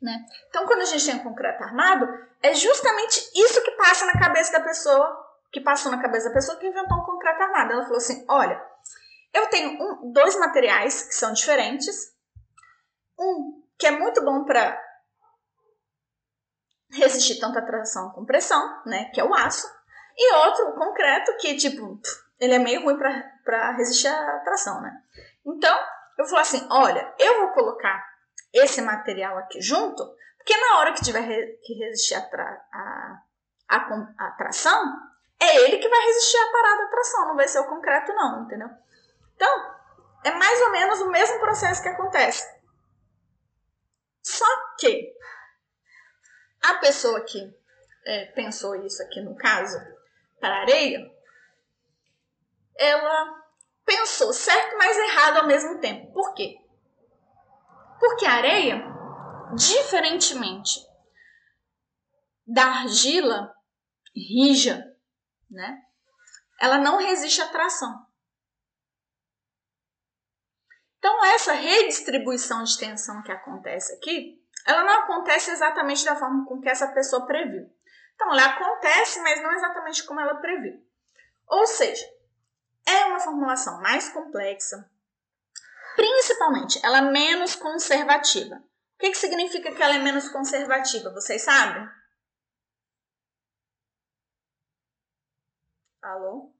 Né? 0.00 0.26
Então, 0.48 0.66
quando 0.66 0.80
a 0.80 0.86
gente 0.86 1.04
tem 1.04 1.16
um 1.16 1.22
concreto 1.22 1.62
armado, 1.62 2.06
é 2.42 2.54
justamente 2.54 3.30
isso 3.34 3.62
que 3.62 3.72
passa 3.72 4.06
na 4.06 4.18
cabeça 4.18 4.52
da 4.52 4.64
pessoa, 4.64 5.38
que 5.52 5.60
passou 5.60 5.92
na 5.92 6.00
cabeça 6.00 6.28
da 6.28 6.34
pessoa 6.34 6.58
que 6.58 6.66
inventou 6.66 6.96
um 6.96 7.04
concreto 7.04 7.42
armado. 7.42 7.72
Ela 7.72 7.82
falou 7.82 7.98
assim: 7.98 8.24
olha, 8.26 8.66
eu 9.30 9.50
tenho 9.50 9.78
um, 9.78 10.10
dois 10.10 10.38
materiais 10.38 11.02
que 11.02 11.14
são 11.14 11.34
diferentes, 11.34 12.16
um 13.18 13.62
que 13.78 13.86
é 13.86 13.90
muito 13.90 14.24
bom 14.24 14.44
para 14.44 14.82
resistir 17.04 17.38
tanto 17.38 17.58
a 17.58 17.62
tração 17.62 18.10
como 18.10 18.26
pressão, 18.26 18.82
né, 18.84 19.10
que 19.12 19.20
é 19.20 19.24
o 19.24 19.34
aço, 19.34 19.66
e 20.16 20.34
outro, 20.34 20.68
o 20.70 20.74
concreto, 20.74 21.36
que, 21.38 21.56
tipo, 21.56 22.00
ele 22.38 22.54
é 22.54 22.58
meio 22.58 22.82
ruim 22.82 22.96
para 22.96 23.72
resistir 23.72 24.08
à 24.08 24.40
tração, 24.40 24.80
né? 24.80 24.92
Então, 25.44 25.76
eu 26.18 26.24
falo 26.24 26.40
assim: 26.40 26.66
olha, 26.70 27.14
eu 27.18 27.40
vou 27.40 27.52
colocar 27.52 28.04
esse 28.52 28.80
material 28.80 29.36
aqui 29.38 29.60
junto, 29.60 30.04
porque 30.36 30.56
na 30.56 30.78
hora 30.78 30.92
que 30.92 31.02
tiver 31.02 31.26
que 31.62 31.74
resistir 31.74 32.14
a, 32.14 32.22
tra, 32.22 32.64
a, 32.72 33.22
a, 33.68 33.76
a, 34.18 34.30
tração, 34.32 34.94
é 35.40 35.64
ele 35.64 35.78
que 35.78 35.88
vai 35.88 36.00
resistir 36.00 36.36
à 36.36 36.52
parada 36.52 36.84
da 36.84 36.90
tração, 36.90 37.28
não 37.28 37.36
vai 37.36 37.48
ser 37.48 37.58
o 37.58 37.68
concreto, 37.68 38.12
não, 38.14 38.44
entendeu? 38.44 38.68
Então, 39.34 39.74
é 40.24 40.30
mais 40.30 40.60
ou 40.62 40.70
menos 40.70 41.00
o 41.00 41.10
mesmo 41.10 41.40
processo 41.40 41.82
que 41.82 41.88
acontece. 41.88 42.46
Só 44.22 44.46
que 44.78 45.12
a 46.64 46.74
pessoa 46.78 47.20
que 47.22 47.38
é, 48.06 48.26
pensou 48.26 48.74
isso 48.84 49.02
aqui 49.02 49.20
no 49.20 49.36
caso, 49.36 49.78
para 50.40 50.62
areia, 50.62 51.10
ela 52.76 53.44
pensou 53.84 54.32
certo, 54.32 54.76
mas 54.76 54.96
errado 54.96 55.36
ao 55.38 55.46
mesmo 55.46 55.80
tempo. 55.80 56.12
Por 56.12 56.34
quê? 56.34 56.56
Porque 58.00 58.26
a 58.26 58.32
areia, 58.32 58.82
diferentemente 59.54 60.80
da 62.46 62.64
argila 62.64 63.54
rija, 64.14 64.84
né? 65.50 65.82
Ela 66.60 66.78
não 66.78 66.98
resiste 66.98 67.40
à 67.40 67.48
tração. 67.48 68.06
Então, 70.98 71.24
essa 71.26 71.52
redistribuição 71.52 72.62
de 72.62 72.78
tensão 72.78 73.22
que 73.22 73.32
acontece 73.32 73.92
aqui, 73.94 74.42
ela 74.66 74.82
não 74.84 75.00
acontece 75.00 75.50
exatamente 75.50 76.04
da 76.04 76.16
forma 76.16 76.46
com 76.46 76.60
que 76.60 76.68
essa 76.68 76.88
pessoa 76.88 77.26
previu. 77.26 77.70
Então, 78.14 78.32
ela 78.32 78.44
acontece, 78.46 79.20
mas 79.20 79.42
não 79.42 79.52
exatamente 79.52 80.04
como 80.04 80.20
ela 80.20 80.36
previu. 80.36 80.82
Ou 81.46 81.66
seja, 81.66 82.04
é 82.86 83.06
uma 83.06 83.20
formulação 83.20 83.80
mais 83.80 84.08
complexa, 84.08 84.88
principalmente 85.96 86.80
ela 86.84 86.98
é 86.98 87.10
menos 87.10 87.54
conservativa. 87.54 88.56
O 88.56 88.98
que, 88.98 89.10
que 89.10 89.18
significa 89.18 89.72
que 89.72 89.82
ela 89.82 89.96
é 89.96 89.98
menos 89.98 90.28
conservativa? 90.28 91.10
Vocês 91.10 91.42
sabem? 91.42 91.88
Alô? 96.02 96.53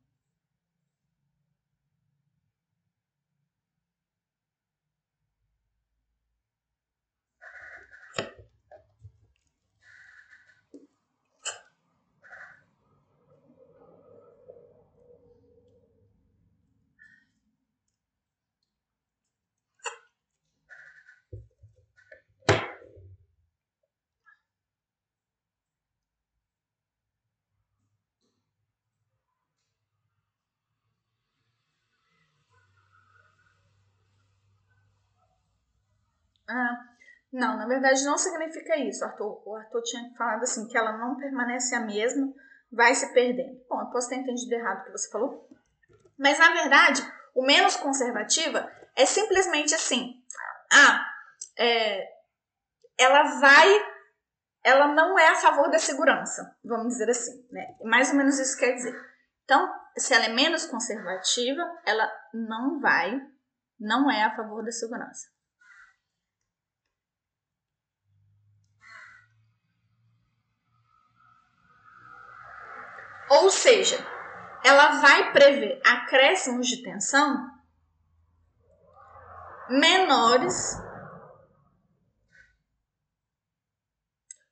Ah, 36.49 36.85
não, 37.33 37.57
na 37.57 37.67
verdade 37.67 38.05
não 38.05 38.17
significa 38.17 38.77
isso, 38.77 39.05
Arthur. 39.05 39.43
O 39.45 39.57
Arthur 39.57 39.83
tinha 39.83 40.11
falado 40.17 40.43
assim, 40.43 40.69
que 40.69 40.77
ela 40.79 40.97
não 40.97 41.17
permanece 41.17 41.75
a 41.75 41.81
mesma, 41.81 42.33
vai 42.71 42.95
se 42.95 43.13
perdendo. 43.13 43.61
Bom, 43.69 43.81
eu 43.81 43.87
posso 43.87 44.09
ter 44.09 44.17
entendido 44.17 44.55
errado 44.55 44.81
o 44.81 44.85
que 44.85 44.93
você 44.93 45.11
falou. 45.11 45.49
Mas 46.19 46.39
na 46.39 46.51
verdade, 46.51 47.03
o 47.35 47.45
menos 47.45 47.77
conservativa 47.77 48.71
é 48.95 49.05
simplesmente 49.05 49.75
assim. 49.75 50.23
Ah, 50.73 51.05
é, 51.59 52.09
ela 52.99 53.41
vai. 53.41 53.95
Ela 54.63 54.89
não 54.89 55.19
é 55.19 55.29
a 55.29 55.37
favor 55.37 55.71
da 55.71 55.79
segurança, 55.79 56.57
vamos 56.65 56.89
dizer 56.89 57.11
assim. 57.11 57.47
Né? 57.51 57.77
Mais 57.83 58.11
ou 58.11 58.17
menos 58.17 58.39
isso 58.39 58.57
quer 58.57 58.73
dizer. 58.73 58.95
Então, 59.45 59.71
se 59.99 60.15
ela 60.15 60.25
é 60.25 60.29
menos 60.29 60.65
conservativa, 60.67 61.63
ela 61.85 62.11
não 62.33 62.81
vai, 62.81 63.21
não 63.79 64.11
é 64.11 64.23
a 64.23 64.35
favor 64.35 64.65
da 64.65 64.73
segurança. 64.73 65.34
Ou 73.35 73.51
seja, 73.51 73.99
ela 74.64 75.01
vai 75.01 75.32
prever 75.32 75.80
acréscimos 75.85 76.68
de 76.68 76.82
tensão 76.82 77.51
menores 79.68 80.76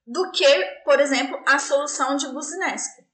do 0.04 0.32
que, 0.32 0.64
por 0.84 0.98
exemplo, 0.98 1.40
a 1.46 1.60
solução 1.60 2.16
de 2.16 2.26
Buzinesco. 2.32 3.06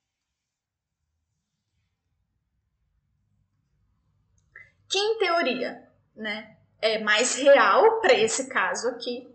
Que 4.88 4.98
em 4.98 5.18
teoria, 5.18 5.86
né, 6.16 6.56
é 6.80 6.98
mais 6.98 7.34
real 7.34 8.00
para 8.00 8.14
esse 8.14 8.48
caso 8.48 8.88
aqui. 8.88 9.30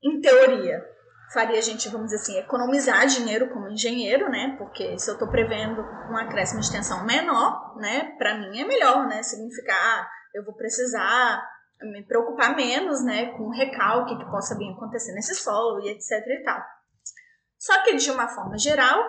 Em 0.00 0.20
teoria, 0.20 0.99
faria 1.32 1.58
a 1.58 1.62
gente, 1.62 1.88
vamos 1.88 2.10
dizer 2.10 2.16
assim, 2.16 2.38
economizar 2.38 3.06
dinheiro 3.06 3.48
como 3.50 3.68
engenheiro, 3.68 4.28
né? 4.28 4.56
Porque 4.58 4.98
se 4.98 5.08
eu 5.08 5.14
estou 5.14 5.28
prevendo 5.28 5.80
um 6.10 6.16
acréscimo 6.16 6.60
de 6.60 6.70
tensão 6.70 7.04
menor, 7.04 7.76
né? 7.76 8.14
Para 8.18 8.36
mim 8.36 8.60
é 8.60 8.64
melhor, 8.64 9.06
né? 9.06 9.22
Significar, 9.22 9.76
ah, 9.76 10.10
eu 10.34 10.44
vou 10.44 10.54
precisar 10.54 11.42
me 11.82 12.02
preocupar 12.04 12.56
menos, 12.56 13.04
né? 13.04 13.26
Com 13.36 13.44
o 13.44 13.52
recalque 13.52 14.18
que 14.18 14.30
possa 14.30 14.56
vir 14.56 14.72
acontecer 14.72 15.12
nesse 15.12 15.34
solo 15.34 15.80
e 15.80 15.90
etc 15.90 16.10
e 16.10 16.42
tal. 16.44 16.60
Só 17.58 17.82
que 17.84 17.94
de 17.94 18.10
uma 18.10 18.28
forma 18.28 18.58
geral, 18.58 19.00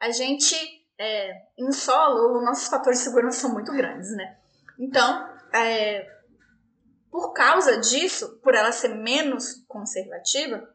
a 0.00 0.10
gente, 0.10 0.54
é, 0.98 1.32
em 1.58 1.72
solo, 1.72 2.38
os 2.38 2.44
nossos 2.44 2.68
fatores 2.68 2.98
de 3.00 3.04
segurança 3.04 3.40
são 3.40 3.52
muito 3.52 3.72
grandes, 3.72 4.14
né? 4.14 4.36
Então, 4.78 5.28
é, 5.52 6.06
por 7.10 7.32
causa 7.32 7.78
disso, 7.78 8.40
por 8.42 8.54
ela 8.54 8.72
ser 8.72 8.88
menos 8.88 9.64
conservativa, 9.66 10.73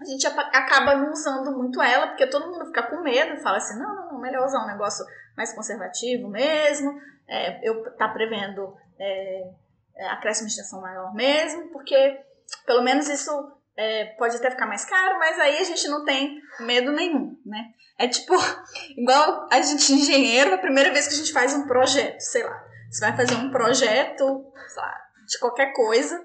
a 0.00 0.04
gente 0.04 0.26
acaba 0.26 0.94
não 0.96 1.12
usando 1.12 1.56
muito 1.56 1.80
ela, 1.80 2.08
porque 2.08 2.26
todo 2.26 2.50
mundo 2.50 2.66
fica 2.66 2.82
com 2.82 3.02
medo 3.02 3.40
fala 3.40 3.58
assim, 3.58 3.78
não, 3.78 3.94
não, 3.94 4.12
não, 4.12 4.20
melhor 4.20 4.46
usar 4.46 4.64
um 4.64 4.66
negócio 4.66 5.04
mais 5.36 5.52
conservativo 5.54 6.28
mesmo, 6.28 7.00
é, 7.28 7.68
eu 7.68 7.90
tá 7.96 8.08
prevendo 8.08 8.76
é, 8.98 9.50
é, 9.96 10.08
acréscimo 10.08 10.46
de 10.46 10.52
extensão 10.52 10.80
maior 10.80 11.14
mesmo, 11.14 11.68
porque 11.70 12.20
pelo 12.66 12.82
menos 12.82 13.08
isso 13.08 13.30
é, 13.76 14.06
pode 14.16 14.36
até 14.36 14.50
ficar 14.50 14.66
mais 14.66 14.84
caro, 14.84 15.18
mas 15.18 15.38
aí 15.38 15.58
a 15.58 15.64
gente 15.64 15.86
não 15.88 16.04
tem 16.04 16.40
medo 16.60 16.92
nenhum, 16.92 17.38
né? 17.44 17.72
É 17.98 18.08
tipo, 18.08 18.34
igual 18.96 19.48
a 19.50 19.60
gente 19.60 19.92
engenheiro, 19.92 20.54
a 20.54 20.58
primeira 20.58 20.92
vez 20.92 21.06
que 21.06 21.14
a 21.14 21.16
gente 21.16 21.32
faz 21.32 21.54
um 21.54 21.66
projeto, 21.66 22.20
sei 22.20 22.44
lá, 22.44 22.64
você 22.90 23.00
vai 23.00 23.16
fazer 23.16 23.34
um 23.34 23.50
projeto, 23.50 24.52
sei 24.68 24.82
lá, 24.82 25.00
de 25.26 25.38
qualquer 25.38 25.72
coisa, 25.72 26.22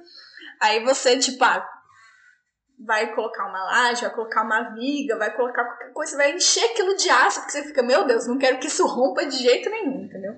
aí 0.59 0.83
você, 0.83 1.17
tipo, 1.17 1.43
ah, 1.43 1.67
vai 2.79 3.13
colocar 3.13 3.47
uma 3.47 3.63
laje, 3.65 4.01
vai 4.01 4.13
colocar 4.13 4.43
uma 4.43 4.73
viga, 4.73 5.17
vai 5.17 5.35
colocar 5.35 5.65
qualquer 5.65 5.91
coisa, 5.91 6.17
vai 6.17 6.33
encher 6.33 6.63
aquilo 6.71 6.95
de 6.95 7.09
aço, 7.09 7.41
porque 7.41 7.51
você 7.51 7.63
fica, 7.63 7.83
meu 7.83 8.05
Deus, 8.05 8.25
não 8.27 8.37
quero 8.37 8.57
que 8.57 8.67
isso 8.67 8.85
rompa 8.87 9.25
de 9.25 9.37
jeito 9.37 9.69
nenhum, 9.69 10.05
entendeu? 10.05 10.33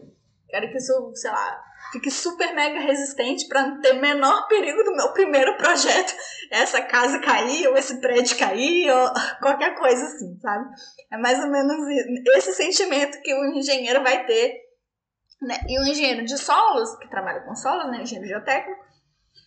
Quero 0.49 0.69
que 0.69 0.77
isso, 0.77 1.11
sei 1.15 1.31
lá, 1.31 1.63
fique 1.93 2.11
super 2.11 2.53
mega 2.53 2.79
resistente 2.79 3.47
para 3.47 3.67
não 3.67 3.79
ter 3.79 3.93
menor 3.93 4.47
perigo 4.47 4.83
do 4.83 4.95
meu 4.95 5.13
primeiro 5.13 5.55
projeto, 5.57 6.13
essa 6.51 6.81
casa 6.81 7.19
cair, 7.19 7.67
ou 7.67 7.77
esse 7.77 8.01
prédio 8.01 8.37
cair, 8.37 8.91
ou 8.91 9.13
qualquer 9.39 9.75
coisa 9.75 10.03
assim, 10.03 10.37
sabe? 10.41 10.69
É 11.11 11.17
mais 11.17 11.39
ou 11.39 11.49
menos 11.49 11.87
esse 12.35 12.53
sentimento 12.53 13.21
que 13.21 13.33
o 13.33 13.45
engenheiro 13.53 14.03
vai 14.03 14.25
ter, 14.25 14.59
né? 15.41 15.59
E 15.69 15.79
o 15.79 15.85
engenheiro 15.85 16.25
de 16.25 16.37
solos, 16.37 16.97
que 16.97 17.09
trabalha 17.09 17.41
com 17.41 17.55
solos, 17.55 17.89
né, 17.91 18.01
engenheiro 18.01 18.27
geotécnico, 18.27 18.81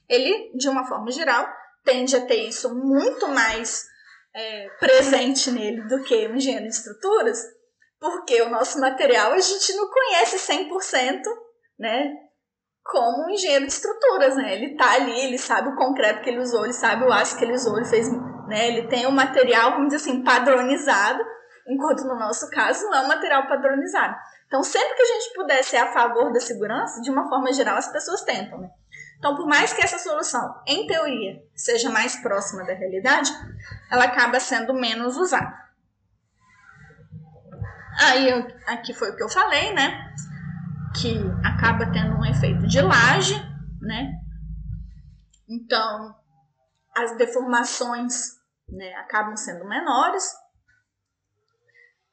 ele, 0.09 0.53
de 0.57 0.68
uma 0.68 0.86
forma 0.86 1.11
geral, 1.11 1.47
tende 1.85 2.16
a 2.16 2.26
ter 2.26 2.49
isso 2.49 2.74
muito 2.74 3.28
mais 3.28 3.85
é, 4.35 4.68
presente 4.80 5.51
nele 5.51 5.82
do 5.82 6.03
que 6.03 6.26
o 6.26 6.35
engenheiro 6.35 6.66
de 6.66 6.74
estruturas, 6.74 7.39
porque 8.01 8.43
o 8.43 8.51
nosso 8.51 8.80
material 8.80 9.32
a 9.32 9.41
gente 9.41 9.72
não 9.74 9.89
conhece 9.89 10.37
100%, 10.37 11.22
né? 11.78 12.12
Como 12.82 13.24
um 13.24 13.30
engenheiro 13.30 13.66
de 13.66 13.72
estruturas, 13.72 14.37
né? 14.37 14.55
Ele 14.55 14.76
tá 14.76 14.93
ali, 14.95 15.18
ele 15.20 15.39
sabe 15.39 15.68
o 15.68 15.76
concreto 15.76 16.22
que 16.22 16.28
ele 16.28 16.41
usou, 16.41 16.64
ele 16.64 16.74
sabe 16.74 17.05
o 17.05 17.12
aço 17.12 17.39
que 17.39 17.45
ele 17.45 17.55
usou, 17.55 17.76
ele 17.76 17.87
fez, 17.87 18.11
né? 18.49 18.68
Ele 18.68 18.89
tem 18.89 19.07
o 19.07 19.11
um 19.11 19.12
material, 19.12 19.72
vamos 19.72 19.89
dizer 19.89 20.09
assim, 20.09 20.22
padronizado, 20.22 21.24
enquanto 21.66 22.05
no 22.05 22.18
nosso 22.18 22.51
caso 22.51 22.85
não 22.87 22.99
é 22.99 23.01
um 23.03 23.09
material 23.09 23.47
padronizado. 23.47 24.16
Então, 24.47 24.62
sempre 24.62 24.95
que 24.95 25.03
a 25.03 25.07
gente 25.07 25.35
puder 25.35 25.64
ser 25.64 25.78
a 25.78 25.93
favor 25.93 26.32
da 26.32 26.41
segurança, 26.41 27.01
de 27.01 27.11
uma 27.11 27.28
forma 27.28 27.53
geral, 27.53 27.76
as 27.76 27.91
pessoas 27.91 28.22
tentam, 28.22 28.59
né? 28.61 28.68
Então, 29.24 29.36
por 29.36 29.46
mais 29.46 29.72
que 29.72 29.80
essa 29.80 29.98
solução, 29.98 30.62
em 30.66 30.86
teoria, 30.86 31.42
seja 31.56 31.88
mais 31.88 32.14
próxima 32.16 32.62
da 32.62 32.74
realidade, 32.74 33.30
ela 33.90 34.04
acaba 34.04 34.38
sendo 34.38 34.74
menos 34.74 35.16
usada. 35.16 35.50
Aí, 38.02 38.30
aqui 38.66 38.92
foi 38.92 39.12
o 39.12 39.16
que 39.16 39.22
eu 39.22 39.28
falei, 39.30 39.72
né? 39.72 40.12
Que 41.00 41.16
acaba 41.42 41.90
tendo 41.90 42.18
um 42.18 42.24
efeito 42.26 42.66
de 42.66 42.82
laje, 42.82 43.34
né? 43.80 44.12
Então, 45.48 46.14
as 46.94 47.16
deformações 47.16 48.38
né, 48.68 48.94
acabam 48.96 49.38
sendo 49.38 49.66
menores 49.66 50.34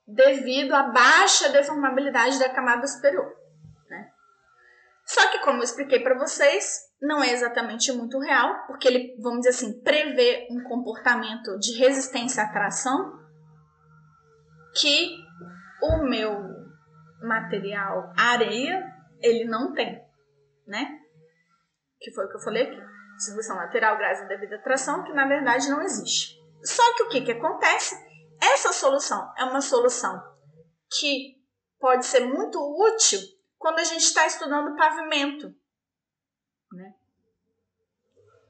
devido 0.07 0.73
à 0.73 0.83
baixa 0.83 1.49
deformabilidade 1.49 2.39
da 2.39 2.47
camada 2.47 2.87
superior. 2.87 3.40
Só 5.11 5.29
que, 5.29 5.39
como 5.39 5.57
eu 5.57 5.63
expliquei 5.63 5.99
para 5.99 6.17
vocês, 6.17 6.79
não 7.01 7.21
é 7.21 7.33
exatamente 7.33 7.91
muito 7.91 8.17
real, 8.17 8.65
porque 8.65 8.87
ele, 8.87 9.13
vamos 9.19 9.39
dizer 9.41 9.49
assim, 9.49 9.81
prevê 9.81 10.47
um 10.49 10.63
comportamento 10.63 11.59
de 11.59 11.77
resistência 11.77 12.41
à 12.41 12.47
tração 12.47 13.19
que 14.73 15.17
o 15.83 15.97
meu 16.03 16.33
material 17.21 18.13
areia 18.17 18.89
ele 19.21 19.43
não 19.43 19.73
tem, 19.73 20.01
né? 20.65 20.97
Que 21.99 22.09
foi 22.11 22.25
o 22.25 22.29
que 22.29 22.37
eu 22.37 22.41
falei 22.41 22.63
aqui. 22.63 22.81
Distribuição 23.17 23.57
lateral 23.57 23.97
graças 23.97 24.23
à 24.23 24.27
devida 24.29 24.59
tração, 24.59 25.03
que 25.03 25.11
na 25.11 25.27
verdade 25.27 25.69
não 25.69 25.81
existe. 25.81 26.39
Só 26.63 26.83
que 26.95 27.03
o 27.03 27.09
que, 27.09 27.19
que 27.19 27.33
acontece? 27.33 27.95
Essa 28.41 28.71
solução 28.71 29.29
é 29.37 29.43
uma 29.43 29.59
solução 29.59 30.23
que 30.89 31.35
pode 31.81 32.05
ser 32.05 32.21
muito 32.21 32.57
útil 32.59 33.19
quando 33.61 33.77
a 33.77 33.83
gente 33.83 34.01
está 34.01 34.25
estudando 34.25 34.75
pavimento. 34.75 35.55
Né? 36.73 36.93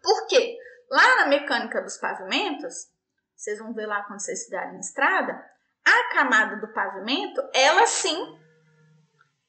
Por 0.01 0.27
quê? 0.27 0.57
Lá 0.89 1.17
na 1.17 1.27
mecânica 1.27 1.81
dos 1.81 1.97
pavimentos, 1.97 2.89
vocês 3.35 3.59
vão 3.59 3.73
ver 3.73 3.85
lá 3.85 4.03
quando 4.03 4.21
vocês 4.21 4.39
estudarem 4.39 4.79
estrada, 4.79 5.33
a 5.83 6.13
camada 6.13 6.55
do 6.57 6.73
pavimento, 6.73 7.41
ela 7.53 7.85
sim, 7.85 8.39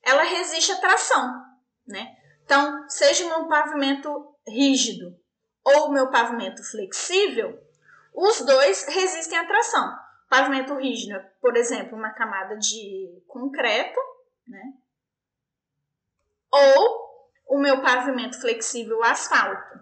ela 0.02 0.22
resiste 0.24 0.72
à 0.72 0.80
tração, 0.80 1.46
né? 1.86 2.16
Então, 2.44 2.88
seja 2.88 3.28
meu 3.28 3.46
pavimento 3.46 4.34
rígido 4.46 5.16
ou 5.64 5.92
meu 5.92 6.10
pavimento 6.10 6.62
flexível, 6.64 7.56
os 8.12 8.40
dois 8.40 8.84
resistem 8.86 9.38
à 9.38 9.46
tração. 9.46 9.96
Pavimento 10.28 10.74
rígido, 10.74 11.20
por 11.40 11.56
exemplo, 11.56 11.96
uma 11.96 12.10
camada 12.10 12.56
de 12.56 13.22
concreto, 13.28 14.00
né? 14.48 14.82
Ou 16.53 17.03
o 17.48 17.59
meu 17.59 17.80
pavimento 17.82 18.40
flexível 18.40 19.03
asfalto. 19.03 19.80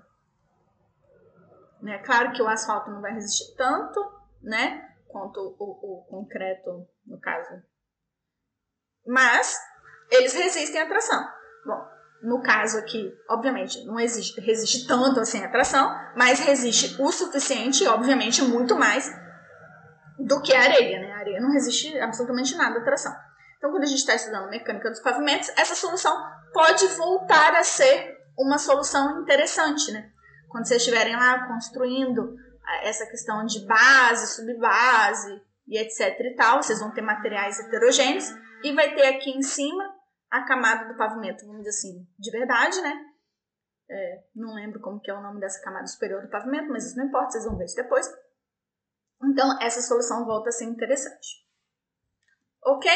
Né? 1.82 1.98
Claro 1.98 2.32
que 2.32 2.42
o 2.42 2.48
asfalto 2.48 2.90
não 2.90 3.00
vai 3.00 3.12
resistir 3.12 3.54
tanto, 3.56 4.00
né? 4.42 4.88
Quanto 5.08 5.40
o, 5.40 5.56
o, 5.58 6.00
o 6.00 6.04
concreto, 6.04 6.86
no 7.06 7.18
caso. 7.20 7.62
Mas 9.06 9.58
eles 10.10 10.34
resistem 10.34 10.80
à 10.80 10.86
tração. 10.86 11.26
Bom, 11.64 11.88
no 12.22 12.42
caso 12.42 12.78
aqui, 12.78 13.10
obviamente, 13.28 13.84
não 13.86 13.98
existe, 13.98 14.40
resiste 14.40 14.86
tanto 14.86 15.20
assim 15.20 15.42
à 15.42 15.50
tração, 15.50 15.90
mas 16.14 16.38
resiste 16.38 17.00
o 17.00 17.10
suficiente, 17.10 17.86
obviamente, 17.86 18.42
muito 18.42 18.76
mais 18.76 19.10
do 20.18 20.42
que 20.42 20.54
a 20.54 20.60
areia, 20.60 21.00
né? 21.00 21.12
A 21.12 21.18
areia 21.18 21.40
não 21.40 21.50
resiste 21.50 21.98
absolutamente 21.98 22.54
nada 22.56 22.78
à 22.78 22.84
tração. 22.84 23.29
Então, 23.60 23.70
quando 23.72 23.82
a 23.82 23.86
gente 23.86 23.98
está 23.98 24.14
estudando 24.14 24.48
mecânica 24.48 24.88
dos 24.88 25.00
pavimentos, 25.00 25.50
essa 25.50 25.74
solução 25.74 26.16
pode 26.50 26.86
voltar 26.96 27.54
a 27.54 27.62
ser 27.62 28.18
uma 28.38 28.56
solução 28.56 29.20
interessante, 29.20 29.92
né? 29.92 30.10
Quando 30.48 30.66
vocês 30.66 30.80
estiverem 30.80 31.14
lá 31.14 31.46
construindo 31.46 32.34
ah, 32.64 32.84
essa 32.84 33.04
questão 33.04 33.44
de 33.44 33.66
base, 33.66 34.34
subbase 34.34 35.42
e 35.68 35.76
etc 35.76 36.18
e 36.18 36.34
tal, 36.36 36.62
vocês 36.62 36.80
vão 36.80 36.90
ter 36.90 37.02
materiais 37.02 37.60
heterogêneos 37.60 38.30
e 38.64 38.72
vai 38.72 38.94
ter 38.94 39.06
aqui 39.08 39.28
em 39.28 39.42
cima 39.42 39.94
a 40.30 40.42
camada 40.46 40.90
do 40.90 40.96
pavimento, 40.96 41.44
vamos 41.44 41.62
dizer 41.62 41.68
assim, 41.68 42.08
de 42.18 42.30
verdade, 42.30 42.80
né? 42.80 42.94
É, 43.90 44.24
não 44.34 44.54
lembro 44.54 44.80
como 44.80 45.00
que 45.02 45.10
é 45.10 45.14
o 45.14 45.20
nome 45.20 45.38
dessa 45.38 45.62
camada 45.62 45.86
superior 45.86 46.22
do 46.22 46.30
pavimento, 46.30 46.70
mas 46.70 46.86
isso 46.86 46.96
não 46.96 47.04
importa, 47.04 47.32
vocês 47.32 47.44
vão 47.44 47.58
ver 47.58 47.66
isso 47.66 47.76
depois. 47.76 48.10
Então, 49.22 49.58
essa 49.60 49.82
solução 49.82 50.24
volta 50.24 50.48
a 50.48 50.52
ser 50.52 50.64
interessante. 50.64 51.44
Ok? 52.64 52.90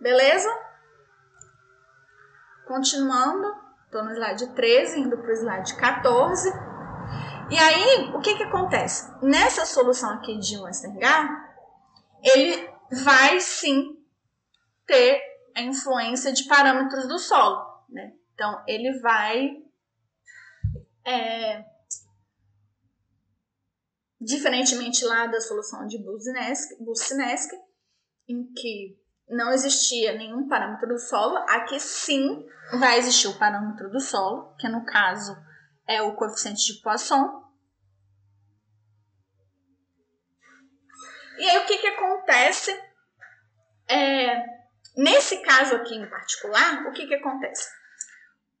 Beleza? 0.00 0.48
Continuando, 2.66 3.46
estou 3.84 4.02
no 4.04 4.12
slide 4.12 4.54
13, 4.54 5.00
indo 5.00 5.18
para 5.18 5.30
o 5.30 5.34
slide 5.34 5.76
14. 5.76 6.50
E 7.50 7.58
aí, 7.58 8.10
o 8.14 8.20
que, 8.20 8.36
que 8.36 8.44
acontece? 8.44 9.12
Nessa 9.22 9.66
solução 9.66 10.10
aqui 10.14 10.38
de 10.38 10.56
Westergaard, 10.56 11.28
ele 12.22 12.70
vai 13.04 13.40
sim 13.40 13.98
ter 14.86 15.20
a 15.54 15.62
influência 15.62 16.32
de 16.32 16.44
parâmetros 16.44 17.08
do 17.08 17.18
solo. 17.18 17.84
Né? 17.88 18.12
Então, 18.34 18.62
ele 18.66 18.98
vai. 19.00 19.50
É, 21.04 21.64
diferentemente 24.20 25.04
lá 25.04 25.26
da 25.26 25.40
solução 25.40 25.86
de 25.86 25.98
Bussinesky, 25.98 27.56
em 28.28 28.44
que 28.52 28.99
não 29.30 29.52
existia 29.52 30.12
nenhum 30.16 30.48
parâmetro 30.48 30.88
do 30.88 30.98
solo, 30.98 31.36
aqui 31.48 31.78
sim 31.78 32.46
vai 32.78 32.98
existir 32.98 33.28
o 33.28 33.38
parâmetro 33.38 33.90
do 33.90 34.00
solo, 34.00 34.54
que 34.56 34.68
no 34.68 34.84
caso 34.84 35.36
é 35.86 36.02
o 36.02 36.14
coeficiente 36.14 36.72
de 36.72 36.80
Poisson. 36.82 37.40
E 41.38 41.48
aí 41.48 41.58
o 41.58 41.66
que, 41.66 41.78
que 41.78 41.86
acontece? 41.86 42.78
É, 43.88 44.44
nesse 44.96 45.38
caso 45.42 45.76
aqui 45.76 45.94
em 45.94 46.08
particular, 46.08 46.86
o 46.86 46.92
que, 46.92 47.06
que 47.06 47.14
acontece? 47.14 47.68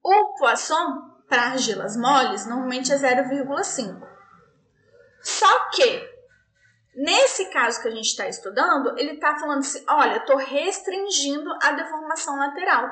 O 0.02 0.38
Poisson 0.38 1.20
para 1.28 1.50
argilas 1.50 1.96
moles 1.96 2.46
normalmente 2.46 2.92
é 2.92 2.96
0,5. 2.96 4.08
Só 5.22 5.70
que 5.70 6.09
Nesse 7.02 7.46
caso 7.50 7.80
que 7.80 7.88
a 7.88 7.90
gente 7.92 8.08
está 8.08 8.28
estudando, 8.28 8.90
ele 8.98 9.12
está 9.12 9.34
falando 9.38 9.60
assim: 9.60 9.82
olha, 9.88 10.18
estou 10.18 10.36
restringindo 10.36 11.50
a 11.62 11.72
deformação 11.72 12.36
lateral. 12.36 12.86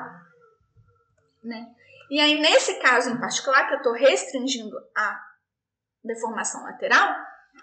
Né? 1.43 1.75
E 2.09 2.19
aí, 2.19 2.39
nesse 2.39 2.79
caso 2.79 3.11
em 3.11 3.19
particular, 3.19 3.67
que 3.67 3.73
eu 3.73 3.77
estou 3.77 3.93
restringindo 3.93 4.75
a 4.97 5.21
deformação 6.03 6.63
lateral, 6.63 7.15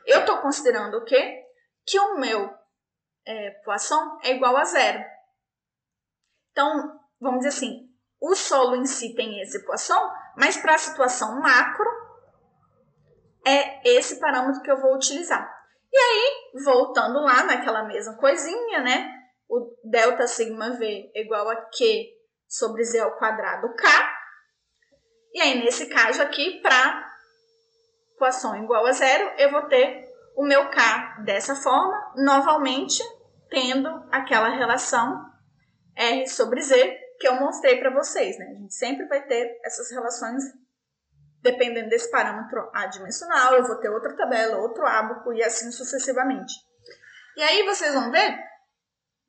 eu 0.06 0.20
estou 0.20 0.38
considerando 0.38 0.98
o 0.98 1.04
quê? 1.04 1.44
Que 1.84 1.98
o 1.98 2.16
meu 2.16 2.56
é, 3.26 3.50
Poisson 3.64 4.20
é 4.22 4.30
igual 4.30 4.56
a 4.56 4.64
zero. 4.64 5.04
Então, 6.52 7.00
vamos 7.20 7.40
dizer 7.40 7.56
assim, 7.56 7.90
o 8.20 8.36
solo 8.36 8.76
em 8.76 8.86
si 8.86 9.16
tem 9.16 9.42
esse 9.42 9.66
Poisson, 9.66 9.98
mas 10.36 10.56
para 10.56 10.76
a 10.76 10.78
situação 10.78 11.40
macro, 11.40 11.90
é 13.44 13.96
esse 13.96 14.20
parâmetro 14.20 14.62
que 14.62 14.70
eu 14.70 14.80
vou 14.80 14.94
utilizar. 14.94 15.55
E 15.96 15.98
aí, 15.98 16.62
voltando 16.62 17.20
lá 17.22 17.44
naquela 17.44 17.84
mesma 17.84 18.18
coisinha, 18.18 18.82
né? 18.82 19.10
O 19.48 19.74
delta 19.82 20.26
sigma 20.26 20.72
V 20.72 21.10
é 21.14 21.22
igual 21.22 21.48
a 21.48 21.56
Q 21.56 22.06
sobre 22.46 22.84
Z 22.84 22.98
ao 22.98 23.16
quadrado 23.16 23.74
K. 23.74 24.16
E 25.32 25.40
aí, 25.40 25.64
nesse 25.64 25.86
caso 25.86 26.20
aqui, 26.20 26.60
para 26.60 27.10
equação 28.14 28.62
igual 28.62 28.84
a 28.84 28.92
zero, 28.92 29.32
eu 29.38 29.50
vou 29.50 29.62
ter 29.62 30.06
o 30.36 30.44
meu 30.44 30.68
K 30.68 31.22
dessa 31.24 31.56
forma, 31.56 32.12
novamente 32.16 33.02
tendo 33.48 33.88
aquela 34.10 34.50
relação 34.50 35.24
R 35.96 36.26
sobre 36.28 36.60
Z 36.60 36.76
que 37.18 37.26
eu 37.26 37.36
mostrei 37.36 37.78
para 37.78 37.94
vocês, 37.94 38.38
né? 38.38 38.48
A 38.50 38.54
gente 38.54 38.74
sempre 38.74 39.06
vai 39.06 39.26
ter 39.26 39.58
essas 39.64 39.90
relações 39.90 40.44
dependendo 41.46 41.88
desse 41.88 42.10
parâmetro 42.10 42.68
adimensional, 42.74 43.54
eu 43.54 43.64
vou 43.64 43.76
ter 43.76 43.88
outra 43.88 44.16
tabela, 44.16 44.58
outro 44.58 44.84
ábaco 44.84 45.32
e 45.32 45.42
assim 45.42 45.70
sucessivamente. 45.70 46.54
E 47.36 47.42
aí 47.42 47.62
vocês 47.64 47.94
vão 47.94 48.10
ver 48.10 48.36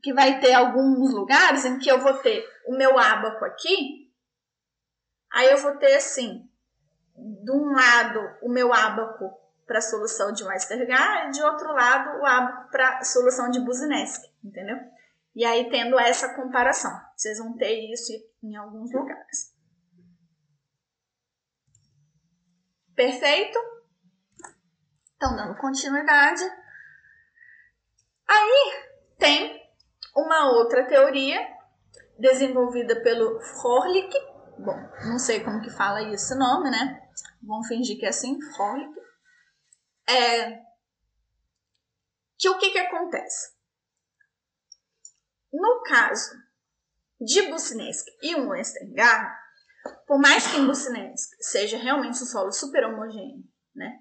que 0.01 0.13
vai 0.13 0.39
ter 0.39 0.53
alguns 0.53 1.13
lugares 1.13 1.63
em 1.63 1.77
que 1.77 1.89
eu 1.89 1.99
vou 1.99 2.15
ter 2.15 2.43
o 2.65 2.75
meu 2.75 2.97
ábaco 2.97 3.45
aqui, 3.45 4.11
aí 5.31 5.51
eu 5.51 5.57
vou 5.57 5.77
ter 5.77 5.95
assim, 5.95 6.49
de 7.15 7.51
um 7.51 7.71
lado 7.71 8.19
o 8.41 8.49
meu 8.49 8.73
ábaco 8.73 9.31
para 9.67 9.77
a 9.77 9.81
solução 9.81 10.31
de 10.31 10.43
Westergaard 10.43 11.27
e 11.27 11.31
de 11.31 11.43
outro 11.43 11.71
lado 11.73 12.19
o 12.21 12.25
ábaco 12.25 12.71
para 12.71 12.97
a 12.97 13.03
solução 13.03 13.51
de 13.51 13.59
Buzinski, 13.59 14.27
entendeu? 14.43 14.77
E 15.35 15.45
aí 15.45 15.69
tendo 15.69 15.99
essa 15.99 16.33
comparação, 16.33 16.91
vocês 17.15 17.37
vão 17.37 17.55
ter 17.57 17.91
isso 17.91 18.11
em 18.41 18.55
alguns 18.55 18.91
lugares. 18.91 19.56
Perfeito? 22.97 23.59
Então, 25.15 25.35
dando 25.35 25.55
continuidade. 25.59 26.41
Aí 28.27 28.89
tem 29.19 29.61
uma 30.15 30.49
outra 30.49 30.83
teoria 30.87 31.39
desenvolvida 32.17 32.99
pelo 33.03 33.39
Frohlich. 33.39 34.17
Bom, 34.57 34.75
não 35.05 35.19
sei 35.19 35.43
como 35.43 35.61
que 35.61 35.69
fala 35.69 36.11
esse 36.11 36.33
nome, 36.33 36.71
né? 36.71 37.07
Vamos 37.43 37.67
fingir 37.67 37.99
que 37.99 38.05
é 38.07 38.09
assim, 38.09 38.41
Frohlich. 38.55 38.99
É, 40.09 40.59
que 42.39 42.49
o 42.49 42.57
que, 42.57 42.71
que 42.71 42.79
acontece? 42.79 43.55
No 45.53 45.83
caso 45.83 46.35
de 47.21 47.43
Bucinesc 47.43 48.07
e 48.23 48.33
Westergaard, 48.33 49.46
por 50.05 50.19
mais 50.19 50.47
que 50.47 50.57
em 50.57 50.65
Bucinensk 50.65 51.35
seja 51.39 51.77
realmente 51.77 52.21
um 52.21 52.25
solo 52.25 52.51
super 52.51 52.85
homogêneo, 52.85 53.43
né? 53.75 53.99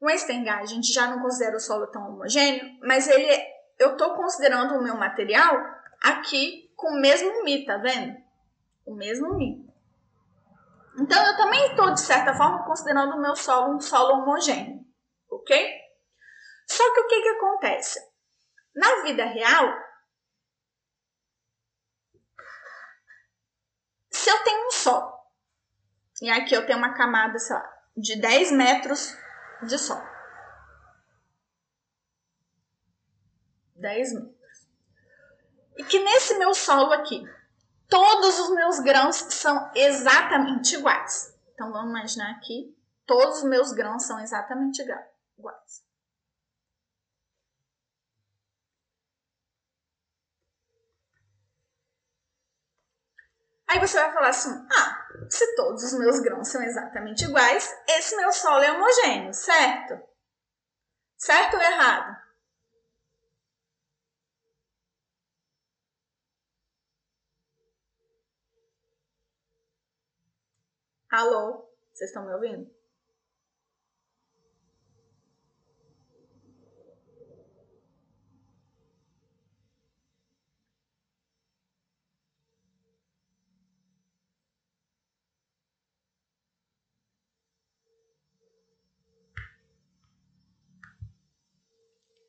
O 0.00 0.10
Estengá, 0.10 0.58
a 0.58 0.66
gente 0.66 0.92
já 0.92 1.06
não 1.06 1.22
considera 1.22 1.56
o 1.56 1.60
solo 1.60 1.86
tão 1.86 2.06
homogêneo, 2.08 2.78
mas 2.82 3.08
ele, 3.08 3.28
eu 3.78 3.92
estou 3.92 4.14
considerando 4.14 4.74
o 4.74 4.82
meu 4.82 4.96
material 4.96 5.56
aqui 6.02 6.70
com 6.76 6.88
o 6.88 7.00
mesmo 7.00 7.42
Mi, 7.44 7.64
tá 7.64 7.78
vendo? 7.78 8.16
O 8.84 8.94
mesmo 8.94 9.34
Mi. 9.36 9.66
Então, 10.98 11.26
eu 11.26 11.36
também 11.36 11.70
estou, 11.70 11.92
de 11.92 12.00
certa 12.00 12.34
forma, 12.34 12.64
considerando 12.64 13.16
o 13.16 13.20
meu 13.20 13.34
solo 13.36 13.74
um 13.74 13.80
solo 13.80 14.22
homogêneo, 14.22 14.84
ok? 15.30 15.70
Só 16.68 16.94
que 16.94 17.00
o 17.00 17.06
que, 17.06 17.22
que 17.22 17.28
acontece? 17.28 18.00
Na 18.74 19.02
vida 19.02 19.24
real, 19.24 19.72
se 24.10 24.30
eu 24.30 24.44
tenho 24.44 24.66
um 24.66 24.70
solo 24.70 25.15
e 26.20 26.30
aqui 26.30 26.54
eu 26.54 26.66
tenho 26.66 26.78
uma 26.78 26.94
camada, 26.94 27.38
sei 27.38 27.56
lá, 27.56 27.82
de 27.96 28.16
10 28.20 28.52
metros 28.52 29.16
de 29.62 29.78
sol. 29.78 30.00
10 33.74 34.12
metros. 34.14 34.36
E 35.76 35.84
que 35.84 35.98
nesse 35.98 36.38
meu 36.38 36.54
solo 36.54 36.92
aqui, 36.92 37.22
todos 37.88 38.38
os 38.38 38.50
meus 38.54 38.80
grãos 38.80 39.16
são 39.16 39.70
exatamente 39.74 40.74
iguais. 40.74 41.34
Então 41.52 41.70
vamos 41.70 41.90
imaginar 41.90 42.30
aqui, 42.32 42.74
todos 43.06 43.38
os 43.38 43.44
meus 43.44 43.72
grãos 43.72 44.04
são 44.04 44.18
exatamente 44.20 44.82
iguais. 44.82 45.85
Aí 53.68 53.80
você 53.80 53.98
vai 53.98 54.12
falar 54.12 54.28
assim: 54.28 54.50
ah, 54.72 55.06
se 55.28 55.56
todos 55.56 55.82
os 55.82 55.98
meus 55.98 56.20
grãos 56.20 56.48
são 56.48 56.62
exatamente 56.62 57.24
iguais, 57.24 57.74
esse 57.88 58.16
meu 58.16 58.32
solo 58.32 58.62
é 58.62 58.72
homogêneo, 58.72 59.32
certo? 59.34 60.00
Certo 61.16 61.54
ou 61.56 61.62
errado? 61.62 62.16
Alô? 71.10 71.66
Vocês 71.92 72.10
estão 72.10 72.26
me 72.26 72.34
ouvindo? 72.34 72.75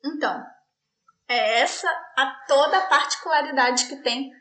Então, 0.08 0.44
é 1.28 1.60
essa 1.60 1.88
a 2.16 2.44
toda 2.46 2.78
a 2.78 2.86
particularidade 2.86 3.86
que 3.86 3.96
tem 3.96 4.32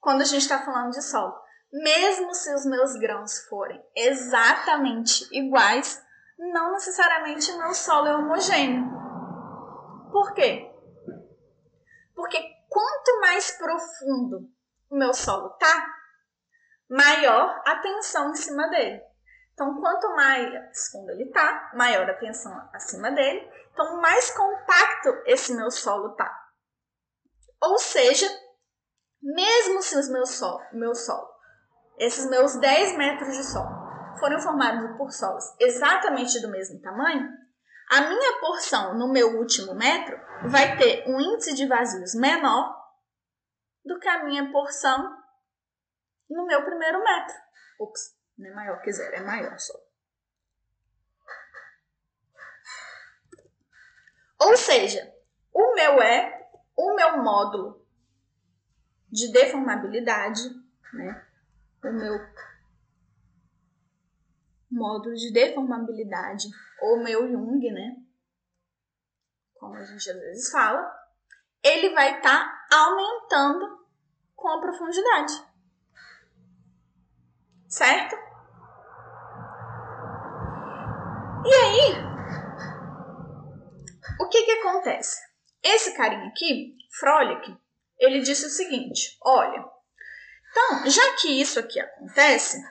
quando 0.00 0.20
a 0.20 0.24
gente 0.24 0.42
está 0.42 0.62
falando 0.62 0.90
de 0.90 1.02
solo. 1.02 1.34
Mesmo 1.72 2.34
se 2.34 2.54
os 2.54 2.66
meus 2.66 2.94
grãos 2.96 3.38
forem 3.48 3.82
exatamente 3.96 5.26
iguais, 5.32 6.00
não 6.38 6.72
necessariamente 6.72 7.50
o 7.50 7.58
meu 7.58 7.74
solo 7.74 8.06
é 8.06 8.16
homogêneo. 8.16 8.84
Por 10.12 10.34
quê? 10.34 10.70
Porque 12.14 12.40
quanto 12.68 13.20
mais 13.20 13.50
profundo 13.52 14.48
o 14.90 14.96
meu 14.96 15.14
solo 15.14 15.48
tá, 15.50 15.94
maior 16.88 17.62
a 17.66 17.76
tensão 17.76 18.30
em 18.30 18.36
cima 18.36 18.68
dele. 18.68 19.00
Então, 19.54 19.80
quanto 19.80 20.14
mais 20.16 20.88
fundo 20.90 21.12
ele 21.12 21.30
tá, 21.30 21.70
maior 21.74 22.10
a 22.10 22.14
tensão 22.14 22.52
acima 22.72 23.10
dele, 23.12 23.48
então, 23.72 24.00
mais 24.00 24.30
compacto 24.30 25.22
esse 25.26 25.54
meu 25.54 25.70
solo 25.70 26.14
tá. 26.16 26.30
Ou 27.62 27.78
seja, 27.78 28.26
mesmo 29.22 29.80
se 29.80 29.96
os 29.96 30.08
meus 30.08 30.30
solo, 30.30 30.60
meu 30.72 30.94
solo, 30.94 31.28
esses 31.98 32.28
meus 32.28 32.56
10 32.56 32.98
metros 32.98 33.36
de 33.36 33.44
solo, 33.44 33.70
forem 34.18 34.40
formados 34.40 34.96
por 34.96 35.10
solos 35.12 35.44
exatamente 35.60 36.40
do 36.40 36.50
mesmo 36.50 36.80
tamanho, 36.80 37.28
a 37.90 38.00
minha 38.02 38.40
porção 38.40 38.98
no 38.98 39.12
meu 39.12 39.38
último 39.38 39.74
metro 39.74 40.18
vai 40.48 40.76
ter 40.76 41.04
um 41.06 41.20
índice 41.20 41.54
de 41.54 41.66
vazios 41.66 42.14
menor 42.14 42.74
do 43.84 43.98
que 43.98 44.08
a 44.08 44.24
minha 44.24 44.50
porção 44.50 45.16
no 46.28 46.46
meu 46.46 46.64
primeiro 46.64 47.02
metro. 47.02 47.34
Ups, 47.80 48.13
não 48.36 48.50
é 48.50 48.54
maior 48.54 48.82
que 48.82 48.92
zero, 48.92 49.14
é 49.14 49.20
maior 49.20 49.58
só. 49.58 49.74
Ou 54.40 54.56
seja, 54.56 55.14
o 55.52 55.74
meu 55.74 56.02
é 56.02 56.50
o 56.76 56.94
meu 56.94 57.22
módulo 57.22 57.86
de 59.10 59.32
deformabilidade, 59.32 60.42
né? 60.92 61.26
O 61.82 61.92
meu 61.92 62.18
módulo 64.70 65.14
de 65.14 65.32
deformabilidade, 65.32 66.48
ou 66.80 67.02
meu 67.02 67.30
Jung, 67.30 67.70
né? 67.70 67.96
Como 69.54 69.74
a 69.74 69.84
gente 69.84 70.10
às 70.10 70.16
vezes 70.16 70.50
fala, 70.50 70.92
ele 71.62 71.94
vai 71.94 72.16
estar 72.16 72.66
tá 72.68 72.76
aumentando 72.76 73.86
com 74.34 74.48
a 74.48 74.60
profundidade. 74.60 75.32
Certo? 77.74 78.14
E 81.44 81.52
aí, 81.52 81.96
o 84.20 84.28
que 84.28 84.44
que 84.44 84.52
acontece? 84.52 85.20
Esse 85.60 85.96
carinha 85.96 86.28
aqui, 86.28 86.76
Froelich, 87.00 87.58
ele 87.98 88.20
disse 88.20 88.46
o 88.46 88.50
seguinte: 88.50 89.18
olha, 89.20 89.64
então, 90.52 90.88
já 90.88 91.16
que 91.16 91.40
isso 91.40 91.58
aqui 91.58 91.80
acontece, 91.80 92.62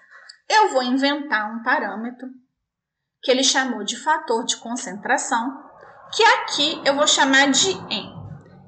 eu 0.49 0.69
vou 0.69 0.81
inventar 0.81 1.53
um 1.53 1.61
parâmetro 1.63 2.29
que 3.21 3.29
ele 3.29 3.43
chamou 3.43 3.83
de 3.83 4.01
fator 4.01 4.45
de 4.45 4.55
concentração, 4.55 5.69
que 6.15 6.23
aqui 6.23 6.81
eu 6.85 6.95
vou 6.95 7.07
chamar 7.07 7.51
de 7.51 7.71
N. 7.71 8.09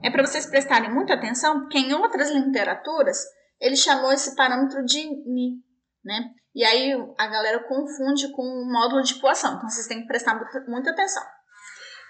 É 0.03 0.11
para 0.11 0.25
vocês 0.25 0.45
prestarem 0.45 0.93
muita 0.93 1.13
atenção, 1.13 1.61
porque 1.61 1.77
em 1.77 1.93
outras 1.93 2.29
literaturas 2.29 3.23
ele 3.57 3.77
chamou 3.77 4.11
esse 4.11 4.35
parâmetro 4.35 4.83
de 4.83 4.99
Ni, 5.25 5.63
né? 6.05 6.29
E 6.53 6.63
aí 6.63 6.93
a 7.17 7.27
galera 7.27 7.67
confunde 7.67 8.31
com 8.31 8.43
o 8.43 8.71
módulo 8.71 9.01
de 9.01 9.15
poação, 9.15 9.55
então 9.55 9.69
vocês 9.69 9.87
têm 9.87 10.01
que 10.01 10.07
prestar 10.07 10.39
muita 10.67 10.91
atenção. 10.91 11.23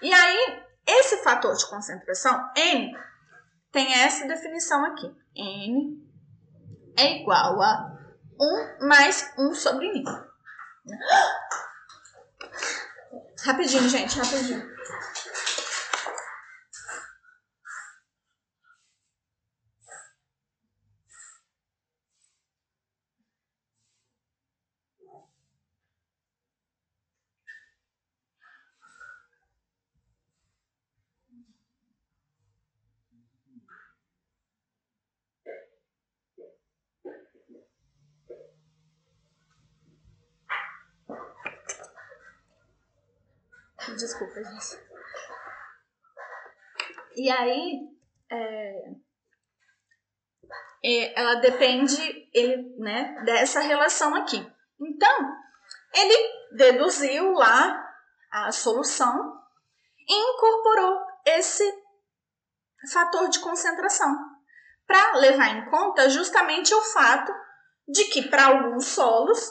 E 0.02 0.12
aí, 0.12 0.62
esse 0.86 1.24
fator 1.24 1.56
de 1.56 1.66
concentração, 1.68 2.38
N, 2.56 2.92
tem 3.72 3.92
essa 3.94 4.28
definição 4.28 4.84
aqui. 4.84 5.10
N 5.34 6.06
é 6.96 7.20
igual 7.20 7.60
a 7.60 7.96
1 8.80 8.86
mais 8.86 9.32
1 9.38 9.54
sobre 9.54 9.88
μ. 9.88 10.04
Rapidinho, 13.44 13.88
gente, 13.88 14.18
rapidinho. 14.18 14.75
Desculpa, 43.96 44.34
gente. 44.44 44.86
E 47.14 47.30
aí, 47.30 47.80
é, 48.30 48.94
ela 51.14 51.36
depende 51.36 52.30
ele, 52.32 52.76
né, 52.78 53.22
dessa 53.24 53.60
relação 53.60 54.14
aqui. 54.14 54.46
Então, 54.78 55.36
ele 55.94 56.56
deduziu 56.56 57.32
lá 57.32 57.82
a 58.30 58.52
solução 58.52 59.40
e 60.06 60.14
incorporou 60.14 61.00
esse 61.24 61.64
fator 62.92 63.28
de 63.28 63.40
concentração 63.40 64.14
para 64.86 65.16
levar 65.16 65.48
em 65.48 65.70
conta 65.70 66.08
justamente 66.10 66.72
o 66.74 66.82
fato 66.82 67.32
de 67.88 68.04
que 68.04 68.28
para 68.28 68.46
alguns 68.46 68.86
solos 68.86 69.50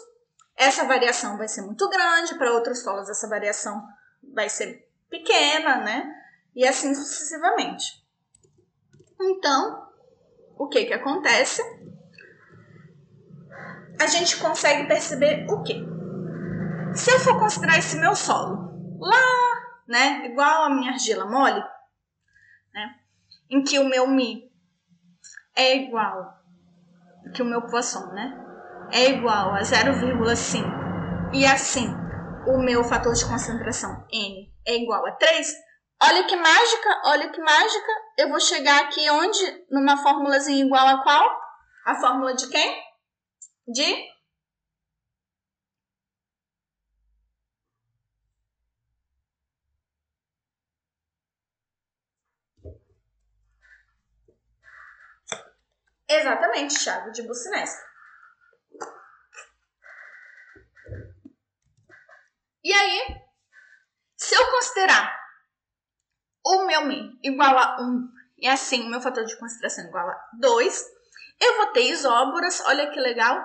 essa 0.56 0.86
variação 0.86 1.38
vai 1.38 1.48
ser 1.48 1.62
muito 1.62 1.90
grande, 1.90 2.38
para 2.38 2.54
outros 2.54 2.82
solos 2.84 3.10
essa 3.10 3.28
variação 3.28 3.84
vai 4.36 4.50
ser 4.50 4.88
pequena, 5.10 5.78
né? 5.78 6.14
E 6.54 6.68
assim 6.68 6.94
sucessivamente. 6.94 8.06
Então, 9.20 9.88
o 10.58 10.68
que 10.68 10.86
que 10.86 10.94
acontece? 10.94 11.62
A 14.00 14.08
gente 14.08 14.38
consegue 14.38 14.88
perceber 14.88 15.48
o 15.50 15.64
quê? 15.64 15.82
Se 16.94 17.12
eu 17.12 17.20
for 17.20 17.40
considerar 17.40 17.78
esse 17.78 17.98
meu 17.98 18.16
solo 18.16 18.98
lá, 19.00 19.22
né, 19.88 20.26
igual 20.26 20.64
a 20.64 20.70
minha 20.70 20.92
argila 20.92 21.26
mole, 21.26 21.64
né, 22.74 22.96
em 23.50 23.64
que 23.64 23.80
o 23.80 23.88
meu 23.88 24.08
mi 24.08 24.52
é 25.56 25.76
igual 25.78 26.40
que 27.34 27.42
o 27.42 27.46
meu 27.46 27.62
poisson, 27.64 28.06
né, 28.14 28.46
é 28.92 29.10
igual 29.10 29.54
a 29.54 29.62
0,5 29.62 31.32
e 31.34 31.46
assim 31.46 32.05
o 32.48 32.58
meu 32.58 32.84
fator 32.84 33.14
de 33.14 33.26
concentração 33.26 34.06
N 34.12 34.54
é 34.68 34.76
igual 34.76 35.06
a 35.06 35.12
3, 35.14 35.54
olha 36.04 36.24
que 36.26 36.36
mágica, 36.36 37.02
olha 37.06 37.30
que 37.32 37.42
mágica, 37.42 37.92
eu 38.18 38.30
vou 38.30 38.40
chegar 38.40 38.82
aqui 38.84 39.10
onde? 39.10 39.66
Numa 39.70 39.98
fórmulazinha 39.98 40.66
igual 40.66 40.88
a 40.88 41.04
qual? 41.04 41.40
A 41.86 41.96
fórmula 41.96 42.34
de 42.36 42.48
quem? 42.50 42.84
De 43.68 44.16
Exatamente, 56.08 56.76
Thiago, 56.80 57.12
de 57.12 57.24
Bucinesc. 57.24 57.85
E 62.66 62.74
aí, 62.74 63.22
se 64.18 64.34
eu 64.34 64.50
considerar 64.50 65.16
o 66.44 66.66
meu 66.66 66.84
Mi 66.88 67.16
igual 67.22 67.56
a 67.56 67.80
1 67.80 68.10
e 68.40 68.48
assim 68.48 68.88
o 68.88 68.90
meu 68.90 69.00
fator 69.00 69.24
de 69.24 69.38
concentração 69.38 69.86
igual 69.86 70.10
a 70.10 70.30
2, 70.40 70.84
eu 71.42 71.58
vou 71.58 71.68
ter 71.74 71.84
isóboras, 71.84 72.66
olha 72.66 72.90
que 72.90 73.00
legal, 73.00 73.40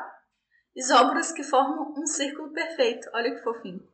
isóboras 0.74 1.32
que 1.32 1.42
formam 1.42 1.92
um 1.98 2.06
círculo 2.06 2.50
perfeito, 2.54 3.10
olha 3.12 3.34
que 3.34 3.42
fofinho. 3.42 3.86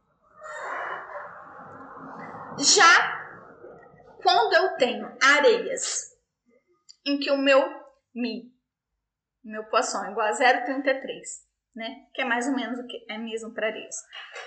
Já 2.60 3.26
quando 4.22 4.52
eu 4.52 4.76
tenho 4.76 5.12
areias 5.20 6.16
em 7.04 7.18
que 7.18 7.32
o 7.32 7.36
meu 7.36 7.84
Mi, 8.14 8.54
meu 9.42 9.64
poisson 9.64 10.04
é 10.04 10.12
igual 10.12 10.28
a 10.28 10.30
0,33, 10.30 11.02
né? 11.74 12.06
Que 12.14 12.22
é 12.22 12.24
mais 12.24 12.46
ou 12.46 12.54
menos 12.54 12.78
o 12.78 12.86
que 12.86 13.04
é 13.10 13.18
mesmo 13.18 13.52
para 13.52 13.66
areias. 13.66 13.96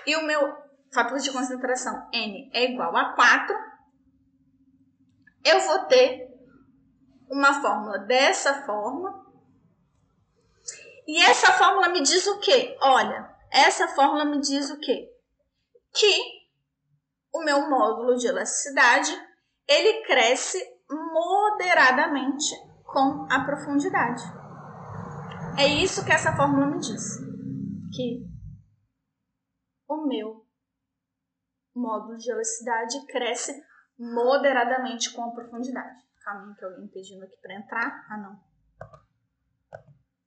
E 0.06 0.16
o 0.16 0.22
meu 0.22 0.69
fator 0.92 1.18
de 1.18 1.32
concentração 1.32 2.08
N 2.12 2.50
é 2.52 2.72
igual 2.72 2.96
a 2.96 3.12
4, 3.14 3.56
eu 5.44 5.60
vou 5.60 5.78
ter 5.86 6.28
uma 7.30 7.60
fórmula 7.60 7.98
dessa 7.98 8.62
forma. 8.66 9.20
E 11.06 11.22
essa 11.22 11.52
fórmula 11.52 11.88
me 11.88 12.02
diz 12.02 12.26
o 12.26 12.40
quê? 12.40 12.76
Olha, 12.80 13.34
essa 13.50 13.88
fórmula 13.88 14.24
me 14.24 14.40
diz 14.40 14.70
o 14.70 14.78
quê? 14.78 15.08
Que 15.92 16.40
o 17.32 17.44
meu 17.44 17.68
módulo 17.68 18.16
de 18.16 18.26
elasticidade, 18.26 19.10
ele 19.68 20.04
cresce 20.04 20.58
moderadamente 20.88 22.54
com 22.84 23.26
a 23.30 23.44
profundidade. 23.44 24.22
É 25.58 25.66
isso 25.66 26.04
que 26.04 26.12
essa 26.12 26.34
fórmula 26.36 26.66
me 26.66 26.78
diz. 26.78 27.18
Que 27.94 28.26
o 29.88 30.06
meu 30.06 30.49
módulo 31.74 32.16
de 32.16 32.30
elasticidade 32.30 33.06
cresce 33.06 33.62
moderadamente 33.98 35.12
com 35.12 35.24
a 35.24 35.30
profundidade. 35.32 36.04
Calma 36.22 36.54
que 36.54 36.64
alguém 36.64 36.88
pedindo 36.88 37.24
aqui 37.24 37.36
para 37.38 37.54
entrar. 37.54 38.06
Ah, 38.10 38.18
não. 38.18 38.40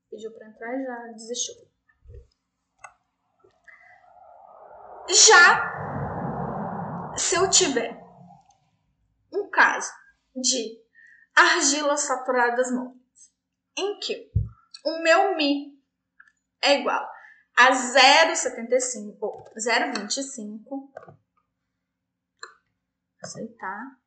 Pediu 0.09 0.31
para 0.31 0.47
entrar 0.47 0.79
e 0.79 0.83
já 0.83 1.07
desistiu. 1.13 1.55
Já 5.09 5.73
se 7.17 7.35
eu 7.35 7.49
tiver 7.49 8.01
um 9.31 9.49
caso 9.49 9.91
de 10.35 10.81
argilas 11.35 12.01
saturadas 12.01 12.71
móveis, 12.71 13.01
em 13.77 13.99
que 13.99 14.31
o 14.85 14.99
meu 15.01 15.35
Mi 15.35 15.79
é 16.61 16.79
igual 16.79 17.07
a 17.55 17.71
0,75 17.71 19.17
ou 19.21 19.43
0,25 19.55 20.89
aceitar. 23.23 23.97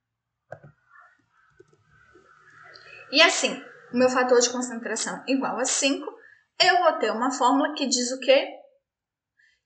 E 3.11 3.23
assim, 3.23 3.63
o 3.93 3.97
meu 3.97 4.11
fator 4.11 4.39
de 4.41 4.51
concentração 4.51 5.23
igual 5.27 5.59
a 5.59 5.65
5, 5.65 6.05
eu 6.61 6.79
vou 6.79 6.93
ter 6.99 7.11
uma 7.11 7.31
fórmula 7.31 7.75
que 7.75 7.87
diz 7.87 8.11
o 8.13 8.21
quê? 8.21 8.49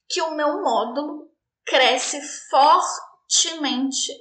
Que 0.09 0.21
o 0.23 0.35
meu 0.35 0.63
módulo 0.63 1.31
cresce 1.65 2.21
fortemente 2.51 4.13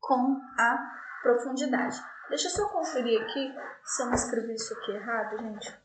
com 0.00 0.40
a 0.58 0.78
profundidade. 1.22 1.98
Deixa 2.28 2.48
eu 2.48 2.52
só 2.52 2.68
conferir 2.70 3.20
aqui 3.22 3.54
se 3.84 4.02
eu 4.02 4.06
não 4.06 4.14
escrevi 4.14 4.54
isso 4.54 4.74
aqui 4.74 4.92
errado, 4.92 5.38
gente. 5.38 5.78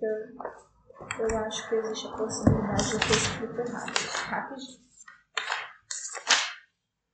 Eu, 0.00 1.28
eu 1.28 1.38
acho 1.38 1.68
que 1.68 1.74
existe 1.74 2.06
a 2.06 2.16
possibilidade 2.16 2.88
de 2.88 2.94
eu 2.94 3.00
ter 3.00 3.16
escrito 3.16 3.60
errado. 3.60 3.92
Rapidinho. 4.28 4.86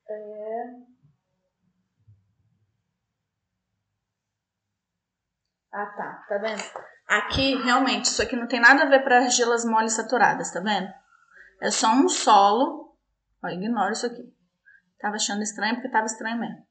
É... 0.09 0.92
Ah, 5.73 5.87
tá. 5.87 6.25
Tá 6.29 6.39
vendo? 6.39 6.63
Aqui, 7.09 7.57
realmente, 7.63 8.05
isso 8.07 8.23
aqui 8.23 8.37
não 8.37 8.47
tem 8.47 8.61
nada 8.61 8.83
a 8.83 8.89
ver 8.89 9.03
para 9.03 9.19
argilas 9.19 9.65
moles 9.65 9.95
saturadas, 9.95 10.53
tá 10.53 10.61
vendo? 10.61 10.89
É 11.61 11.71
só 11.71 11.93
um 11.93 12.09
solo. 12.09 12.95
Ó, 13.43 13.49
ignora 13.49 13.93
isso 13.93 14.07
aqui. 14.07 14.23
Tava 15.01 15.17
achando 15.17 15.43
estranho 15.43 15.75
porque 15.75 15.91
tava 15.91 16.07
estranho 16.07 16.39
mesmo. 16.39 16.67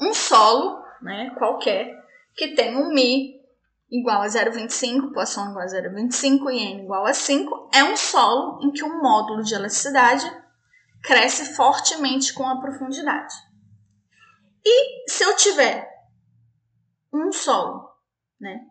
Um 0.00 0.14
solo, 0.14 0.84
né, 1.02 1.34
qualquer, 1.36 1.92
que 2.34 2.54
tem 2.54 2.76
um 2.76 2.92
Mi 2.92 3.40
igual 3.90 4.22
a 4.22 4.26
0,25, 4.26 5.12
Poisson 5.12 5.50
igual 5.50 5.64
a 5.64 5.66
0,25 5.66 6.50
e 6.50 6.72
N 6.72 6.82
igual 6.84 7.06
a 7.06 7.12
5, 7.12 7.70
é 7.74 7.82
um 7.82 7.96
solo 7.96 8.60
em 8.62 8.70
que 8.70 8.84
o 8.84 9.02
módulo 9.02 9.42
de 9.42 9.54
elasticidade 9.54 10.24
cresce 11.02 11.54
fortemente 11.54 12.32
com 12.32 12.46
a 12.46 12.60
profundidade. 12.60 13.34
E 14.64 15.10
se 15.10 15.24
eu 15.24 15.34
tiver 15.36 15.89
um 17.12 17.32
solo, 17.32 17.90
né? 18.40 18.70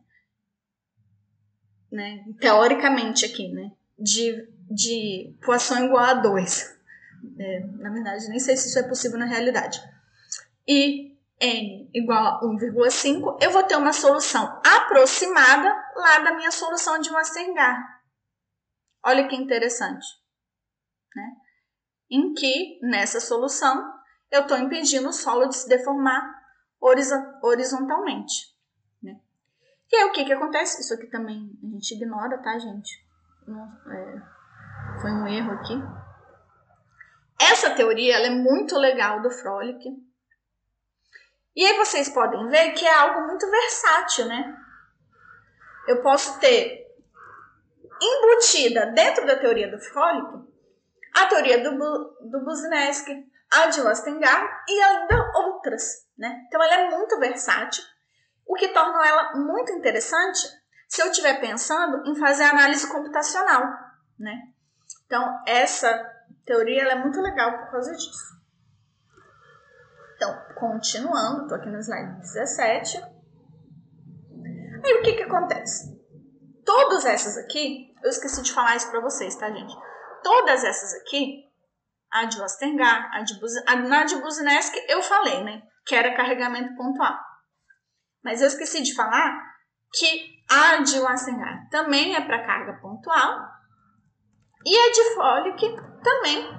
né, 1.91 2.23
teoricamente 2.39 3.25
aqui, 3.25 3.49
né, 3.49 3.71
de, 3.97 4.47
de 4.69 5.35
Poisson 5.43 5.85
igual 5.85 6.03
a 6.03 6.13
2. 6.13 6.79
É, 7.37 7.59
na 7.77 7.89
verdade, 7.89 8.29
nem 8.29 8.39
sei 8.39 8.55
se 8.55 8.69
isso 8.69 8.79
é 8.79 8.87
possível 8.87 9.17
na 9.17 9.25
realidade. 9.25 9.81
E 10.67 11.17
n 11.39 11.89
igual 11.93 12.37
a 12.37 12.41
1,5, 12.41 13.37
eu 13.41 13.51
vou 13.51 13.63
ter 13.63 13.75
uma 13.75 13.93
solução 13.93 14.61
aproximada 14.65 15.69
lá 15.95 16.19
da 16.19 16.35
minha 16.35 16.51
solução 16.51 16.99
de 16.99 17.09
Westergaard. 17.09 17.81
Olha 19.03 19.27
que 19.27 19.35
interessante. 19.35 20.05
Né? 21.15 21.31
Em 22.11 22.33
que, 22.33 22.79
nessa 22.81 23.19
solução, 23.19 23.93
eu 24.31 24.41
estou 24.41 24.57
impedindo 24.57 25.09
o 25.09 25.13
solo 25.13 25.47
de 25.47 25.55
se 25.55 25.67
deformar 25.67 26.38
horizontalmente. 26.81 28.55
Né? 29.01 29.19
E 29.91 29.95
aí 29.95 30.03
o 30.05 30.11
que, 30.11 30.25
que 30.25 30.33
acontece? 30.33 30.81
Isso 30.81 30.93
aqui 30.93 31.07
também 31.07 31.51
a 31.63 31.67
gente 31.67 31.95
ignora, 31.95 32.37
tá, 32.37 32.57
gente? 32.57 33.05
Não, 33.47 33.65
é, 33.91 34.21
foi 35.01 35.11
um 35.11 35.27
erro 35.27 35.51
aqui. 35.51 35.73
Essa 37.41 37.71
teoria 37.71 38.15
ela 38.15 38.27
é 38.27 38.31
muito 38.31 38.77
legal 38.77 39.21
do 39.21 39.31
Frolic. 39.31 39.89
E 41.55 41.65
aí 41.65 41.77
vocês 41.77 42.09
podem 42.09 42.47
ver 42.47 42.73
que 42.73 42.85
é 42.85 42.93
algo 42.93 43.27
muito 43.27 43.49
versátil, 43.49 44.25
né? 44.25 44.57
Eu 45.87 46.01
posso 46.01 46.39
ter 46.39 46.85
embutida 48.01 48.87
dentro 48.87 49.25
da 49.25 49.37
teoria 49.37 49.69
do 49.69 49.79
Frolic 49.79 50.49
a 51.15 51.25
teoria 51.25 51.63
do, 51.63 51.71
do 52.21 52.43
Buzinski, 52.43 53.25
a 53.51 53.67
de 53.67 53.81
Westengar 53.81 54.63
e 54.67 54.81
ainda 54.81 55.31
outras, 55.59 56.07
né? 56.17 56.43
Então 56.47 56.61
ela 56.63 56.75
é 56.75 56.89
muito 56.89 57.19
versátil, 57.19 57.83
o 58.45 58.55
que 58.55 58.69
torna 58.69 59.05
ela 59.05 59.35
muito 59.35 59.71
interessante 59.73 60.39
se 60.87 61.01
eu 61.01 61.11
estiver 61.11 61.39
pensando 61.39 62.09
em 62.09 62.15
fazer 62.15 62.43
análise 62.43 62.89
computacional, 62.89 63.61
né? 64.17 64.51
Então 65.05 65.43
essa 65.45 65.87
teoria 66.45 66.83
é 66.83 66.95
muito 66.95 67.21
legal 67.21 67.59
por 67.59 67.71
causa 67.71 67.91
disso. 67.91 68.39
Então, 70.15 70.37
continuando, 70.55 71.47
tô 71.47 71.55
aqui 71.55 71.69
no 71.69 71.79
slide 71.79 72.19
17. 72.19 72.97
Aí 74.83 74.93
o 74.95 75.03
que 75.03 75.13
que 75.13 75.23
acontece? 75.23 75.97
Todas 76.65 77.05
essas 77.05 77.37
aqui, 77.37 77.93
eu 78.03 78.09
esqueci 78.09 78.41
de 78.41 78.51
falar 78.51 78.75
isso 78.75 78.89
para 78.89 78.99
vocês, 78.99 79.35
tá, 79.35 79.49
gente? 79.49 79.73
Todas 80.21 80.63
essas 80.63 80.93
aqui, 81.01 81.48
a 82.11 82.25
de 82.25 82.41
Ostengar, 82.41 83.11
a 83.13 83.21
de, 83.21 83.39
Buz, 83.39 83.53
na 83.65 84.03
de 84.03 84.15
Buzineski, 84.17 84.79
eu 84.87 85.01
falei, 85.01 85.43
né? 85.43 85.61
Que 85.85 85.95
era 85.95 86.15
carregamento 86.15 86.75
pontual. 86.75 87.17
Mas 88.23 88.41
eu 88.41 88.47
esqueci 88.47 88.81
de 88.81 88.95
falar 88.95 89.39
que 89.93 90.39
a 90.49 90.77
de 90.77 90.99
Ostengar 90.99 91.67
também 91.69 92.15
é 92.15 92.21
para 92.21 92.45
carga 92.45 92.73
pontual 92.81 93.39
e 94.65 94.75
a 94.75 94.91
de 94.91 95.15
Folic 95.15 96.01
também 96.03 96.49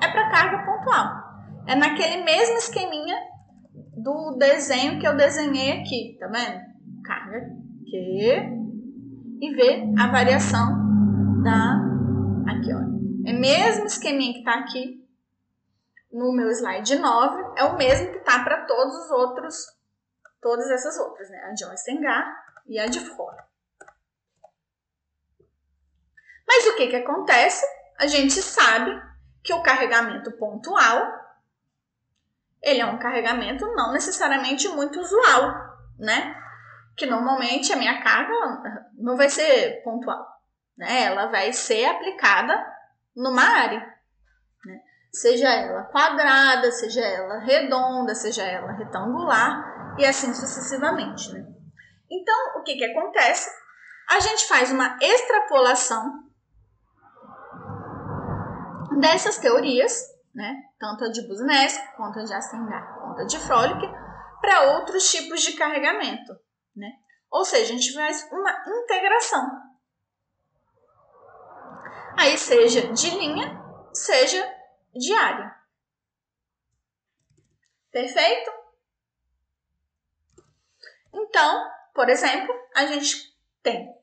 é 0.00 0.08
para 0.08 0.30
carga 0.30 0.64
pontual. 0.64 1.28
É 1.66 1.74
naquele 1.74 2.22
mesmo 2.22 2.56
esqueminha 2.56 3.16
do 3.96 4.36
desenho 4.38 5.00
que 5.00 5.06
eu 5.06 5.16
desenhei 5.16 5.80
aqui, 5.80 6.16
tá 6.18 6.28
vendo? 6.28 6.60
Carga 7.04 7.40
Q 7.90 8.58
e 9.40 9.54
ver 9.54 9.84
a 9.98 10.06
variação 10.08 11.42
da 11.42 11.80
aqui, 12.48 12.72
ó. 12.72 12.97
É 13.28 13.32
mesmo 13.32 13.84
esqueminha 13.84 14.32
que 14.32 14.42
tá 14.42 14.54
aqui 14.54 15.06
no 16.10 16.32
meu 16.32 16.50
slide 16.50 16.98
9, 16.98 17.60
é 17.60 17.64
o 17.64 17.76
mesmo 17.76 18.10
que 18.10 18.20
tá 18.20 18.42
para 18.42 18.64
todos 18.64 19.04
os 19.04 19.10
outros, 19.10 19.66
todas 20.40 20.70
essas 20.70 20.96
outras, 20.96 21.28
né? 21.28 21.38
A 21.44 21.52
de 21.52 21.62
Ostengar 21.66 22.44
e 22.66 22.78
a 22.78 22.86
de 22.86 23.00
fora. 23.00 23.46
Mas 26.46 26.66
o 26.68 26.76
que 26.76 26.86
que 26.86 26.96
acontece? 26.96 27.66
A 27.98 28.06
gente 28.06 28.40
sabe 28.40 28.98
que 29.44 29.52
o 29.52 29.62
carregamento 29.62 30.32
pontual 30.32 31.12
ele 32.62 32.80
é 32.80 32.86
um 32.86 32.98
carregamento 32.98 33.66
não 33.74 33.92
necessariamente 33.92 34.66
muito 34.68 34.98
usual, 35.00 35.52
né? 35.98 36.34
Que 36.96 37.04
normalmente 37.04 37.74
a 37.74 37.76
minha 37.76 38.02
carga 38.02 38.32
não 38.94 39.18
vai 39.18 39.28
ser 39.28 39.82
pontual, 39.84 40.26
né? 40.78 41.02
Ela 41.02 41.26
vai 41.26 41.52
ser 41.52 41.84
aplicada 41.84 42.77
numa 43.18 43.42
área, 43.42 43.80
né? 44.64 44.80
Seja 45.12 45.48
ela 45.48 45.82
quadrada, 45.84 46.70
seja 46.70 47.04
ela 47.04 47.40
redonda, 47.40 48.14
seja 48.14 48.44
ela 48.44 48.72
retangular 48.72 49.96
e 49.98 50.06
assim 50.06 50.32
sucessivamente, 50.32 51.32
né? 51.32 51.44
Então, 52.10 52.60
o 52.60 52.62
que 52.62 52.76
que 52.76 52.84
acontece? 52.84 53.50
A 54.08 54.20
gente 54.20 54.46
faz 54.46 54.70
uma 54.70 54.96
extrapolação 55.02 56.28
dessas 58.98 59.36
teorias, 59.38 60.02
né, 60.34 60.54
tanto 60.78 61.04
a 61.04 61.10
de 61.10 61.26
Buzinesc, 61.26 61.96
quanto 61.96 62.20
a 62.20 62.24
de 62.24 62.32
Astengar, 62.32 62.98
quanto 63.00 63.22
a 63.22 63.24
de 63.26 63.38
Frolic, 63.38 63.86
para 64.40 64.78
outros 64.78 65.10
tipos 65.10 65.42
de 65.42 65.52
carregamento. 65.54 66.32
Né? 66.74 66.92
Ou 67.30 67.44
seja, 67.44 67.74
a 67.74 67.76
gente 67.76 67.92
faz 67.92 68.26
uma 68.32 68.50
integração. 68.66 69.67
Aí 72.18 72.36
seja 72.36 72.92
de 72.92 73.10
linha, 73.10 73.46
seja 73.94 74.44
de 74.92 75.12
área. 75.12 75.56
Perfeito? 77.92 78.50
Então, 81.14 81.70
por 81.94 82.08
exemplo, 82.08 82.52
a 82.74 82.86
gente 82.86 83.32
tem 83.62 83.96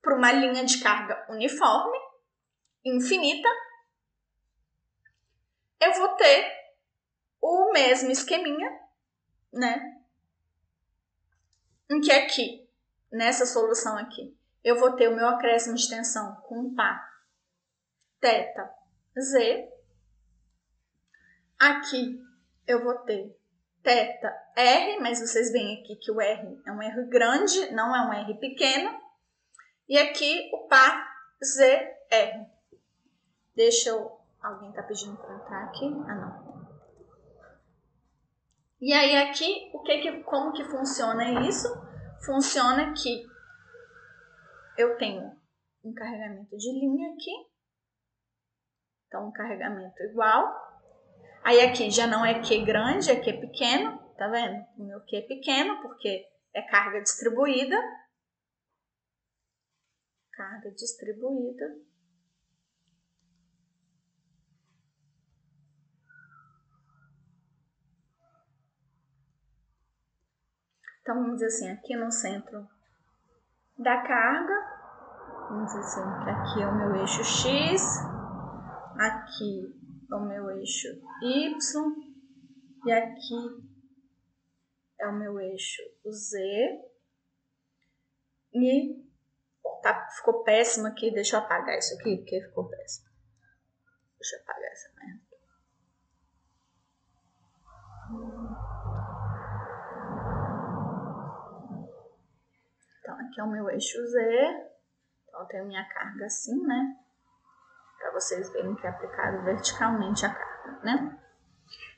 para 0.00 0.16
uma 0.16 0.32
linha 0.32 0.64
de 0.64 0.82
carga 0.82 1.26
uniforme, 1.28 1.98
infinita, 2.82 3.48
eu 5.80 5.92
vou 5.92 6.08
ter 6.16 6.50
o 7.42 7.72
mesmo 7.72 8.10
esqueminha, 8.10 8.70
né? 9.52 10.02
Em 11.90 12.00
que 12.00 12.10
aqui, 12.10 12.66
nessa 13.12 13.44
solução 13.44 13.98
aqui, 13.98 14.34
eu 14.64 14.80
vou 14.80 14.96
ter 14.96 15.08
o 15.08 15.14
meu 15.14 15.28
acréscimo 15.28 15.76
de 15.76 15.90
tensão 15.90 16.34
com 16.36 16.74
pá 16.74 17.07
teta 18.20 18.70
z. 19.18 19.68
Aqui 21.58 22.20
eu 22.66 22.84
vou 22.84 22.94
ter 22.98 23.36
teta 23.82 24.32
r, 24.56 25.00
mas 25.00 25.20
vocês 25.20 25.50
veem 25.50 25.80
aqui 25.80 25.96
que 25.96 26.10
o 26.10 26.20
r 26.20 26.60
é 26.66 26.72
um 26.72 26.82
R 26.82 27.04
grande, 27.06 27.70
não 27.72 27.94
é 27.94 28.06
um 28.06 28.12
R 28.12 28.34
pequeno. 28.38 28.98
E 29.88 29.98
aqui 29.98 30.50
o 30.52 30.68
par 30.68 31.08
ZR. 31.42 32.46
Deixa 33.54 33.90
eu 33.90 34.18
Alguém 34.40 34.70
tá 34.72 34.82
pedindo 34.84 35.16
para 35.16 35.34
entrar 35.34 35.64
aqui? 35.64 35.86
Ah, 36.06 36.14
não. 36.14 36.68
E 38.80 38.92
aí 38.92 39.16
aqui, 39.16 39.70
o 39.74 39.82
que 39.82 39.98
que, 39.98 40.22
como 40.22 40.52
que 40.52 40.64
funciona 40.64 41.46
isso? 41.48 41.68
Funciona 42.24 42.92
que 42.94 43.26
eu 44.76 44.96
tenho 44.96 45.36
um 45.82 45.92
carregamento 45.92 46.56
de 46.56 46.70
linha 46.70 47.12
aqui. 47.12 47.32
Então, 49.08 49.26
um 49.26 49.32
carregamento 49.32 50.02
igual. 50.02 50.54
Aí 51.42 51.60
aqui 51.60 51.90
já 51.90 52.06
não 52.06 52.24
é 52.24 52.40
Q 52.42 52.64
grande, 52.64 53.10
é 53.10 53.16
Q 53.16 53.40
pequeno, 53.40 53.98
tá 54.18 54.28
vendo? 54.28 54.64
O 54.76 54.84
meu 54.84 55.00
Q 55.00 55.16
é 55.16 55.22
pequeno 55.22 55.80
porque 55.80 56.26
é 56.54 56.62
carga 56.62 57.00
distribuída. 57.00 57.76
Carga 60.30 60.70
distribuída. 60.72 61.64
Então, 71.00 71.22
vamos 71.22 71.36
dizer 71.36 71.46
assim, 71.46 71.70
aqui 71.70 71.96
no 71.96 72.12
centro 72.12 72.68
da 73.78 74.02
carga, 74.02 74.54
vamos 75.48 75.72
dizer 75.72 75.78
assim, 75.78 76.24
que 76.24 76.30
aqui 76.30 76.62
é 76.62 76.66
o 76.66 76.76
meu 76.76 76.96
eixo 76.96 77.24
X, 77.24 78.07
aqui 78.98 79.74
é 80.10 80.14
o 80.14 80.26
meu 80.26 80.50
eixo 80.50 80.88
Y, 81.22 81.56
e 82.86 82.92
aqui 82.92 83.68
é 85.00 85.08
o 85.08 85.12
meu 85.12 85.40
eixo 85.40 85.82
Z. 86.10 86.38
E 88.52 89.04
tá, 89.82 90.08
ficou 90.10 90.42
péssimo 90.42 90.86
aqui, 90.88 91.12
deixa 91.12 91.36
eu 91.36 91.40
apagar 91.40 91.78
isso 91.78 91.94
aqui, 91.94 92.16
porque 92.16 92.40
ficou 92.42 92.68
péssimo. 92.68 93.08
Deixa 94.18 94.36
eu 94.36 94.42
apagar 94.42 94.72
essa 94.72 94.92
merda. 94.94 95.28
aqui 103.28 103.40
é 103.40 103.44
o 103.44 103.50
meu 103.50 103.68
eixo 103.70 104.04
Z. 104.06 104.18
Então, 105.28 105.40
eu 105.40 105.46
tenho 105.46 105.66
minha 105.66 105.86
carga 105.88 106.26
assim, 106.26 106.60
né? 106.66 106.96
Para 107.98 108.12
vocês 108.12 108.50
verem 108.52 108.74
que 108.76 108.86
é 108.86 108.90
aplicado 108.90 109.42
verticalmente 109.42 110.24
a 110.24 110.32
carga, 110.32 110.80
né? 110.82 111.18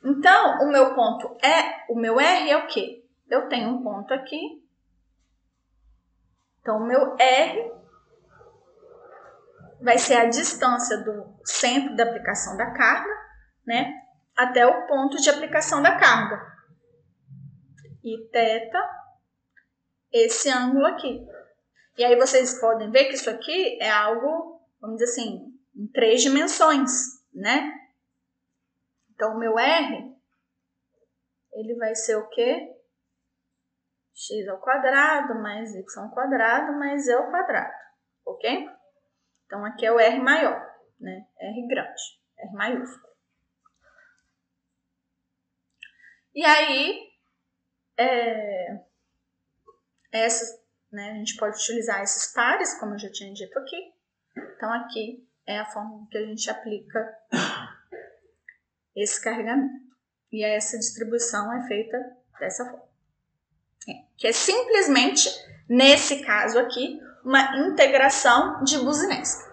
Então, 0.02 0.60
o 0.62 0.70
meu 0.70 0.94
ponto 0.94 1.36
é, 1.44 1.84
o 1.92 1.94
meu 1.94 2.18
R 2.18 2.50
é 2.50 2.56
o 2.56 2.66
quê? 2.66 3.04
Eu 3.28 3.48
tenho 3.48 3.68
um 3.68 3.82
ponto 3.82 4.12
aqui. 4.12 4.64
Então, 6.60 6.78
o 6.78 6.86
meu 6.86 7.16
R 7.18 7.80
vai 9.80 9.98
ser 9.98 10.16
a 10.16 10.26
distância 10.26 10.98
do 10.98 11.34
centro 11.44 11.96
da 11.96 12.04
aplicação 12.04 12.56
da 12.56 12.70
carga, 12.72 13.10
né, 13.66 13.92
até 14.36 14.66
o 14.66 14.86
ponto 14.86 15.16
de 15.16 15.30
aplicação 15.30 15.82
da 15.82 15.96
carga. 15.96 16.50
E 18.02 18.28
θ, 18.30 18.72
esse 20.12 20.50
ângulo 20.50 20.86
aqui. 20.86 21.26
E 21.96 22.04
aí 22.04 22.16
vocês 22.16 22.60
podem 22.60 22.90
ver 22.90 23.06
que 23.06 23.14
isso 23.14 23.28
aqui 23.28 23.78
é 23.80 23.90
algo, 23.90 24.60
vamos 24.80 24.98
dizer 24.98 25.10
assim, 25.12 25.59
em 25.74 25.86
três 25.88 26.22
dimensões, 26.22 26.90
né? 27.32 27.72
Então, 29.10 29.34
o 29.34 29.38
meu 29.38 29.58
R, 29.58 30.16
ele 31.52 31.74
vai 31.76 31.94
ser 31.94 32.16
o 32.16 32.28
quê? 32.28 32.76
x 34.14 34.48
ao 34.48 34.60
quadrado 34.60 35.34
mais 35.40 35.74
y 35.74 35.82
ao 35.98 36.10
quadrado 36.10 36.78
mais 36.78 37.06
e 37.06 37.12
ao 37.12 37.30
quadrado, 37.30 37.74
ok? 38.26 38.68
Então, 39.46 39.64
aqui 39.64 39.86
é 39.86 39.92
o 39.92 39.98
R 39.98 40.20
maior, 40.20 40.60
né? 41.00 41.26
R 41.38 41.66
grande, 41.66 42.02
R 42.38 42.52
maiúsculo. 42.52 43.10
E 46.34 46.44
aí, 46.44 47.10
é, 47.98 48.84
essas, 50.12 50.62
né, 50.92 51.10
a 51.10 51.14
gente 51.14 51.36
pode 51.36 51.56
utilizar 51.56 52.02
esses 52.02 52.32
pares, 52.32 52.78
como 52.78 52.94
eu 52.94 52.98
já 52.98 53.10
tinha 53.10 53.32
dito 53.32 53.58
aqui. 53.58 53.92
Então, 54.36 54.72
aqui 54.72 55.28
é 55.46 55.58
a 55.58 55.66
forma 55.66 56.06
que 56.10 56.18
a 56.18 56.26
gente 56.26 56.48
aplica 56.50 57.16
esse 58.94 59.22
carregamento. 59.22 59.90
E 60.32 60.44
essa 60.44 60.78
distribuição 60.78 61.52
é 61.52 61.66
feita 61.66 61.98
dessa 62.38 62.64
forma. 62.64 62.88
É, 63.88 63.92
que 64.16 64.26
é 64.26 64.32
simplesmente, 64.32 65.28
nesse 65.68 66.24
caso 66.24 66.58
aqui, 66.58 67.00
uma 67.24 67.56
integração 67.58 68.62
de 68.62 68.78
buzinesca. 68.78 69.50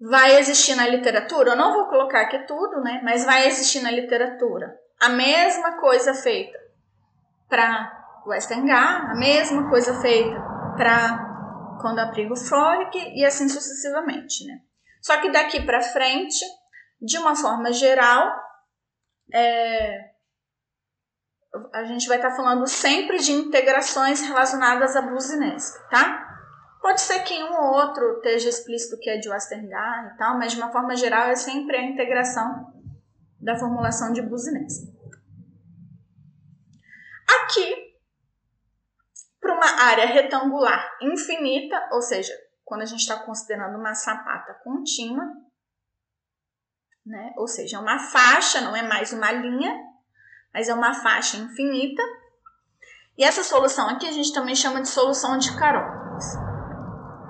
Vai 0.00 0.36
existir 0.40 0.74
na 0.74 0.88
literatura, 0.88 1.50
eu 1.50 1.56
não 1.56 1.74
vou 1.74 1.86
colocar 1.86 2.22
aqui 2.22 2.40
tudo, 2.40 2.80
né? 2.80 3.00
Mas 3.04 3.24
vai 3.24 3.46
existir 3.46 3.80
na 3.80 3.90
literatura 3.90 4.76
a 5.00 5.08
mesma 5.08 5.78
coisa 5.78 6.12
feita 6.12 6.58
para 7.48 8.01
o 8.26 8.32
Estengar, 8.32 9.10
a 9.10 9.14
mesma 9.14 9.68
coisa 9.68 10.00
feita 10.00 10.40
para 10.76 11.32
quando 11.80 11.98
abriga 11.98 12.32
o 12.32 12.36
Frolic 12.36 12.96
e 12.96 13.24
assim 13.24 13.48
sucessivamente, 13.48 14.46
né? 14.46 14.60
Só 15.00 15.20
que 15.20 15.30
daqui 15.30 15.60
para 15.62 15.80
frente, 15.80 16.44
de 17.00 17.18
uma 17.18 17.34
forma 17.34 17.72
geral, 17.72 18.32
é, 19.34 20.12
a 21.72 21.84
gente 21.84 22.06
vai 22.06 22.18
estar 22.18 22.30
tá 22.30 22.36
falando 22.36 22.66
sempre 22.68 23.18
de 23.18 23.32
integrações 23.32 24.20
relacionadas 24.20 24.94
à 24.94 25.02
bluesinesca, 25.02 25.80
tá? 25.90 26.28
Pode 26.80 27.00
ser 27.00 27.20
que 27.20 27.34
um 27.42 27.52
ou 27.52 27.74
outro 27.74 28.16
esteja 28.16 28.48
explícito 28.48 28.98
que 28.98 29.10
é 29.10 29.18
de 29.18 29.28
Westergaard 29.28 30.14
e 30.14 30.16
tal, 30.16 30.38
mas 30.38 30.52
de 30.52 30.58
uma 30.58 30.72
forma 30.72 30.96
geral 30.96 31.28
é 31.28 31.36
sempre 31.36 31.76
a 31.76 31.84
integração 31.84 32.72
da 33.40 33.56
formulação 33.56 34.12
de 34.12 34.22
bluesinesca. 34.22 34.86
Aqui, 37.42 37.81
uma 39.62 39.84
área 39.84 40.06
retangular 40.06 40.98
infinita, 41.00 41.88
ou 41.92 42.02
seja, 42.02 42.32
quando 42.64 42.82
a 42.82 42.86
gente 42.86 43.00
está 43.00 43.16
considerando 43.16 43.78
uma 43.78 43.94
sapata 43.94 44.54
contínua, 44.64 45.24
né? 47.06 47.32
ou 47.36 47.46
seja, 47.46 47.78
uma 47.78 47.98
faixa, 47.98 48.60
não 48.60 48.74
é 48.74 48.82
mais 48.82 49.12
uma 49.12 49.30
linha, 49.30 49.72
mas 50.52 50.68
é 50.68 50.74
uma 50.74 50.94
faixa 50.94 51.36
infinita. 51.36 52.02
E 53.16 53.24
essa 53.24 53.44
solução 53.44 53.88
aqui 53.88 54.06
a 54.08 54.12
gente 54.12 54.32
também 54.32 54.54
chama 54.54 54.82
de 54.82 54.88
solução 54.88 55.38
de 55.38 55.56
carótidas, 55.56 56.24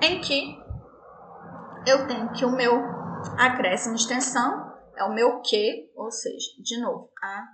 em 0.02 0.20
que 0.20 0.56
eu 1.86 2.06
tenho 2.06 2.32
que 2.32 2.44
o 2.44 2.50
meu 2.50 2.80
acréscimo 3.38 3.96
de 3.96 4.08
tensão 4.08 4.72
é 4.96 5.04
o 5.04 5.12
meu 5.12 5.42
Q, 5.42 5.92
ou 5.96 6.10
seja, 6.10 6.48
de 6.62 6.80
novo, 6.80 7.10
a 7.22 7.44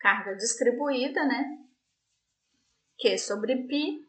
carga 0.00 0.34
distribuída, 0.36 1.24
né? 1.24 1.63
Q 2.98 3.18
sobre 3.18 3.66
π, 3.66 4.04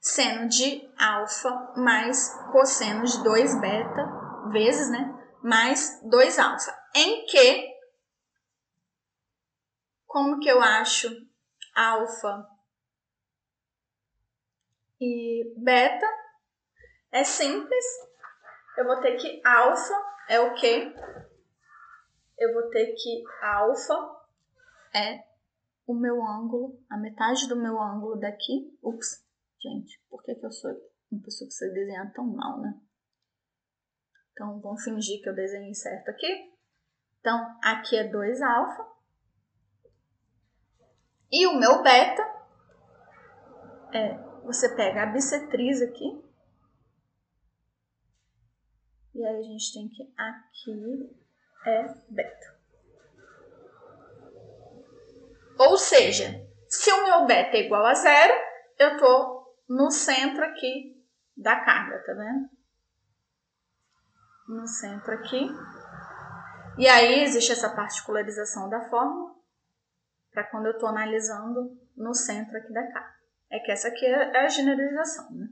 seno 0.00 0.48
de 0.48 0.88
alfa 0.98 1.72
mais 1.76 2.34
cosseno 2.52 3.04
de 3.04 3.22
2 3.22 3.60
beta 3.60 4.50
vezes, 4.50 4.90
né? 4.90 5.16
Mais 5.42 6.00
2 6.04 6.38
alfa. 6.38 6.76
Em 6.94 7.24
que 7.26 7.70
como 10.06 10.40
que 10.40 10.48
eu 10.48 10.60
acho 10.60 11.08
alfa 11.74 12.46
e 15.00 15.54
beta? 15.56 16.06
É 17.12 17.24
simples. 17.24 17.84
Eu 18.76 18.86
vou 18.86 19.00
ter 19.00 19.16
que 19.16 19.40
alfa 19.46 19.94
é 20.28 20.40
o 20.40 20.54
quê? 20.54 20.92
Eu 22.38 22.54
vou 22.54 22.70
ter 22.70 22.94
que 22.94 23.24
alfa 23.42 23.94
é 24.94 25.29
o 25.90 25.94
meu 25.94 26.24
ângulo, 26.24 26.80
a 26.88 26.96
metade 26.96 27.48
do 27.48 27.56
meu 27.56 27.80
ângulo 27.80 28.16
daqui. 28.16 28.78
Ups, 28.80 29.26
gente, 29.60 30.00
por 30.08 30.22
que, 30.22 30.36
que 30.36 30.46
eu 30.46 30.52
sou 30.52 30.70
uma 31.10 31.20
pessoa 31.22 31.48
que 31.48 31.54
você 31.54 31.68
desenha 31.72 32.12
tão 32.14 32.24
mal, 32.24 32.60
né? 32.60 32.80
Então, 34.32 34.60
vamos 34.60 34.84
fingir 34.84 35.20
que 35.20 35.28
eu 35.28 35.34
desenhei 35.34 35.74
certo 35.74 36.08
aqui. 36.08 36.54
Então, 37.18 37.58
aqui 37.62 37.96
é 37.96 38.08
2 38.08 38.40
alfa. 38.40 38.88
E 41.32 41.46
o 41.48 41.58
meu 41.58 41.82
beta 41.82 42.22
é, 43.92 44.14
você 44.44 44.74
pega 44.76 45.02
a 45.02 45.06
bissetriz 45.06 45.82
aqui. 45.82 46.24
E 49.12 49.24
aí 49.24 49.38
a 49.38 49.42
gente 49.42 49.72
tem 49.74 49.88
que 49.88 50.14
aqui 50.16 51.10
é 51.66 51.94
beta. 52.08 52.59
Ou 55.60 55.76
seja, 55.76 56.42
se 56.70 56.90
o 56.90 57.04
meu 57.04 57.26
beta 57.26 57.58
é 57.58 57.66
igual 57.66 57.84
a 57.84 57.92
zero, 57.92 58.32
eu 58.78 58.96
tô 58.96 59.54
no 59.68 59.90
centro 59.90 60.42
aqui 60.42 60.98
da 61.36 61.54
carga, 61.60 62.02
tá 62.02 62.14
vendo? 62.14 62.48
No 64.48 64.66
centro 64.66 65.12
aqui. 65.12 65.50
E 66.78 66.88
aí 66.88 67.24
existe 67.24 67.52
essa 67.52 67.68
particularização 67.68 68.70
da 68.70 68.88
fórmula 68.88 69.34
para 70.32 70.44
quando 70.44 70.64
eu 70.64 70.72
estou 70.72 70.88
analisando 70.88 71.78
no 71.94 72.14
centro 72.14 72.56
aqui 72.56 72.72
da 72.72 72.90
carga. 72.90 73.20
É 73.50 73.58
que 73.58 73.70
essa 73.70 73.88
aqui 73.88 74.06
é 74.06 74.42
a 74.42 74.48
generalização, 74.48 75.30
né? 75.30 75.46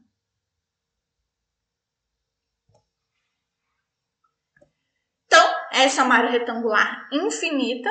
Então, 5.26 5.46
essa 5.70 6.00
é 6.00 6.04
uma 6.04 6.14
área 6.14 6.30
retangular 6.30 7.06
infinita. 7.12 7.90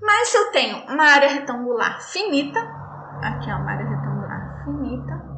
Mas 0.00 0.28
se 0.28 0.36
eu 0.36 0.50
tenho 0.50 0.78
uma 0.86 1.04
área 1.04 1.28
retangular 1.28 2.00
finita, 2.02 2.60
aqui 3.22 3.50
é 3.50 3.54
uma 3.54 3.70
área 3.70 3.86
retangular 3.86 4.64
finita, 4.64 5.30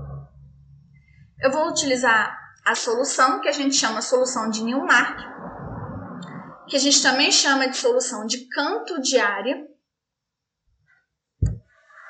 eu 1.40 1.51
vou 1.51 1.68
utilizar 1.68 2.39
a 2.64 2.74
solução 2.74 3.40
que 3.40 3.48
a 3.48 3.52
gente 3.52 3.74
chama 3.74 4.01
solução 4.01 4.48
de 4.48 4.62
Newmark, 4.62 5.18
que 6.68 6.76
a 6.76 6.78
gente 6.78 7.02
também 7.02 7.32
chama 7.32 7.68
de 7.68 7.76
solução 7.76 8.24
de 8.24 8.47
canto 8.48 9.01
de 9.01 9.18
área, 9.18 9.66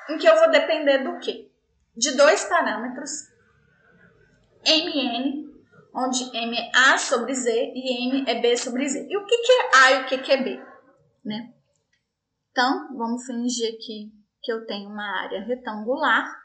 em 0.09 0.17
que 0.17 0.27
eu 0.27 0.35
vou 0.35 0.51
depender 0.51 0.99
do 0.99 1.17
quê? 1.19 1.49
De 1.95 2.15
dois 2.15 2.43
parâmetros, 2.43 3.11
mn, 4.65 5.51
onde 5.95 6.35
m 6.35 6.57
é 6.57 6.71
a 6.75 6.97
sobre 6.97 7.33
z 7.33 7.49
e 7.51 8.07
m 8.07 8.25
é 8.27 8.41
b 8.41 8.57
sobre 8.57 8.87
z. 8.87 9.07
E 9.09 9.17
o 9.17 9.25
que, 9.25 9.35
é 9.35 9.77
a 9.77 9.91
e 9.91 10.01
o 10.03 10.05
que 10.05 10.31
é 10.31 10.37
b? 10.37 10.63
Né? 11.23 11.52
Então, 12.53 12.95
vamos 12.95 13.25
fingir 13.25 13.75
aqui 13.75 14.13
que 14.41 14.53
eu 14.53 14.65
tenho 14.65 14.89
uma 14.89 15.23
área 15.23 15.43
retangular 15.43 16.43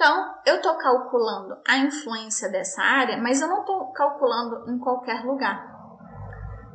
então, 0.00 0.34
eu 0.46 0.56
estou 0.56 0.78
calculando 0.78 1.60
a 1.68 1.76
influência 1.76 2.50
dessa 2.50 2.82
área, 2.82 3.18
mas 3.18 3.42
eu 3.42 3.48
não 3.48 3.60
estou 3.60 3.92
calculando 3.92 4.70
em 4.70 4.78
qualquer 4.78 5.22
lugar. 5.26 5.62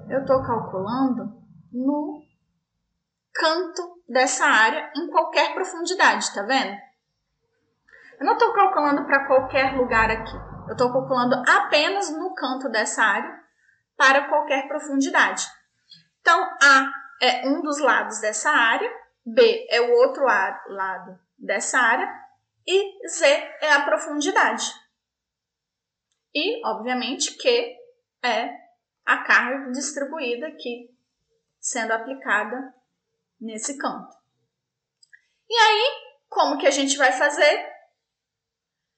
Eu 0.07 0.21
estou 0.21 0.43
calculando 0.43 1.33
no 1.73 2.21
canto 3.33 4.03
dessa 4.07 4.45
área 4.45 4.91
em 4.95 5.09
qualquer 5.09 5.55
profundidade, 5.55 6.31
tá 6.35 6.43
vendo? 6.43 6.77
Eu 8.19 8.27
não 8.27 8.33
estou 8.33 8.53
calculando 8.53 9.03
para 9.05 9.25
qualquer 9.25 9.75
lugar 9.75 10.11
aqui. 10.11 10.37
Eu 10.67 10.73
estou 10.73 10.93
calculando 10.93 11.35
apenas 11.49 12.15
no 12.15 12.31
canto 12.35 12.69
dessa 12.69 13.03
área 13.03 13.43
para 13.97 14.29
qualquer 14.29 14.67
profundidade. 14.67 15.47
Então, 16.25 16.57
A 16.59 16.91
é 17.21 17.47
um 17.47 17.61
dos 17.61 17.77
lados 17.77 18.19
dessa 18.19 18.49
área, 18.49 18.91
B 19.23 19.67
é 19.69 19.79
o 19.79 19.91
outro 19.91 20.23
lado 20.23 21.19
dessa 21.37 21.77
área 21.77 22.11
e 22.65 23.07
Z 23.07 23.27
é 23.61 23.71
a 23.71 23.85
profundidade. 23.85 24.65
E, 26.33 26.65
obviamente, 26.65 27.37
Q 27.37 27.77
é 28.23 28.49
a 29.05 29.19
carga 29.19 29.71
distribuída 29.71 30.47
aqui 30.47 30.89
sendo 31.59 31.91
aplicada 31.91 32.73
nesse 33.39 33.77
canto. 33.77 34.17
E 35.47 35.55
aí, 35.55 36.17
como 36.27 36.57
que 36.57 36.65
a 36.65 36.71
gente 36.71 36.97
vai 36.97 37.11
fazer? 37.11 37.71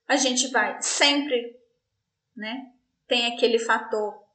A 0.07 0.15
gente 0.15 0.47
vai 0.47 0.81
sempre, 0.81 1.59
né? 2.37 2.71
Tem 3.05 3.35
aquele 3.35 3.59
fator 3.59 4.26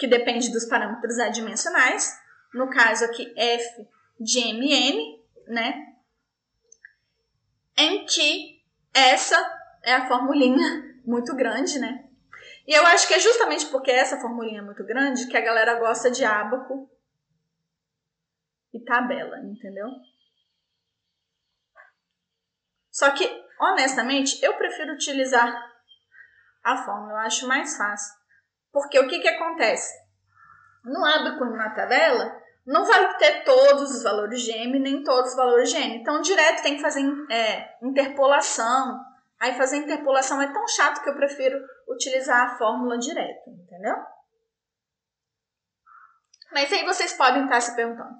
que 0.00 0.06
depende 0.06 0.50
dos 0.50 0.64
parâmetros 0.64 1.18
adimensionais, 1.18 2.18
no 2.54 2.70
caso 2.70 3.04
aqui 3.04 3.32
f 3.36 3.86
de 4.18 4.40
mn, 4.40 5.22
né? 5.46 5.94
Em 7.76 8.06
que 8.06 8.62
essa 8.94 9.36
é 9.82 9.92
a 9.92 10.08
formulinha 10.08 10.98
muito 11.04 11.36
grande, 11.36 11.78
né? 11.78 12.08
E 12.66 12.72
eu 12.72 12.86
acho 12.86 13.06
que 13.06 13.14
é 13.14 13.20
justamente 13.20 13.66
porque 13.66 13.90
essa 13.90 14.18
formulinha 14.18 14.60
é 14.60 14.64
muito 14.64 14.82
grande 14.84 15.26
que 15.26 15.36
a 15.36 15.42
galera 15.42 15.78
gosta 15.78 16.10
de 16.10 16.24
ábaco 16.24 16.90
e 18.72 18.80
tabela, 18.80 19.38
entendeu? 19.40 19.88
Só 22.90 23.10
que, 23.10 23.28
honestamente, 23.60 24.42
eu 24.42 24.56
prefiro 24.56 24.94
utilizar 24.94 25.52
a 26.62 26.76
fórmula, 26.84 27.12
eu 27.12 27.18
acho 27.18 27.46
mais 27.46 27.76
fácil. 27.76 28.19
Porque 28.72 28.98
o 28.98 29.08
que, 29.08 29.18
que 29.20 29.28
acontece? 29.28 29.92
No 30.84 31.04
ábaco 31.04 31.44
e 31.44 31.56
na 31.56 31.70
tabela, 31.70 32.40
não 32.66 32.84
vai 32.84 33.16
ter 33.16 33.44
todos 33.44 33.96
os 33.96 34.02
valores 34.02 34.40
de 34.42 34.52
M, 34.52 34.78
nem 34.78 35.02
todos 35.02 35.30
os 35.30 35.36
valores 35.36 35.70
de 35.70 35.76
N. 35.76 35.96
Então, 35.96 36.20
direto 36.20 36.62
tem 36.62 36.76
que 36.76 36.82
fazer 36.82 37.02
é, 37.30 37.76
interpolação. 37.82 39.00
Aí, 39.40 39.54
fazer 39.54 39.78
interpolação 39.78 40.40
é 40.40 40.52
tão 40.52 40.66
chato 40.68 41.02
que 41.02 41.10
eu 41.10 41.16
prefiro 41.16 41.58
utilizar 41.88 42.46
a 42.46 42.58
fórmula 42.58 42.98
direto, 42.98 43.50
entendeu? 43.50 43.96
Mas 46.52 46.72
aí 46.72 46.84
vocês 46.84 47.12
podem 47.12 47.44
estar 47.44 47.60
se 47.60 47.76
perguntando, 47.76 48.10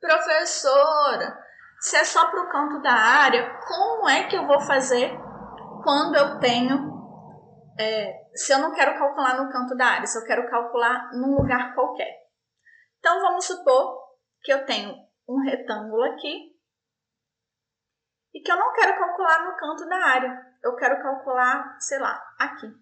professora, 0.00 1.38
se 1.80 1.96
é 1.96 2.04
só 2.04 2.30
para 2.30 2.42
o 2.42 2.48
canto 2.50 2.82
da 2.82 2.92
área, 2.92 3.58
como 3.66 4.08
é 4.08 4.28
que 4.28 4.36
eu 4.36 4.46
vou 4.46 4.60
fazer 4.60 5.10
quando 5.82 6.16
eu 6.16 6.38
tenho. 6.38 6.92
É, 7.78 8.21
se 8.34 8.52
eu 8.52 8.58
não 8.58 8.72
quero 8.72 8.98
calcular 8.98 9.42
no 9.42 9.50
canto 9.50 9.76
da 9.76 9.86
área, 9.86 10.06
se 10.06 10.18
eu 10.18 10.24
quero 10.24 10.48
calcular 10.48 11.12
num 11.12 11.34
lugar 11.36 11.74
qualquer. 11.74 12.22
Então 12.98 13.20
vamos 13.20 13.44
supor 13.44 14.00
que 14.42 14.52
eu 14.52 14.64
tenho 14.64 14.94
um 15.28 15.42
retângulo 15.42 16.02
aqui 16.04 16.52
e 18.34 18.40
que 18.40 18.50
eu 18.50 18.56
não 18.56 18.72
quero 18.72 18.98
calcular 18.98 19.44
no 19.44 19.56
canto 19.56 19.86
da 19.88 19.96
área. 19.96 20.52
Eu 20.62 20.76
quero 20.76 21.02
calcular, 21.02 21.76
sei 21.80 21.98
lá, 21.98 22.22
aqui, 22.38 22.72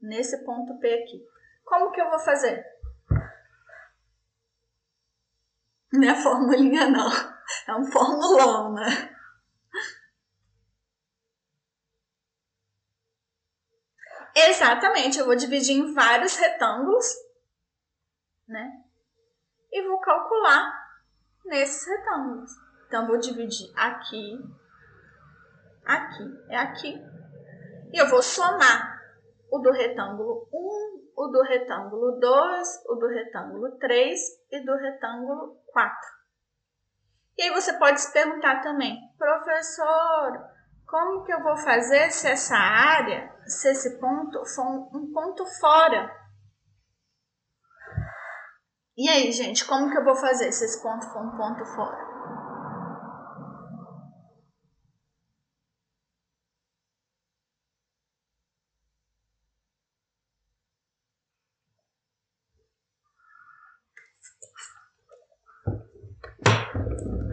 nesse 0.00 0.44
ponto 0.44 0.78
P 0.78 0.92
aqui. 0.92 1.24
Como 1.64 1.90
que 1.92 2.00
eu 2.00 2.10
vou 2.10 2.18
fazer? 2.18 2.64
Não 5.92 6.10
é 6.10 6.14
formulinha, 6.14 6.88
não. 6.88 7.08
É 7.66 7.74
um 7.74 7.84
formulão, 7.84 8.74
né? 8.74 9.15
Exatamente, 14.38 15.18
eu 15.18 15.24
vou 15.24 15.34
dividir 15.34 15.74
em 15.74 15.94
vários 15.94 16.36
retângulos, 16.36 17.06
né? 18.46 18.70
E 19.72 19.82
vou 19.88 19.98
calcular 19.98 20.72
nesses 21.46 21.86
retângulos. 21.88 22.50
Então, 22.86 23.06
vou 23.06 23.16
dividir 23.16 23.72
aqui, 23.74 24.38
aqui, 25.86 26.22
é 26.50 26.58
aqui. 26.58 27.02
E 27.94 27.98
eu 27.98 28.10
vou 28.10 28.22
somar 28.22 29.00
o 29.50 29.58
do 29.58 29.70
retângulo 29.70 30.46
1, 30.52 31.12
o 31.16 31.28
do 31.28 31.42
retângulo 31.42 32.20
2, 32.20 32.84
o 32.90 32.94
do 32.96 33.08
retângulo 33.08 33.78
3 33.78 34.20
e 34.52 34.60
do 34.66 34.76
retângulo 34.76 35.62
4. 35.68 35.96
E 37.38 37.42
aí 37.42 37.50
você 37.54 37.72
pode 37.78 38.02
se 38.02 38.12
perguntar 38.12 38.60
também, 38.60 38.98
professor, 39.16 40.46
como 40.86 41.24
que 41.24 41.32
eu 41.32 41.42
vou 41.42 41.56
fazer 41.56 42.10
se 42.10 42.28
essa 42.28 42.54
área, 42.54 43.34
se 43.46 43.68
esse 43.68 43.98
ponto 43.98 44.44
for 44.44 44.88
um 44.94 45.12
ponto 45.12 45.46
fora? 45.60 46.10
E 48.96 49.08
aí, 49.08 49.30
gente, 49.30 49.64
como 49.66 49.90
que 49.90 49.98
eu 49.98 50.04
vou 50.04 50.16
fazer 50.16 50.50
se 50.52 50.64
esse 50.64 50.82
ponto 50.82 51.04
for 51.10 51.22
um 51.22 51.36
ponto 51.36 51.64
fora? 51.66 52.06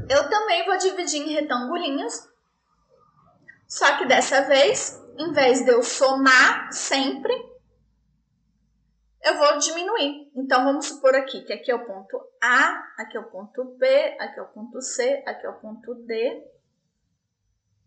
Eu 0.09 0.29
também 0.29 0.65
vou 0.65 0.77
dividir 0.77 1.21
em 1.21 1.33
retangulinhos, 1.33 2.29
só 3.67 3.97
que 3.97 4.05
dessa 4.05 4.41
vez, 4.41 5.02
em 5.17 5.31
vez 5.31 5.63
de 5.63 5.71
eu 5.71 5.83
somar 5.83 6.71
sempre, 6.71 7.33
eu 9.23 9.37
vou 9.37 9.57
diminuir. 9.57 10.31
Então, 10.35 10.65
vamos 10.65 10.87
supor 10.87 11.15
aqui 11.15 11.41
que 11.43 11.53
aqui 11.53 11.71
é 11.71 11.75
o 11.75 11.85
ponto 11.85 12.21
A, 12.41 12.83
aqui 12.97 13.17
é 13.17 13.19
o 13.19 13.29
ponto 13.29 13.63
B, 13.77 13.87
aqui 14.19 14.39
é 14.39 14.41
o 14.41 14.47
ponto 14.47 14.81
C, 14.81 15.23
aqui 15.25 15.45
é 15.45 15.49
o 15.49 15.59
ponto 15.59 15.95
D, 15.95 16.43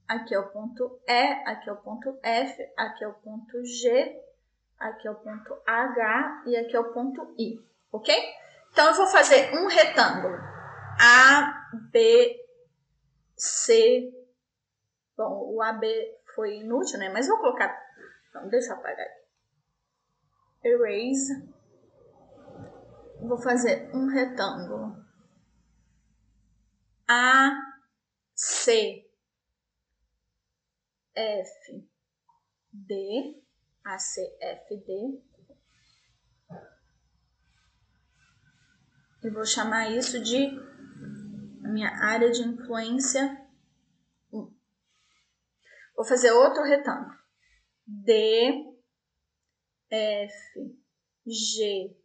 aqui 0.08 0.34
é 0.34 0.38
o 0.38 0.48
ponto 0.48 1.00
E, 1.06 1.22
aqui 1.46 1.68
é 1.68 1.72
o 1.72 1.76
ponto 1.76 2.18
F, 2.22 2.72
aqui 2.76 3.04
é 3.04 3.08
o 3.08 3.14
ponto 3.14 3.64
G, 3.64 4.22
aqui 4.78 5.08
é 5.08 5.10
o 5.10 5.16
ponto 5.16 5.58
H 5.66 6.44
e 6.46 6.56
aqui 6.56 6.76
é 6.76 6.80
o 6.80 6.92
ponto 6.92 7.34
I, 7.38 7.60
ok? 7.92 8.14
Então, 8.72 8.88
eu 8.88 8.94
vou 8.94 9.06
fazer 9.06 9.54
um 9.54 9.66
retângulo 9.68 10.36
a, 11.00 11.68
B, 11.90 12.36
C. 13.36 14.12
Bom, 15.16 15.54
o 15.54 15.62
AB 15.62 15.86
foi 16.36 16.58
inútil, 16.58 16.98
né? 16.98 17.08
Mas 17.08 17.26
vou 17.26 17.38
colocar. 17.38 17.74
Então, 18.28 18.48
deixa 18.48 18.72
eu 18.72 18.76
apagar 18.76 19.04
aqui. 19.04 19.26
Erase. 20.62 21.56
Vou 23.22 23.38
fazer 23.38 23.90
um 23.94 24.06
retângulo. 24.06 25.04
A, 27.08 27.50
C, 28.34 29.08
F, 31.14 31.88
D. 32.70 33.42
A, 33.84 33.98
C, 33.98 34.36
F, 34.40 34.76
D. 34.76 35.22
Eu 39.22 39.32
vou 39.32 39.46
chamar 39.46 39.90
isso 39.90 40.22
de 40.22 40.50
minha 41.62 41.90
área 42.04 42.30
de 42.30 42.42
influência 42.42 43.24
1. 43.24 43.45
Vou 45.96 46.04
fazer 46.04 46.30
outro 46.30 46.62
retângulo. 46.62 47.16
D, 47.86 48.74
F, 49.90 50.78
G, 51.26 51.96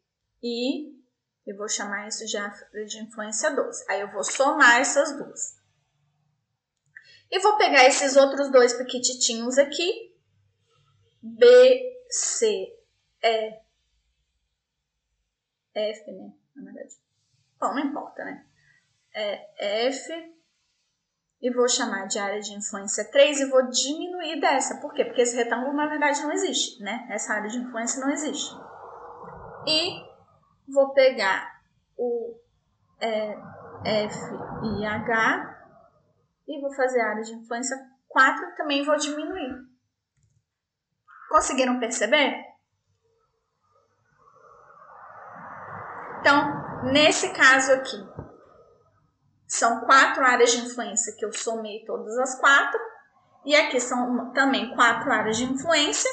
I. 0.41 1.01
Eu 1.45 1.57
vou 1.57 1.67
chamar 1.67 2.07
isso 2.07 2.25
de 2.25 2.37
de 2.85 2.99
influência 2.99 3.51
12. 3.51 3.85
Aí 3.89 3.99
eu 3.99 4.11
vou 4.11 4.23
somar 4.23 4.79
essas 4.79 5.17
duas. 5.17 5.59
E 7.29 7.39
vou 7.39 7.57
pegar 7.57 7.85
esses 7.85 8.15
outros 8.15 8.51
dois 8.51 8.73
pequititinhos 8.73 9.57
aqui. 9.57 10.15
B, 11.21 12.05
C, 12.09 12.73
E, 13.21 13.61
F, 15.73 16.11
né? 16.11 16.33
Na 16.55 16.63
verdade. 16.63 16.95
Bom, 17.59 17.73
não 17.73 17.79
importa, 17.79 18.23
né? 18.23 18.45
é 19.13 19.87
F 19.87 20.40
e 21.41 21.51
vou 21.51 21.67
chamar 21.67 22.05
de 22.05 22.19
área 22.19 22.39
de 22.39 22.53
influência 22.53 23.09
3 23.09 23.41
e 23.41 23.49
vou 23.49 23.67
diminuir 23.69 24.39
dessa. 24.39 24.79
Por 24.79 24.93
quê? 24.93 25.03
Porque 25.03 25.21
esse 25.21 25.35
retângulo 25.35 25.73
na 25.73 25.87
verdade 25.87 26.21
não 26.21 26.31
existe, 26.31 26.81
né? 26.83 27.07
Essa 27.09 27.33
área 27.33 27.49
de 27.49 27.57
influência 27.57 27.99
não 27.99 28.11
existe. 28.11 28.55
E 29.65 30.03
vou 30.71 30.93
pegar 30.93 31.61
o 31.97 32.35
é, 32.99 33.37
F 33.83 34.15
e 34.63 34.85
H 34.85 35.57
e 36.47 36.61
vou 36.61 36.71
fazer 36.73 37.01
a 37.01 37.09
área 37.09 37.23
de 37.23 37.33
influência 37.33 37.77
4 38.07 38.45
e 38.45 38.55
também 38.55 38.85
vou 38.85 38.95
diminuir. 38.97 39.65
Conseguiram 41.29 41.79
perceber? 41.79 42.51
Então, 46.19 46.83
nesse 46.91 47.33
caso 47.33 47.71
aqui, 47.71 47.97
são 49.51 49.81
quatro 49.81 50.23
áreas 50.23 50.53
de 50.53 50.59
influência 50.59 51.13
que 51.17 51.25
eu 51.25 51.33
somei 51.33 51.83
todas 51.83 52.17
as 52.17 52.39
quatro. 52.39 52.79
E 53.45 53.53
aqui 53.53 53.81
são 53.81 54.31
também 54.31 54.73
quatro 54.73 55.11
áreas 55.11 55.35
de 55.35 55.43
influência 55.43 56.09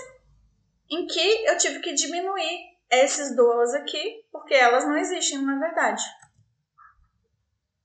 em 0.90 1.06
que 1.06 1.46
eu 1.46 1.56
tive 1.56 1.78
que 1.78 1.94
diminuir 1.94 2.58
esses 2.90 3.36
duas 3.36 3.72
aqui, 3.74 4.26
porque 4.32 4.54
elas 4.54 4.84
não 4.86 4.96
existem, 4.96 5.38
não 5.38 5.54
é 5.54 5.60
verdade? 5.60 6.02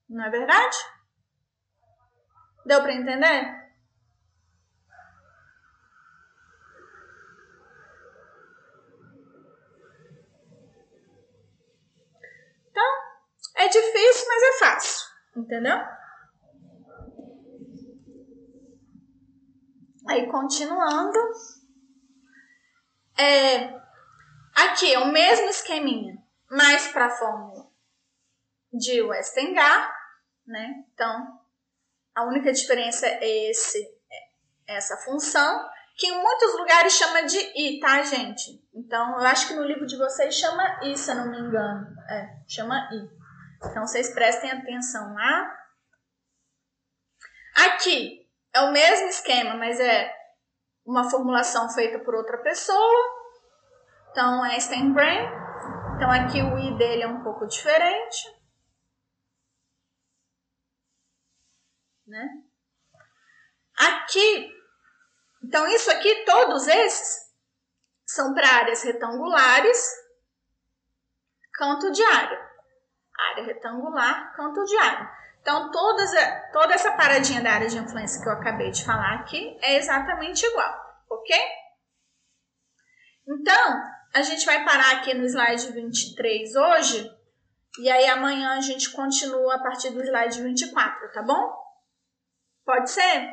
Não 0.09 0.25
é 0.25 0.30
verdade? 0.31 0.77
Deu 2.65 2.81
para 2.81 2.93
entender? 2.93 3.71
Então, 12.71 12.84
é 13.57 13.67
difícil, 13.67 14.27
mas 14.27 14.43
é 14.43 14.59
fácil 14.59 15.12
entendeu? 15.35 15.77
Aí, 20.07 20.27
continuando. 20.30 21.18
É, 23.18 23.80
aqui 24.55 24.93
é 24.93 24.99
o 24.99 25.11
mesmo 25.11 25.47
esqueminha, 25.49 26.18
mais 26.49 26.88
para 26.88 27.05
a 27.05 27.11
fórmula 27.11 27.68
de 28.73 29.01
Westengar, 29.01 29.93
né? 30.45 30.84
Então, 30.93 31.39
a 32.15 32.23
única 32.23 32.51
diferença 32.51 33.05
é 33.07 33.49
esse, 33.49 33.80
é 34.68 34.76
essa 34.76 34.97
função, 34.97 35.69
que 35.95 36.07
em 36.07 36.22
muitos 36.22 36.57
lugares 36.57 36.93
chama 36.93 37.22
de 37.23 37.38
i, 37.38 37.80
tá, 37.80 38.01
gente? 38.01 38.61
Então, 38.73 39.19
eu 39.19 39.26
acho 39.27 39.47
que 39.47 39.53
no 39.53 39.64
livro 39.64 39.85
de 39.85 39.95
vocês 39.95 40.35
chama 40.35 40.80
i, 40.84 40.97
se 40.97 41.11
eu 41.11 41.15
não 41.15 41.30
me 41.30 41.39
engano. 41.39 41.88
É, 42.10 42.35
chama 42.47 42.89
i. 42.91 43.22
Então, 43.69 43.85
vocês 43.85 44.14
prestem 44.14 44.52
atenção 44.52 45.14
lá. 45.14 45.60
Aqui 47.68 48.27
é 48.53 48.61
o 48.61 48.72
mesmo 48.72 49.07
esquema, 49.07 49.56
mas 49.56 49.80
é 49.80 50.14
uma 50.85 51.10
formulação 51.10 51.69
feita 51.69 51.99
por 51.99 52.15
outra 52.15 52.38
pessoa. 52.40 53.23
Então, 54.11 54.45
é 54.45 54.60
Steinbrain. 54.60 55.27
Então, 55.95 56.11
aqui 56.11 56.41
o 56.41 56.57
i 56.57 56.77
dele 56.77 57.03
é 57.03 57.07
um 57.07 57.23
pouco 57.23 57.48
diferente. 57.48 58.44
Né? 62.06 62.44
Aqui, 63.76 64.52
então 65.44 65.68
isso 65.68 65.90
aqui, 65.90 66.26
todos 66.26 66.68
esses, 66.68 67.34
são 68.06 68.34
para 68.34 68.48
áreas 68.48 68.84
retangulares, 68.84 69.84
canto 71.53 71.91
de 71.91 72.03
área. 72.03 72.52
Área 73.31 73.45
retangular, 73.45 74.33
canto 74.35 74.63
de 74.63 74.77
área. 74.77 75.09
Então, 75.41 75.71
todas, 75.71 76.11
toda 76.53 76.73
essa 76.73 76.93
paradinha 76.93 77.41
da 77.41 77.51
área 77.51 77.67
de 77.67 77.77
influência 77.77 78.21
que 78.21 78.29
eu 78.29 78.33
acabei 78.33 78.71
de 78.71 78.85
falar 78.85 79.15
aqui 79.15 79.57
é 79.61 79.75
exatamente 79.75 80.45
igual, 80.45 80.73
ok? 81.09 81.35
Então, 83.27 83.81
a 84.15 84.21
gente 84.21 84.45
vai 84.45 84.63
parar 84.63 84.97
aqui 84.97 85.13
no 85.13 85.25
slide 85.25 85.71
23 85.71 86.55
hoje, 86.55 87.11
e 87.79 87.89
aí 87.89 88.07
amanhã 88.07 88.57
a 88.57 88.61
gente 88.61 88.91
continua 88.91 89.55
a 89.55 89.59
partir 89.59 89.89
do 89.89 90.01
slide 90.01 90.41
24, 90.41 91.11
tá 91.11 91.21
bom? 91.21 91.53
Pode 92.65 92.89
ser? 92.89 93.29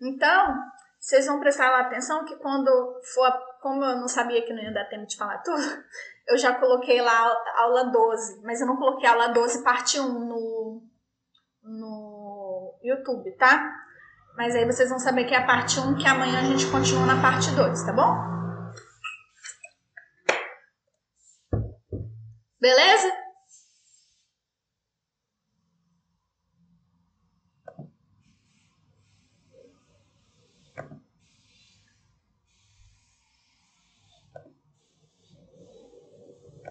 Então, 0.00 0.54
vocês 0.98 1.26
vão 1.26 1.40
prestar 1.40 1.78
atenção 1.78 2.24
que 2.24 2.36
quando 2.36 3.00
for, 3.14 3.32
como 3.66 3.84
eu 3.84 3.96
não 3.96 4.06
sabia 4.06 4.46
que 4.46 4.52
não 4.52 4.62
ia 4.62 4.72
dar 4.72 4.84
tempo 4.84 5.04
de 5.06 5.16
falar 5.16 5.38
tudo, 5.38 5.58
eu 6.28 6.38
já 6.38 6.54
coloquei 6.54 7.02
lá 7.02 7.12
a 7.12 7.62
aula 7.62 7.90
12, 7.90 8.40
mas 8.44 8.60
eu 8.60 8.66
não 8.68 8.76
coloquei 8.76 9.08
a 9.08 9.12
aula 9.12 9.28
12 9.30 9.64
parte 9.64 9.98
1 9.98 10.06
no, 10.06 10.82
no 11.64 12.78
YouTube, 12.80 13.28
tá? 13.32 13.74
Mas 14.36 14.54
aí 14.54 14.64
vocês 14.64 14.88
vão 14.88 15.00
saber 15.00 15.24
que 15.24 15.34
é 15.34 15.38
a 15.38 15.46
parte 15.46 15.80
1, 15.80 15.96
que 15.96 16.06
amanhã 16.06 16.38
a 16.38 16.44
gente 16.44 16.70
continua 16.70 17.06
na 17.06 17.20
parte 17.20 17.50
2, 17.56 17.86
tá 17.86 17.92
bom? 17.92 18.36
Beleza? 22.60 23.12